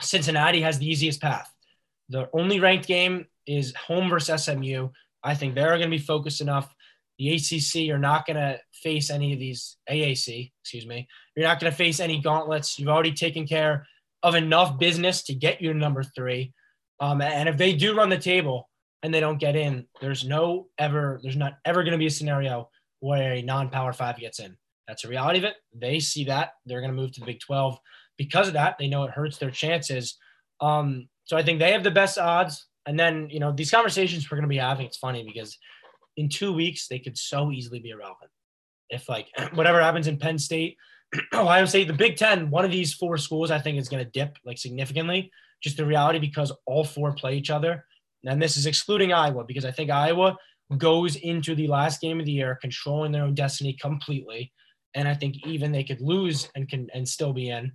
Cincinnati 0.00 0.60
has 0.60 0.78
the 0.78 0.88
easiest 0.88 1.20
path. 1.20 1.52
The 2.08 2.28
only 2.32 2.60
ranked 2.60 2.86
game 2.86 3.26
is 3.46 3.74
home 3.74 4.08
versus 4.08 4.44
SMU. 4.44 4.88
I 5.22 5.34
think 5.34 5.54
they're 5.54 5.76
going 5.76 5.90
to 5.90 5.96
be 5.96 5.98
focused 5.98 6.40
enough. 6.40 6.74
The 7.18 7.34
ACC, 7.34 7.86
you're 7.86 7.98
not 7.98 8.26
going 8.26 8.36
to 8.36 8.60
face 8.72 9.10
any 9.10 9.32
of 9.32 9.40
these 9.40 9.76
AAC, 9.90 10.52
excuse 10.62 10.86
me. 10.86 11.08
You're 11.34 11.46
not 11.46 11.58
going 11.58 11.70
to 11.70 11.76
face 11.76 11.98
any 11.98 12.20
gauntlets. 12.20 12.78
You've 12.78 12.88
already 12.88 13.12
taken 13.12 13.46
care 13.46 13.86
of 14.22 14.34
enough 14.34 14.78
business 14.78 15.22
to 15.24 15.34
get 15.34 15.60
you 15.60 15.74
number 15.74 16.02
three. 16.02 16.52
Um, 17.00 17.20
and 17.20 17.48
if 17.48 17.56
they 17.56 17.74
do 17.74 17.96
run 17.96 18.08
the 18.08 18.18
table 18.18 18.68
and 19.02 19.12
they 19.12 19.20
don't 19.20 19.38
get 19.38 19.56
in, 19.56 19.86
there's 20.00 20.24
no 20.24 20.68
ever, 20.78 21.20
there's 21.22 21.36
not 21.36 21.58
ever 21.64 21.82
going 21.82 21.92
to 21.92 21.98
be 21.98 22.06
a 22.06 22.10
scenario 22.10 22.68
where 23.00 23.34
a 23.34 23.42
non-power 23.42 23.92
five 23.92 24.18
gets 24.18 24.38
in. 24.38 24.56
That's 24.86 25.02
the 25.02 25.08
reality 25.08 25.38
of 25.38 25.44
it. 25.44 25.56
They 25.74 26.00
see 26.00 26.24
that 26.24 26.52
they're 26.66 26.80
going 26.80 26.92
to 26.92 27.00
move 27.00 27.12
to 27.12 27.20
the 27.20 27.26
Big 27.26 27.40
12 27.40 27.78
because 28.18 28.48
of 28.48 28.54
that, 28.54 28.76
they 28.78 28.88
know 28.88 29.04
it 29.04 29.10
hurts 29.10 29.38
their 29.38 29.50
chances. 29.50 30.18
Um, 30.60 31.08
so 31.24 31.36
I 31.36 31.42
think 31.42 31.58
they 31.58 31.72
have 31.72 31.84
the 31.84 31.90
best 31.90 32.18
odds. 32.18 32.66
And 32.84 32.98
then, 32.98 33.28
you 33.30 33.40
know, 33.40 33.52
these 33.52 33.70
conversations 33.70 34.30
we're 34.30 34.36
going 34.36 34.42
to 34.42 34.48
be 34.48 34.58
having, 34.58 34.86
it's 34.86 34.98
funny 34.98 35.22
because 35.22 35.56
in 36.16 36.28
two 36.28 36.52
weeks, 36.52 36.88
they 36.88 36.98
could 36.98 37.16
so 37.16 37.52
easily 37.52 37.78
be 37.78 37.90
irrelevant. 37.90 38.30
If, 38.90 39.08
like, 39.08 39.28
whatever 39.54 39.80
happens 39.80 40.08
in 40.08 40.18
Penn 40.18 40.38
State, 40.38 40.76
Ohio 41.34 41.64
State, 41.64 41.86
the 41.86 41.94
Big 41.94 42.16
Ten, 42.16 42.50
one 42.50 42.64
of 42.64 42.70
these 42.70 42.92
four 42.92 43.16
schools, 43.16 43.50
I 43.50 43.60
think 43.60 43.78
is 43.78 43.88
going 43.88 44.04
to 44.04 44.10
dip 44.10 44.36
like 44.44 44.58
significantly. 44.58 45.30
Just 45.62 45.76
the 45.76 45.86
reality 45.86 46.18
because 46.18 46.52
all 46.66 46.84
four 46.84 47.12
play 47.12 47.36
each 47.36 47.50
other. 47.50 47.84
And 48.24 48.40
this 48.42 48.56
is 48.56 48.66
excluding 48.66 49.12
Iowa 49.12 49.44
because 49.44 49.64
I 49.64 49.70
think 49.70 49.90
Iowa 49.90 50.36
goes 50.76 51.16
into 51.16 51.54
the 51.54 51.66
last 51.66 52.00
game 52.00 52.20
of 52.20 52.26
the 52.26 52.32
year 52.32 52.58
controlling 52.60 53.12
their 53.12 53.24
own 53.24 53.34
destiny 53.34 53.72
completely. 53.72 54.52
And 54.94 55.08
I 55.08 55.14
think 55.14 55.36
even 55.46 55.72
they 55.72 55.84
could 55.84 56.00
lose 56.00 56.48
and 56.54 56.68
can 56.68 56.88
and 56.94 57.08
still 57.08 57.32
be 57.32 57.50
in. 57.50 57.72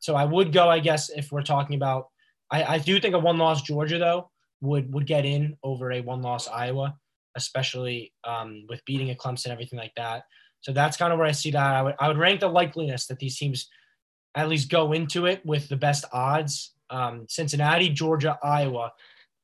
So 0.00 0.16
I 0.16 0.24
would 0.24 0.52
go, 0.52 0.68
I 0.68 0.80
guess, 0.80 1.10
if 1.10 1.30
we're 1.30 1.42
talking 1.42 1.76
about, 1.76 2.08
I, 2.50 2.64
I 2.64 2.78
do 2.78 2.98
think 2.98 3.14
a 3.14 3.18
one 3.18 3.38
loss 3.38 3.62
Georgia 3.62 3.98
though 3.98 4.30
would 4.60 4.92
would 4.92 5.06
get 5.06 5.24
in 5.24 5.56
over 5.62 5.92
a 5.92 6.00
one 6.00 6.22
loss 6.22 6.48
Iowa, 6.48 6.96
especially 7.36 8.12
um, 8.24 8.66
with 8.68 8.84
beating 8.84 9.10
a 9.10 9.14
Clemson, 9.14 9.48
everything 9.48 9.78
like 9.78 9.94
that. 9.96 10.24
So 10.62 10.72
that's 10.72 10.96
kind 10.96 11.12
of 11.12 11.18
where 11.18 11.28
I 11.28 11.32
see 11.32 11.50
that. 11.52 11.76
I 11.76 11.82
would 11.82 11.94
I 12.00 12.08
would 12.08 12.18
rank 12.18 12.40
the 12.40 12.48
likeliness 12.48 13.06
that 13.06 13.18
these 13.18 13.38
teams 13.38 13.68
at 14.34 14.48
least 14.48 14.70
go 14.70 14.92
into 14.92 15.26
it 15.26 15.44
with 15.44 15.68
the 15.68 15.76
best 15.76 16.04
odds. 16.12 16.74
Um, 16.88 17.26
Cincinnati, 17.28 17.88
Georgia, 17.88 18.38
Iowa. 18.42 18.92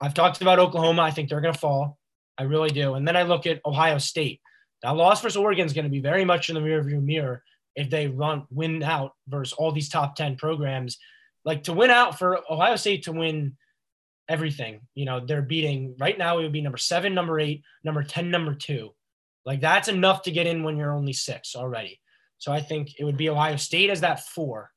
I've 0.01 0.15
talked 0.15 0.41
about 0.43 0.59
Oklahoma. 0.59 1.03
I 1.03 1.11
think 1.11 1.29
they're 1.29 1.41
going 1.41 1.55
to 1.55 1.61
fall. 1.61 1.99
I 2.39 2.43
really 2.43 2.71
do. 2.71 2.95
And 2.95 3.07
then 3.07 3.17
I 3.17 3.23
look 3.23 3.47
at 3.47 3.61
Ohio 3.65 3.99
State. 3.99 4.41
That 4.83 4.97
loss 4.97 5.23
versus 5.23 5.37
Oregon 5.37 5.65
is 5.65 5.73
going 5.73 5.85
to 5.85 5.91
be 5.91 6.01
very 6.01 6.25
much 6.25 6.49
in 6.49 6.55
the 6.55 6.61
rearview 6.61 7.03
mirror 7.03 7.43
if 7.77 7.91
they 7.91 8.09
run 8.09 8.45
win 8.51 8.83
out 8.83 9.13
versus 9.29 9.53
all 9.53 9.71
these 9.71 9.89
top 9.89 10.17
10 10.17 10.37
programs 10.37 10.99
like 11.45 11.63
to 11.65 11.73
win 11.73 11.91
out 11.91 12.19
for 12.19 12.41
ohio 12.51 12.77
state 12.77 13.05
to 13.05 13.13
win 13.13 13.57
everything 14.29 14.81
you 14.95 15.05
know 15.05 15.25
they're 15.25 15.43
beating 15.43 15.95
right 16.01 16.19
now 16.19 16.39
it 16.39 16.43
would 16.43 16.53
be 16.53 16.61
number 16.61 16.79
seven 16.79 17.15
number 17.15 17.39
eight 17.39 17.63
number 17.85 18.03
10 18.03 18.31
number 18.31 18.55
two. 18.55 18.91
Like 19.45 19.61
that's 19.61 19.87
enough 19.87 20.23
to 20.23 20.33
get 20.33 20.49
in 20.49 20.65
when 20.65 20.77
you're 20.77 20.93
only 20.93 21.13
six 21.13 21.55
already. 21.55 22.01
So 22.39 22.53
i 22.53 22.61
think 22.61 22.99
it 22.99 23.05
would 23.05 23.17
be 23.17 23.29
ohio 23.29 23.57
state 23.57 23.91
as 23.91 24.01
that 24.01 24.21
four 24.21 24.71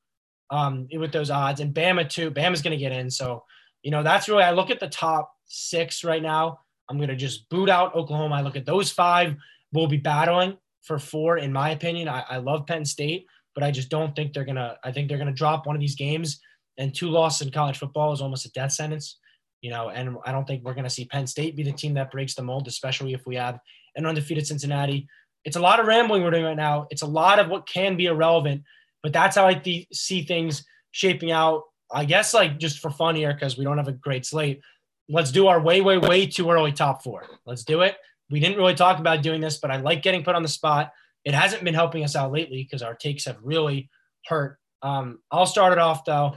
um, 0.52 0.88
with 0.92 1.12
those 1.12 1.30
odds 1.32 1.60
and 1.60 1.74
bama 1.74 2.08
too. 2.08 2.32
Bama's 2.32 2.62
going 2.62 2.78
to 2.78 2.84
get 2.84 2.92
in. 2.92 3.10
So 3.10 3.44
you 3.82 3.92
know 3.92 4.04
that's 4.04 4.28
really 4.28 4.44
i 4.44 4.52
look 4.52 4.70
at 4.70 4.80
the 4.80 4.90
top 4.90 5.32
six 5.46 6.04
right 6.04 6.22
now. 6.22 6.60
I'm 6.88 6.98
going 6.98 7.10
to 7.10 7.16
just 7.16 7.50
boot 7.50 7.70
out 7.70 7.96
oklahoma. 7.96 8.36
I 8.36 8.42
look 8.42 8.56
at 8.56 8.66
those 8.66 8.92
five 8.92 9.36
we'll 9.72 9.88
be 9.88 9.98
battling 9.98 10.58
for 10.82 11.00
four, 11.00 11.38
in 11.38 11.52
my 11.52 11.72
opinion. 11.72 12.08
I, 12.08 12.24
I 12.30 12.38
love 12.38 12.65
Penn 12.68 12.86
State, 12.86 13.26
but 13.56 13.63
I 13.63 13.72
just 13.72 13.89
don't 13.89 14.15
think 14.15 14.34
they're 14.34 14.46
gonna. 14.46 14.78
I 14.84 14.92
think 14.92 15.10
they're 15.10 15.18
gonna 15.18 15.34
drop 15.34 15.65
one 15.65 15.76
of 15.76 15.80
these 15.80 15.96
games. 15.96 16.39
And 16.78 16.96
two 16.96 17.10
losses 17.10 17.46
in 17.46 17.52
college 17.52 17.78
football 17.78 18.13
is 18.13 18.22
almost 18.22 18.46
a 18.46 18.52
death 18.52 18.72
sentence, 18.72 19.18
you 19.62 19.70
know. 19.70 19.89
And 19.89 20.18
I 20.26 20.32
don't 20.32 20.48
think 20.48 20.63
we're 20.63 20.74
gonna 20.74 20.89
see 20.89 21.06
Penn 21.06 21.28
State 21.28 21.56
be 21.56 21.63
the 21.63 21.74
team 21.74 21.94
that 21.96 22.12
breaks 22.12 22.36
the 22.36 22.44
mold, 22.44 22.68
especially 22.68 23.13
if 23.13 23.26
we 23.26 23.36
have 23.36 23.60
an 23.96 24.06
undefeated 24.06 24.48
Cincinnati. 24.48 25.08
It's 25.46 25.58
a 25.58 25.62
lot 25.62 25.80
of 25.80 25.88
rambling 25.88 26.24
we're 26.24 26.32
doing 26.32 26.46
right 26.46 26.56
now. 26.56 26.88
It's 26.89 27.02
a 27.02 27.08
lot 27.08 27.39
of 27.39 27.50
what 27.50 27.68
can 27.68 27.96
be 27.96 28.06
irrelevant, 28.06 28.63
but 29.04 29.13
that's 29.13 29.36
how 29.36 29.48
I 29.48 29.54
th- 29.54 29.88
see 29.94 30.24
things 30.24 30.65
shaping 30.92 31.32
out. 31.32 31.63
I 31.92 32.06
guess 32.06 32.34
like 32.34 32.60
just 32.60 32.80
for 32.80 32.92
fun 32.92 33.15
here 33.15 33.34
because 33.34 33.58
we 33.58 33.63
don't 33.63 33.78
have 33.78 33.88
a 33.88 33.94
great 33.94 34.26
slate. 34.26 34.62
Let's 35.08 35.32
do 35.32 35.48
our 35.48 35.60
way, 35.60 35.82
way, 35.82 35.98
way 35.98 36.28
too 36.28 36.52
early 36.52 36.72
top 36.72 37.04
four. 37.04 37.26
Let's 37.46 37.63
do 37.63 37.82
it 37.82 37.96
we 38.30 38.39
didn't 38.39 38.58
really 38.58 38.76
talk 38.76 39.00
about 39.00 39.22
doing 39.24 39.42
this, 39.42 39.58
but 39.58 39.72
I 39.72 39.78
like 39.78 40.02
getting 40.02 40.24
put 40.24 40.36
on 40.36 40.44
the 40.44 40.50
spot. 40.50 40.92
It 41.26 41.34
hasn't 41.34 41.63
been 41.63 41.74
helping 41.74 42.04
us 42.04 42.15
out 42.15 42.32
lately 42.32 42.63
because 42.63 42.82
our 42.82 42.96
takes 42.96 43.26
have 43.26 43.38
really 43.42 43.89
hurt. 44.26 44.58
Um, 44.82 45.20
I'll 45.32 45.46
start 45.46 45.74
it 45.74 45.80
off 45.80 46.06
though. 46.06 46.36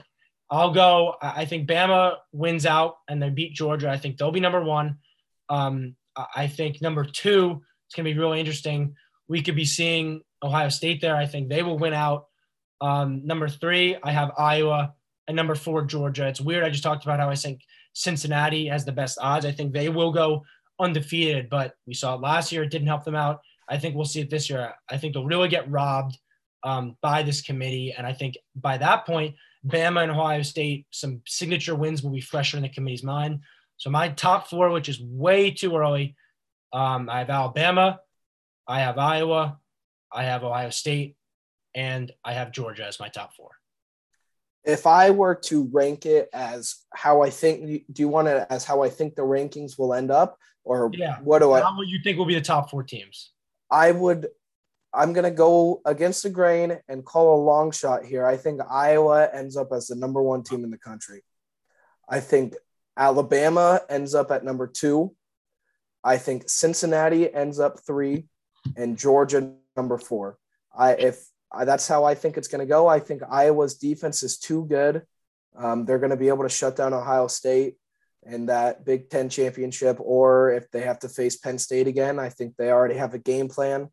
I'll 0.50 0.72
go. 0.72 1.14
I 1.22 1.46
think 1.46 1.68
Bama 1.68 2.16
wins 2.32 2.66
out 2.66 2.96
and 3.08 3.22
they 3.22 3.30
beat 3.30 3.54
Georgia. 3.54 3.90
I 3.90 3.96
think 3.96 4.18
they'll 4.18 4.32
be 4.32 4.40
number 4.40 4.62
one. 4.62 4.98
Um, 5.48 5.96
I 6.14 6.46
think 6.46 6.82
number 6.82 7.04
two, 7.04 7.62
it's 7.86 7.94
going 7.94 8.04
to 8.04 8.12
be 8.12 8.18
really 8.18 8.38
interesting. 8.38 8.94
We 9.28 9.40
could 9.40 9.56
be 9.56 9.64
seeing 9.64 10.20
Ohio 10.42 10.68
State 10.68 11.00
there. 11.00 11.16
I 11.16 11.24
think 11.24 11.48
they 11.48 11.62
will 11.62 11.78
win 11.78 11.94
out. 11.94 12.26
Um, 12.82 13.24
number 13.24 13.48
three, 13.48 13.96
I 14.02 14.10
have 14.10 14.32
Iowa. 14.36 14.92
And 15.26 15.36
number 15.36 15.54
four, 15.54 15.82
Georgia. 15.82 16.26
It's 16.26 16.40
weird. 16.40 16.64
I 16.64 16.70
just 16.70 16.82
talked 16.82 17.04
about 17.04 17.20
how 17.20 17.30
I 17.30 17.34
think 17.34 17.62
Cincinnati 17.94 18.66
has 18.66 18.84
the 18.84 18.92
best 18.92 19.18
odds. 19.22 19.46
I 19.46 19.52
think 19.52 19.72
they 19.72 19.88
will 19.88 20.12
go 20.12 20.44
undefeated, 20.82 21.48
but 21.48 21.74
we 21.86 21.94
saw 21.94 22.14
it 22.14 22.20
last 22.20 22.52
year. 22.52 22.62
It 22.62 22.70
didn't 22.70 22.88
help 22.88 23.04
them 23.04 23.14
out. 23.14 23.40
I 23.68 23.78
think 23.78 23.94
we'll 23.94 24.04
see 24.04 24.20
it 24.20 24.30
this 24.30 24.50
year. 24.50 24.74
I 24.90 24.96
think 24.96 25.14
they'll 25.14 25.24
really 25.24 25.48
get 25.48 25.70
robbed 25.70 26.18
um, 26.62 26.96
by 27.00 27.22
this 27.22 27.40
committee. 27.40 27.94
And 27.96 28.06
I 28.06 28.12
think 28.12 28.36
by 28.54 28.78
that 28.78 29.06
point, 29.06 29.36
Bama 29.66 30.02
and 30.02 30.12
Ohio 30.12 30.42
State, 30.42 30.86
some 30.90 31.22
signature 31.26 31.74
wins 31.74 32.02
will 32.02 32.10
be 32.10 32.20
fresher 32.20 32.56
in 32.56 32.62
the 32.62 32.68
committee's 32.68 33.04
mind. 33.04 33.40
So 33.76 33.90
my 33.90 34.08
top 34.10 34.48
four, 34.48 34.70
which 34.70 34.88
is 34.88 35.00
way 35.00 35.50
too 35.50 35.76
early, 35.76 36.16
um, 36.72 37.08
I 37.08 37.20
have 37.20 37.30
Alabama, 37.30 38.00
I 38.66 38.80
have 38.80 38.98
Iowa, 38.98 39.58
I 40.12 40.24
have 40.24 40.44
Ohio 40.44 40.70
State, 40.70 41.16
and 41.74 42.12
I 42.24 42.34
have 42.34 42.52
Georgia 42.52 42.86
as 42.86 43.00
my 43.00 43.08
top 43.08 43.34
four 43.34 43.50
if 44.64 44.86
I 44.86 45.10
were 45.10 45.34
to 45.34 45.68
rank 45.72 46.06
it 46.06 46.28
as 46.32 46.76
how 46.94 47.22
I 47.22 47.30
think, 47.30 47.84
do 47.92 48.02
you 48.02 48.08
want 48.08 48.28
it 48.28 48.46
as 48.48 48.64
how 48.64 48.82
I 48.82 48.88
think 48.88 49.14
the 49.14 49.22
rankings 49.22 49.78
will 49.78 49.92
end 49.92 50.10
up, 50.10 50.38
or 50.64 50.90
yeah. 50.92 51.18
what 51.20 51.40
do 51.40 51.52
I? 51.52 51.60
How 51.60 51.76
would 51.76 51.88
you 51.88 51.98
think 52.02 52.18
will 52.18 52.26
be 52.26 52.34
the 52.34 52.40
top 52.40 52.70
four 52.70 52.82
teams? 52.82 53.32
I 53.70 53.92
would. 53.92 54.28
I'm 54.94 55.14
going 55.14 55.24
to 55.24 55.30
go 55.30 55.80
against 55.86 56.22
the 56.22 56.30
grain 56.30 56.78
and 56.86 57.04
call 57.04 57.40
a 57.40 57.44
long 57.44 57.70
shot 57.70 58.04
here. 58.04 58.26
I 58.26 58.36
think 58.36 58.60
Iowa 58.68 59.26
ends 59.32 59.56
up 59.56 59.72
as 59.72 59.86
the 59.86 59.96
number 59.96 60.22
one 60.22 60.42
team 60.42 60.64
in 60.64 60.70
the 60.70 60.76
country. 60.76 61.22
I 62.06 62.20
think 62.20 62.54
Alabama 62.96 63.80
ends 63.88 64.14
up 64.14 64.30
at 64.30 64.44
number 64.44 64.66
two. 64.66 65.14
I 66.04 66.18
think 66.18 66.50
Cincinnati 66.50 67.32
ends 67.32 67.58
up 67.58 67.80
three, 67.86 68.26
and 68.76 68.98
Georgia 68.98 69.52
number 69.76 69.98
four. 69.98 70.36
I 70.76 70.92
if 70.92 71.24
that's 71.64 71.88
how 71.88 72.04
I 72.04 72.14
think 72.14 72.36
it's 72.36 72.48
going 72.48 72.60
to 72.60 72.66
go. 72.66 72.86
I 72.86 72.98
think 72.98 73.22
Iowa's 73.28 73.76
defense 73.76 74.22
is 74.22 74.38
too 74.38 74.66
good. 74.66 75.02
Um, 75.56 75.84
they're 75.84 75.98
going 75.98 76.10
to 76.10 76.16
be 76.16 76.28
able 76.28 76.44
to 76.44 76.48
shut 76.48 76.76
down 76.76 76.94
Ohio 76.94 77.26
State 77.26 77.76
in 78.24 78.46
that 78.46 78.84
Big 78.84 79.10
Ten 79.10 79.28
championship, 79.28 79.98
or 80.00 80.52
if 80.52 80.70
they 80.70 80.82
have 80.82 80.98
to 81.00 81.08
face 81.08 81.36
Penn 81.36 81.58
State 81.58 81.86
again, 81.86 82.18
I 82.18 82.28
think 82.28 82.56
they 82.56 82.70
already 82.70 82.96
have 82.96 83.14
a 83.14 83.18
game 83.18 83.48
plan 83.48 83.88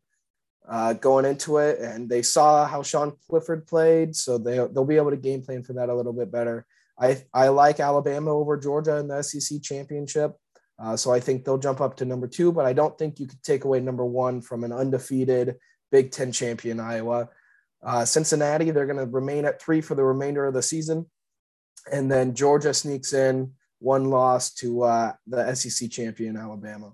uh, 0.68 0.92
going 0.92 1.24
into 1.24 1.58
it, 1.58 1.80
and 1.80 2.08
they 2.08 2.22
saw 2.22 2.66
how 2.66 2.82
Sean 2.82 3.12
Clifford 3.28 3.66
played, 3.66 4.14
so 4.14 4.38
they 4.38 4.56
they'll 4.56 4.84
be 4.84 4.96
able 4.96 5.10
to 5.10 5.16
game 5.16 5.42
plan 5.42 5.62
for 5.62 5.72
that 5.74 5.88
a 5.88 5.94
little 5.94 6.12
bit 6.12 6.30
better. 6.30 6.66
I 6.98 7.24
I 7.34 7.48
like 7.48 7.80
Alabama 7.80 8.30
over 8.30 8.56
Georgia 8.56 8.98
in 8.98 9.08
the 9.08 9.22
SEC 9.22 9.62
championship, 9.62 10.36
uh, 10.78 10.96
so 10.96 11.12
I 11.12 11.20
think 11.20 11.44
they'll 11.44 11.58
jump 11.58 11.80
up 11.80 11.96
to 11.96 12.04
number 12.04 12.26
two, 12.26 12.52
but 12.52 12.66
I 12.66 12.72
don't 12.72 12.96
think 12.96 13.18
you 13.18 13.26
could 13.26 13.42
take 13.42 13.64
away 13.64 13.80
number 13.80 14.04
one 14.04 14.40
from 14.40 14.64
an 14.64 14.72
undefeated 14.72 15.56
Big 15.90 16.10
Ten 16.12 16.32
champion 16.32 16.78
Iowa. 16.78 17.28
Uh, 17.82 18.04
Cincinnati, 18.04 18.70
they're 18.70 18.86
going 18.86 18.98
to 18.98 19.06
remain 19.06 19.44
at 19.44 19.60
three 19.60 19.80
for 19.80 19.94
the 19.94 20.04
remainder 20.04 20.46
of 20.46 20.54
the 20.54 20.62
season. 20.62 21.06
And 21.90 22.10
then 22.10 22.34
Georgia 22.34 22.74
sneaks 22.74 23.12
in 23.12 23.52
one 23.80 24.04
loss 24.04 24.52
to 24.54 24.82
uh, 24.82 25.12
the 25.26 25.54
SEC 25.54 25.90
champion, 25.90 26.36
Alabama. 26.36 26.92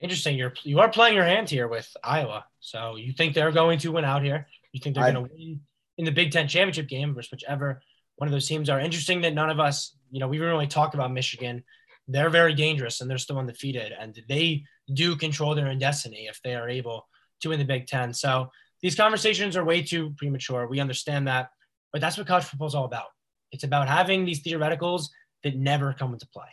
Interesting. 0.00 0.36
You're 0.36 0.52
you 0.62 0.78
are 0.80 0.90
playing 0.90 1.14
your 1.14 1.24
hand 1.24 1.48
here 1.48 1.68
with 1.68 1.90
Iowa. 2.04 2.44
So 2.60 2.96
you 2.96 3.12
think 3.12 3.34
they're 3.34 3.50
going 3.50 3.78
to 3.80 3.92
win 3.92 4.04
out 4.04 4.22
here? 4.22 4.46
You 4.72 4.80
think 4.80 4.94
they're 4.94 5.12
going 5.12 5.26
to 5.26 5.34
win 5.34 5.60
in 5.96 6.04
the 6.04 6.12
Big 6.12 6.30
Ten 6.30 6.46
championship 6.46 6.88
game 6.88 7.14
versus 7.14 7.30
whichever 7.30 7.80
one 8.16 8.28
of 8.28 8.32
those 8.32 8.46
teams 8.46 8.68
are? 8.68 8.78
Interesting 8.78 9.22
that 9.22 9.34
none 9.34 9.48
of 9.48 9.58
us, 9.58 9.96
you 10.10 10.20
know, 10.20 10.28
we 10.28 10.38
really 10.38 10.66
talked 10.66 10.94
about 10.94 11.12
Michigan. 11.12 11.64
They're 12.08 12.30
very 12.30 12.54
dangerous 12.54 13.00
and 13.00 13.10
they're 13.10 13.18
still 13.18 13.38
undefeated, 13.38 13.92
and 13.98 14.16
they 14.28 14.64
do 14.92 15.16
control 15.16 15.54
their 15.54 15.68
own 15.68 15.78
destiny 15.78 16.28
if 16.30 16.40
they 16.44 16.54
are 16.54 16.68
able 16.68 17.08
to 17.40 17.48
win 17.48 17.58
the 17.58 17.64
Big 17.64 17.86
Ten. 17.86 18.12
So 18.12 18.50
these 18.82 18.94
conversations 18.94 19.56
are 19.56 19.64
way 19.64 19.82
too 19.82 20.12
premature. 20.18 20.68
We 20.68 20.78
understand 20.78 21.26
that, 21.26 21.48
but 21.90 22.02
that's 22.02 22.18
what 22.18 22.26
college 22.26 22.44
football 22.44 22.68
is 22.68 22.74
all 22.74 22.84
about. 22.84 23.06
It's 23.50 23.64
about 23.64 23.88
having 23.88 24.26
these 24.26 24.42
theoreticals 24.42 25.08
that 25.44 25.56
never 25.56 25.92
come 25.92 26.12
into 26.12 26.26
play. 26.28 26.48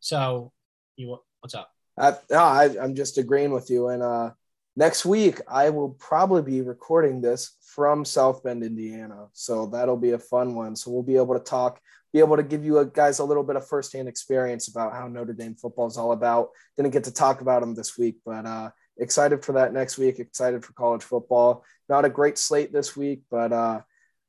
So, 0.00 0.52
you 0.96 1.18
what's 1.40 1.54
up? 1.54 1.70
I, 1.98 2.14
no, 2.30 2.38
I, 2.38 2.76
I'm 2.80 2.94
just 2.94 3.18
agreeing 3.18 3.52
with 3.52 3.70
you. 3.70 3.88
And 3.88 4.02
uh, 4.02 4.30
next 4.76 5.06
week, 5.06 5.40
I 5.48 5.70
will 5.70 5.90
probably 5.90 6.42
be 6.42 6.60
recording 6.60 7.20
this 7.20 7.56
from 7.60 8.04
South 8.04 8.42
Bend, 8.42 8.62
Indiana. 8.62 9.26
So 9.32 9.66
that'll 9.66 9.96
be 9.96 10.12
a 10.12 10.18
fun 10.18 10.54
one. 10.54 10.76
So 10.76 10.90
we'll 10.90 11.02
be 11.02 11.16
able 11.16 11.34
to 11.34 11.44
talk, 11.44 11.80
be 12.12 12.20
able 12.20 12.36
to 12.36 12.42
give 12.42 12.64
you 12.64 12.90
guys 12.92 13.18
a 13.18 13.24
little 13.24 13.42
bit 13.42 13.56
of 13.56 13.66
firsthand 13.66 14.08
experience 14.08 14.68
about 14.68 14.92
how 14.92 15.08
Notre 15.08 15.32
Dame 15.32 15.54
football 15.54 15.86
is 15.86 15.96
all 15.96 16.12
about. 16.12 16.50
Didn't 16.76 16.92
get 16.92 17.04
to 17.04 17.12
talk 17.12 17.40
about 17.40 17.60
them 17.60 17.74
this 17.74 17.98
week, 17.98 18.16
but 18.24 18.46
uh, 18.46 18.70
excited 18.98 19.44
for 19.44 19.52
that 19.52 19.72
next 19.72 19.98
week. 19.98 20.18
Excited 20.18 20.64
for 20.64 20.72
college 20.72 21.02
football. 21.02 21.64
Not 21.88 22.04
a 22.04 22.10
great 22.10 22.38
slate 22.38 22.72
this 22.72 22.96
week, 22.96 23.22
but 23.30 23.52
uh, 23.52 23.80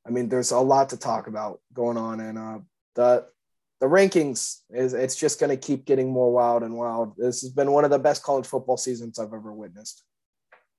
I 0.06 0.10
mean, 0.10 0.28
there's 0.28 0.52
a 0.52 0.58
lot 0.58 0.90
to 0.90 0.96
talk 0.96 1.26
about 1.26 1.60
going 1.72 1.96
on, 1.96 2.20
and 2.20 2.38
uh, 2.38 2.58
the 2.94 3.26
the 3.80 3.86
rankings 3.86 4.60
is 4.70 4.92
it's 4.92 5.14
just 5.14 5.38
going 5.38 5.50
to 5.50 5.56
keep 5.56 5.84
getting 5.84 6.10
more 6.10 6.32
wild 6.32 6.62
and 6.62 6.74
wild. 6.74 7.14
This 7.16 7.42
has 7.42 7.50
been 7.50 7.72
one 7.72 7.84
of 7.84 7.90
the 7.90 7.98
best 7.98 8.22
college 8.22 8.46
football 8.46 8.76
seasons 8.76 9.18
I've 9.18 9.32
ever 9.32 9.52
witnessed. 9.52 10.02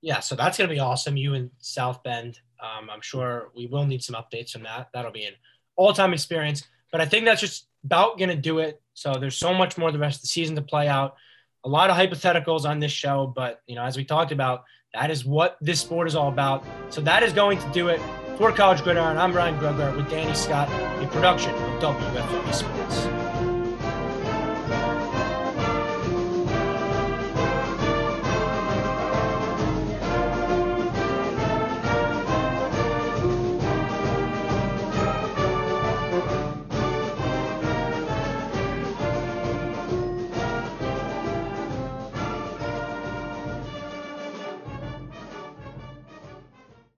Yeah, 0.02 0.20
so 0.20 0.34
that's 0.34 0.58
going 0.58 0.68
to 0.68 0.74
be 0.74 0.80
awesome. 0.80 1.16
You 1.16 1.34
and 1.34 1.50
South 1.58 2.02
Bend, 2.02 2.38
um, 2.62 2.88
I'm 2.90 3.00
sure 3.00 3.50
we 3.54 3.66
will 3.66 3.86
need 3.86 4.02
some 4.02 4.16
updates 4.16 4.50
from 4.50 4.62
that. 4.64 4.88
That'll 4.92 5.12
be 5.12 5.24
an 5.24 5.34
all-time 5.76 6.12
experience. 6.12 6.64
But 6.92 7.00
I 7.00 7.06
think 7.06 7.24
that's 7.24 7.40
just 7.40 7.68
about 7.84 8.18
going 8.18 8.30
to 8.30 8.36
do 8.36 8.58
it. 8.58 8.80
So 8.94 9.14
there's 9.14 9.36
so 9.36 9.54
much 9.54 9.78
more 9.78 9.92
the 9.92 9.98
rest 9.98 10.18
of 10.18 10.22
the 10.22 10.28
season 10.28 10.56
to 10.56 10.62
play 10.62 10.88
out. 10.88 11.16
A 11.64 11.68
lot 11.68 11.90
of 11.90 11.96
hypotheticals 11.96 12.64
on 12.64 12.80
this 12.80 12.92
show, 12.92 13.32
but 13.34 13.60
you 13.66 13.74
know, 13.74 13.84
as 13.84 13.96
we 13.96 14.04
talked 14.04 14.32
about, 14.32 14.64
that 14.94 15.10
is 15.10 15.24
what 15.24 15.56
this 15.60 15.80
sport 15.80 16.08
is 16.08 16.16
all 16.16 16.28
about. 16.28 16.64
So 16.88 17.00
that 17.02 17.22
is 17.22 17.32
going 17.32 17.58
to 17.58 17.70
do 17.72 17.88
it 17.88 18.00
for 18.40 18.50
College 18.50 18.82
Gridiron, 18.82 19.18
I'm 19.18 19.34
Ryan 19.34 19.58
Greger 19.58 19.94
with 19.94 20.08
Danny 20.08 20.32
Scott, 20.32 20.70
a 20.70 21.06
production 21.08 21.52
of 21.52 21.82
WFLE 21.82 22.54
Sports. 22.54 23.19